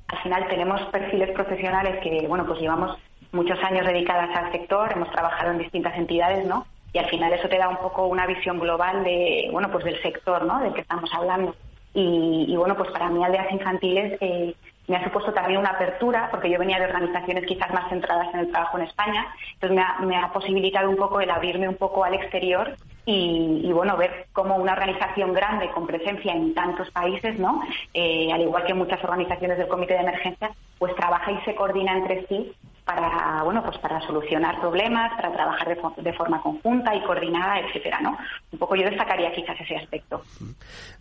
al 0.07 0.17
final 0.23 0.47
tenemos 0.47 0.81
perfiles 0.85 1.29
profesionales 1.29 1.99
que, 2.01 2.25
bueno, 2.27 2.43
pues 2.47 2.59
llevamos 2.59 2.97
muchos 3.31 3.59
años 3.61 3.85
dedicadas 3.85 4.35
al 4.35 4.51
sector, 4.51 4.91
hemos 4.91 5.11
trabajado 5.11 5.51
en 5.51 5.59
distintas 5.59 5.95
entidades, 5.95 6.43
¿no? 6.47 6.65
Y 6.91 6.97
al 6.97 7.05
final 7.05 7.33
eso 7.33 7.47
te 7.47 7.59
da 7.59 7.69
un 7.69 7.77
poco 7.77 8.07
una 8.07 8.25
visión 8.25 8.57
global 8.57 9.03
de, 9.03 9.47
bueno, 9.51 9.69
pues 9.69 9.85
del 9.85 10.01
sector, 10.01 10.43
¿no? 10.43 10.59
Del 10.59 10.73
que 10.73 10.81
estamos 10.81 11.07
hablando. 11.13 11.55
Y, 11.93 12.55
bueno, 12.55 12.75
pues 12.75 12.89
para 12.89 13.09
mí 13.09 13.23
aldeas 13.23 13.51
infantiles 13.51 14.17
eh, 14.21 14.55
me 14.87 14.95
ha 14.95 15.03
supuesto 15.03 15.33
también 15.33 15.59
una 15.59 15.69
apertura, 15.69 16.29
porque 16.31 16.49
yo 16.49 16.57
venía 16.57 16.79
de 16.79 16.85
organizaciones 16.85 17.45
quizás 17.45 17.71
más 17.71 17.87
centradas 17.89 18.33
en 18.33 18.39
el 18.39 18.49
trabajo 18.49 18.79
en 18.79 18.85
España, 18.85 19.27
entonces 19.53 19.75
me 19.75 19.83
ha, 19.83 19.99
me 19.99 20.17
ha 20.17 20.33
posibilitado 20.33 20.89
un 20.89 20.95
poco 20.95 21.21
el 21.21 21.29
abrirme 21.29 21.69
un 21.69 21.77
poco 21.77 22.03
al 22.03 22.15
exterior 22.15 22.75
y, 23.11 23.71
bueno, 23.73 23.97
ver 23.97 24.27
cómo 24.33 24.55
una 24.55 24.73
organización 24.73 25.33
grande 25.33 25.71
con 25.71 25.87
presencia 25.87 26.31
en 26.33 26.53
tantos 26.53 26.91
países, 26.91 27.39
¿no? 27.39 27.61
Eh, 27.93 28.31
al 28.31 28.41
igual 28.41 28.65
que 28.65 28.73
muchas 28.73 29.03
organizaciones 29.03 29.57
del 29.57 29.67
Comité 29.67 29.95
de 29.95 30.01
Emergencia, 30.01 30.51
pues 30.77 30.95
trabaja 30.95 31.31
y 31.31 31.41
se 31.41 31.55
coordina 31.55 31.97
entre 31.97 32.27
sí 32.27 32.53
para 32.89 33.43
bueno 33.43 33.61
pues 33.63 33.77
para 33.77 34.01
solucionar 34.01 34.59
problemas, 34.59 35.11
para 35.15 35.31
trabajar 35.31 35.67
de, 35.97 36.13
forma 36.13 36.41
conjunta 36.41 36.95
y 36.95 37.03
coordinada, 37.03 37.59
etcétera, 37.59 37.99
¿no? 38.01 38.17
Un 38.51 38.59
poco 38.59 38.75
yo 38.75 38.89
destacaría 38.89 39.31
quizás 39.31 39.55
ese 39.61 39.75
aspecto. 39.75 40.21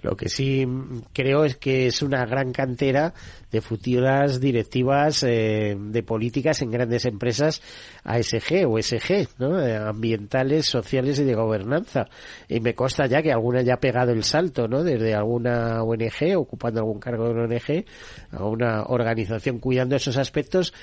Lo 0.03 0.14
que 0.14 0.28
sí 0.28 0.66
creo 1.14 1.45
es 1.45 1.57
que 1.57 1.86
es 1.86 2.03
una 2.03 2.26
gran 2.26 2.53
cantera 2.53 3.14
de 3.51 3.61
futuras 3.62 4.41
directivas 4.41 5.22
eh, 5.22 5.74
de 5.78 6.03
políticas 6.03 6.61
en 6.61 6.70
grandes 6.70 7.07
empresas 7.07 7.62
ASG 8.05 8.66
o 8.66 8.80
SG, 8.80 9.28
¿no? 9.39 9.59
Eh, 9.61 9.76
ambientales, 9.76 10.66
sociales 10.66 11.18
y 11.18 11.24
de 11.24 11.34
gobernanza. 11.34 12.05
Y 12.49 12.61
me 12.61 12.74
consta 12.74 13.07
ya 13.07 13.22
que 13.22 13.32
alguna 13.32 13.62
ya 13.62 13.74
ha 13.74 13.80
pegado 13.80 14.12
el 14.12 14.24
salto, 14.24 14.68
¿no? 14.68 14.82
Desde 14.82 15.14
alguna 15.14 15.82
ONG, 15.82 16.36
ocupando 16.36 16.80
algún 16.80 17.01
cargo 17.01 17.24
de 17.24 17.30
una 17.30 17.45
ONG, 17.45 17.84
a 18.32 18.45
una 18.45 18.82
organización 18.84 19.59
cuidando 19.59 19.97
esos 19.97 20.18
aspectos 20.18 20.74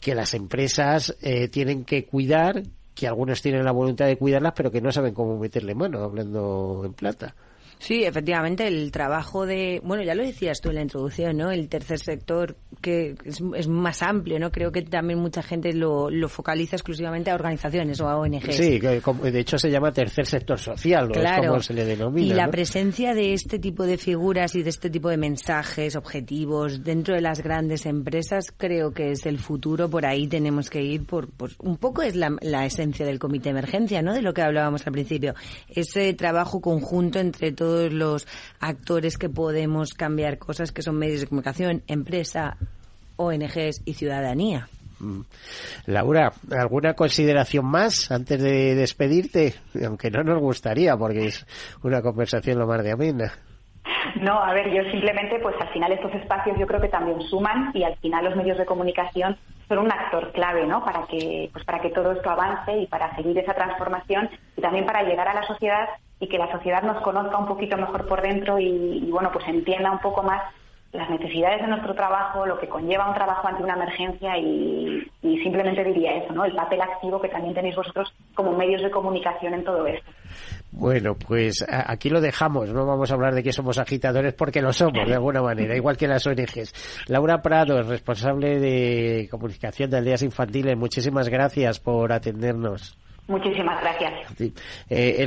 que 0.00 0.14
las 0.14 0.34
empresas 0.34 1.16
eh, 1.20 1.48
tienen 1.48 1.84
que 1.84 2.06
cuidar, 2.06 2.62
que 2.94 3.06
algunos 3.06 3.42
tienen 3.42 3.64
la 3.64 3.72
voluntad 3.72 4.06
de 4.06 4.16
cuidarlas, 4.16 4.54
pero 4.56 4.70
que 4.70 4.80
no 4.80 4.92
saben 4.92 5.14
cómo 5.14 5.38
meterle 5.38 5.74
mano, 5.74 6.02
hablando 6.02 6.82
en 6.84 6.92
plata. 6.94 7.34
Sí, 7.80 8.04
efectivamente, 8.04 8.68
el 8.68 8.92
trabajo 8.92 9.46
de, 9.46 9.80
bueno, 9.82 10.02
ya 10.02 10.14
lo 10.14 10.22
decías 10.22 10.60
tú 10.60 10.68
en 10.68 10.74
la 10.74 10.82
introducción, 10.82 11.38
¿no? 11.38 11.50
El 11.50 11.70
tercer 11.70 11.98
sector 11.98 12.54
que 12.82 13.14
es, 13.24 13.68
más 13.68 14.02
amplio, 14.02 14.38
¿no? 14.38 14.52
Creo 14.52 14.70
que 14.70 14.82
también 14.82 15.18
mucha 15.18 15.42
gente 15.42 15.72
lo, 15.72 16.10
lo, 16.10 16.28
focaliza 16.28 16.76
exclusivamente 16.76 17.30
a 17.30 17.34
organizaciones 17.34 17.98
o 18.02 18.08
a 18.08 18.18
ONGs. 18.18 18.54
Sí, 18.54 18.78
que, 18.78 19.00
de 19.00 19.40
hecho 19.40 19.58
se 19.58 19.70
llama 19.70 19.92
tercer 19.92 20.26
sector 20.26 20.58
social, 20.58 21.08
¿no? 21.08 21.22
es 21.22 21.46
como 21.46 21.62
se 21.62 21.72
le 21.72 21.86
denomina. 21.86 22.26
Y 22.26 22.34
la 22.34 22.50
presencia 22.50 23.14
de 23.14 23.32
este 23.32 23.58
tipo 23.58 23.86
de 23.86 23.96
figuras 23.96 24.54
y 24.54 24.62
de 24.62 24.68
este 24.68 24.90
tipo 24.90 25.08
de 25.08 25.16
mensajes, 25.16 25.96
objetivos 25.96 26.84
dentro 26.84 27.14
de 27.14 27.22
las 27.22 27.42
grandes 27.42 27.86
empresas, 27.86 28.52
creo 28.54 28.92
que 28.92 29.12
es 29.12 29.24
el 29.24 29.38
futuro. 29.38 29.88
Por 29.88 30.04
ahí 30.04 30.26
tenemos 30.28 30.68
que 30.68 30.82
ir, 30.82 31.06
por, 31.06 31.28
un 31.58 31.78
poco 31.78 32.02
es 32.02 32.14
la, 32.14 32.36
la 32.42 32.66
esencia 32.66 33.06
del 33.06 33.18
comité 33.18 33.44
de 33.44 33.50
emergencia, 33.50 34.02
¿no? 34.02 34.12
De 34.12 34.20
lo 34.20 34.34
que 34.34 34.42
hablábamos 34.42 34.86
al 34.86 34.92
principio. 34.92 35.34
Ese 35.68 36.12
trabajo 36.12 36.60
conjunto 36.60 37.18
entre 37.18 37.52
todos 37.52 37.69
todos 37.70 37.92
los 37.92 38.26
actores 38.58 39.16
que 39.16 39.28
podemos 39.28 39.94
cambiar 39.94 40.38
cosas 40.38 40.72
que 40.72 40.82
son 40.82 40.98
medios 40.98 41.20
de 41.20 41.28
comunicación, 41.28 41.82
empresa, 41.86 42.56
ONGs 43.16 43.82
y 43.84 43.94
ciudadanía. 43.94 44.66
Mm. 44.98 45.20
Laura, 45.86 46.32
¿alguna 46.50 46.94
consideración 46.94 47.66
más 47.66 48.10
antes 48.10 48.42
de 48.42 48.74
despedirte? 48.74 49.54
Aunque 49.86 50.10
no 50.10 50.24
nos 50.24 50.40
gustaría, 50.40 50.96
porque 50.96 51.26
es 51.26 51.46
una 51.84 52.02
conversación 52.02 52.58
lo 52.58 52.66
más 52.66 52.82
de 52.82 52.90
amena. 52.90 53.32
No, 54.20 54.42
a 54.42 54.52
ver, 54.52 54.68
yo 54.74 54.82
simplemente, 54.90 55.38
pues 55.40 55.54
al 55.60 55.72
final 55.72 55.92
estos 55.92 56.12
espacios 56.14 56.58
yo 56.58 56.66
creo 56.66 56.80
que 56.80 56.88
también 56.88 57.20
suman 57.22 57.70
y 57.72 57.84
al 57.84 57.96
final 57.98 58.24
los 58.24 58.34
medios 58.34 58.58
de 58.58 58.66
comunicación 58.66 59.36
son 59.68 59.78
un 59.78 59.92
actor 59.92 60.32
clave, 60.32 60.66
¿no? 60.66 60.84
Para 60.84 61.06
que, 61.06 61.48
pues 61.52 61.64
para 61.64 61.78
que 61.78 61.90
todo 61.90 62.10
esto 62.10 62.30
avance 62.30 62.76
y 62.76 62.86
para 62.88 63.14
seguir 63.14 63.38
esa 63.38 63.54
transformación 63.54 64.28
y 64.56 64.60
también 64.60 64.86
para 64.86 65.04
llegar 65.04 65.28
a 65.28 65.34
la 65.34 65.46
sociedad 65.46 65.88
y 66.20 66.28
que 66.28 66.38
la 66.38 66.52
sociedad 66.52 66.82
nos 66.82 67.02
conozca 67.02 67.38
un 67.38 67.46
poquito 67.46 67.76
mejor 67.78 68.06
por 68.06 68.20
dentro 68.20 68.58
y, 68.58 69.08
bueno, 69.10 69.30
pues 69.32 69.48
entienda 69.48 69.90
un 69.90 70.00
poco 70.00 70.22
más 70.22 70.42
las 70.92 71.08
necesidades 71.08 71.62
de 71.62 71.68
nuestro 71.68 71.94
trabajo, 71.94 72.44
lo 72.44 72.58
que 72.58 72.68
conlleva 72.68 73.08
un 73.08 73.14
trabajo 73.14 73.46
ante 73.48 73.62
una 73.62 73.74
emergencia 73.74 74.36
y, 74.36 75.08
simplemente 75.42 75.82
diría 75.84 76.16
eso, 76.16 76.34
¿no? 76.34 76.44
El 76.44 76.54
papel 76.54 76.80
activo 76.82 77.20
que 77.20 77.28
también 77.28 77.54
tenéis 77.54 77.76
vosotros 77.76 78.12
como 78.34 78.52
medios 78.52 78.82
de 78.82 78.90
comunicación 78.90 79.54
en 79.54 79.64
todo 79.64 79.86
esto. 79.86 80.10
Bueno, 80.72 81.14
pues 81.14 81.64
aquí 81.68 82.10
lo 82.10 82.20
dejamos. 82.20 82.70
No 82.70 82.84
vamos 82.84 83.10
a 83.10 83.14
hablar 83.14 83.34
de 83.34 83.42
que 83.42 83.52
somos 83.52 83.78
agitadores 83.78 84.34
porque 84.34 84.60
lo 84.60 84.72
somos 84.72 85.06
de 85.06 85.14
alguna 85.14 85.40
manera, 85.40 85.74
igual 85.74 85.96
que 85.96 86.06
las 86.06 86.26
ONGs. 86.26 87.06
Laura 87.08 87.40
Prado, 87.40 87.82
responsable 87.82 88.58
de 88.58 89.28
comunicación 89.30 89.90
de 89.90 89.98
aldeas 89.98 90.22
infantiles, 90.22 90.76
muchísimas 90.76 91.28
gracias 91.28 91.80
por 91.80 92.12
atendernos. 92.12 92.99
Muchísimas 93.30 93.80
gracias. 93.80 94.12
Eh, 94.88 95.24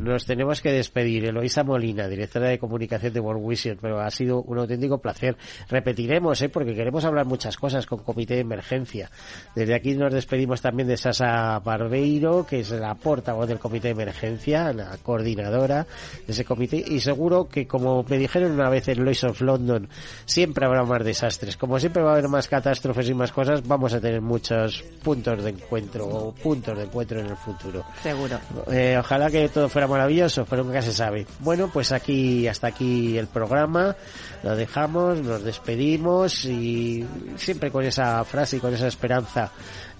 nos 0.00 0.26
tenemos 0.26 0.60
que 0.60 0.72
despedir. 0.72 1.26
Eloísa 1.26 1.62
Molina, 1.62 2.08
directora 2.08 2.48
de 2.48 2.58
comunicación 2.58 3.12
de 3.12 3.20
World 3.20 3.48
Vision, 3.48 3.78
pero 3.80 4.00
ha 4.00 4.10
sido 4.10 4.42
un 4.42 4.58
auténtico 4.58 4.98
placer. 4.98 5.36
Repetiremos, 5.68 6.42
¿eh? 6.42 6.48
porque 6.48 6.74
queremos 6.74 7.04
hablar 7.04 7.24
muchas 7.24 7.56
cosas 7.56 7.86
con 7.86 8.00
Comité 8.00 8.34
de 8.34 8.40
Emergencia. 8.40 9.10
Desde 9.54 9.76
aquí 9.76 9.94
nos 9.94 10.12
despedimos 10.12 10.60
también 10.60 10.88
de 10.88 10.96
Sasa 10.96 11.60
Barbeiro, 11.60 12.44
que 12.44 12.60
es 12.60 12.70
la 12.72 12.96
portavoz 12.96 13.46
del 13.46 13.60
Comité 13.60 13.88
de 13.88 13.92
Emergencia, 13.92 14.72
la 14.72 14.96
coordinadora 15.00 15.86
de 16.26 16.32
ese 16.32 16.44
comité, 16.44 16.84
y 16.84 16.98
seguro 16.98 17.48
que, 17.48 17.68
como 17.68 18.02
me 18.02 18.18
dijeron 18.18 18.50
una 18.50 18.68
vez 18.68 18.88
en 18.88 19.04
Lois 19.04 19.22
of 19.22 19.40
London, 19.40 19.88
siempre 20.24 20.66
habrá 20.66 20.82
más 20.82 21.04
desastres. 21.04 21.56
Como 21.56 21.78
siempre 21.78 22.02
va 22.02 22.10
a 22.10 22.12
haber 22.14 22.28
más 22.28 22.48
catástrofes 22.48 23.08
y 23.08 23.14
más 23.14 23.30
cosas, 23.30 23.66
vamos 23.66 23.94
a 23.94 24.00
tener 24.00 24.20
muchos 24.20 24.82
puntos 25.04 25.44
de 25.44 25.50
encuentro 25.50 26.06
o 26.06 26.34
puntos 26.34 26.76
de 26.76 26.84
encuentro 26.84 27.20
en 27.20 27.35
el 27.36 27.44
futuro. 27.44 27.84
Seguro. 28.02 28.38
Eh, 28.70 28.96
ojalá 28.98 29.30
que 29.30 29.48
todo 29.48 29.68
fuera 29.68 29.86
maravilloso, 29.86 30.44
pero 30.48 30.64
nunca 30.64 30.82
se 30.82 30.92
sabe. 30.92 31.26
Bueno, 31.40 31.70
pues 31.72 31.92
aquí, 31.92 32.48
hasta 32.48 32.68
aquí 32.68 33.16
el 33.18 33.26
programa. 33.26 33.94
Lo 34.42 34.56
dejamos, 34.56 35.20
nos 35.20 35.42
despedimos 35.42 36.44
y 36.44 37.06
siempre 37.36 37.70
con 37.70 37.84
esa 37.84 38.24
frase 38.24 38.56
y 38.56 38.60
con 38.60 38.74
esa 38.74 38.86
esperanza 38.86 39.50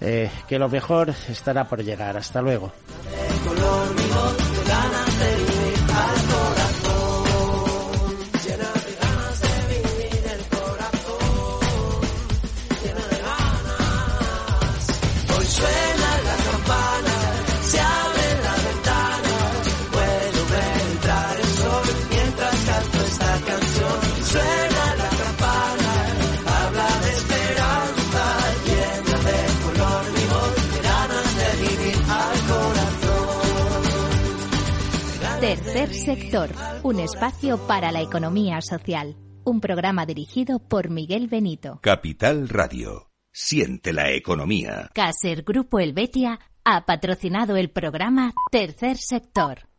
eh, 0.01 0.29
que 0.47 0.57
lo 0.59 0.69
mejor 0.69 1.13
estará 1.29 1.65
por 1.65 1.83
llegar. 1.83 2.17
Hasta 2.17 2.41
luego. 2.41 2.71
Tercer 35.77 35.93
sector, 35.93 36.49
un 36.81 36.99
espacio 36.99 37.59
para 37.67 37.91
la 37.91 38.01
economía 38.01 38.61
social. 38.61 39.15
Un 39.43 39.61
programa 39.61 40.07
dirigido 40.07 40.57
por 40.57 40.89
Miguel 40.89 41.27
Benito. 41.27 41.77
Capital 41.83 42.49
Radio. 42.49 43.11
Siente 43.31 43.93
la 43.93 44.09
economía. 44.09 44.89
Caser 44.95 45.43
Grupo 45.43 45.77
Helvetia 45.77 46.39
ha 46.63 46.87
patrocinado 46.87 47.57
el 47.57 47.69
programa 47.69 48.33
Tercer 48.51 48.97
sector. 48.97 49.69